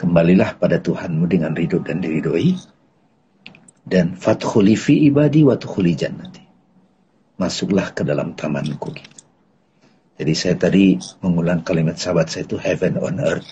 Kembalilah 0.00 0.56
pada 0.56 0.80
Tuhanmu 0.80 1.28
dengan 1.28 1.52
ridho 1.52 1.84
dan 1.84 2.00
diridhoi. 2.00 2.56
Dan 3.84 4.16
fathuli 4.16 4.72
fi 4.72 4.96
ibadi 5.12 5.44
wa 5.44 5.60
tukhuli 5.60 5.92
jannati. 5.92 6.40
Masuklah 7.36 7.92
ke 7.92 8.00
dalam 8.00 8.32
tamanku. 8.32 8.96
Jadi 10.16 10.32
saya 10.36 10.56
tadi 10.56 10.96
mengulang 11.20 11.60
kalimat 11.60 12.00
sahabat 12.00 12.32
saya 12.32 12.48
itu 12.48 12.56
heaven 12.56 12.96
on 12.96 13.20
earth. 13.20 13.48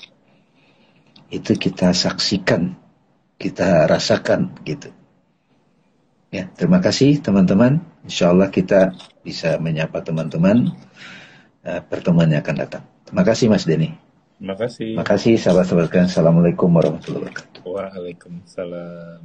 Itu 1.29 1.57
kita 1.57 1.93
saksikan, 1.93 2.77
kita 3.37 3.85
rasakan 3.85 4.57
gitu. 4.65 4.89
Ya, 6.29 6.49
terima 6.57 6.81
kasih 6.81 7.21
teman-teman. 7.25 7.81
Insya 8.05 8.33
Allah 8.33 8.53
kita 8.53 8.93
bisa 9.25 9.57
menyapa 9.61 10.01
teman-teman. 10.05 10.73
Uh, 11.65 11.81
pertemuan 11.89 12.29
yang 12.33 12.41
akan 12.41 12.57
datang. 12.57 12.85
Terima 13.05 13.25
kasih 13.25 13.49
Mas 13.49 13.65
Denny. 13.65 14.08
Terima 14.39 14.55
kasih. 14.55 14.95
Terima 14.95 15.03
kasih 15.03 15.35
sahabat-sahabat 15.35 15.91
kalian. 15.91 16.07
Assalamualaikum 16.07 16.71
warahmatullahi 16.71 17.27
wabarakatuh. 17.27 17.63
Waalaikumsalam. 17.67 19.21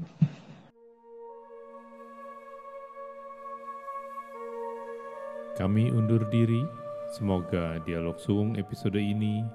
Kami 5.53 5.83
undur 5.93 6.25
diri. 6.33 6.65
Semoga 7.13 7.77
dialog 7.85 8.17
suung 8.17 8.57
episode 8.57 8.97
ini 8.97 9.45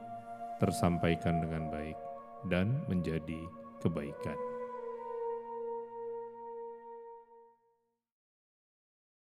tersampaikan 0.62 1.42
dengan 1.42 1.66
baik 1.74 1.98
dan 2.46 2.78
menjadi 2.86 3.42
kebaikan. 3.82 4.47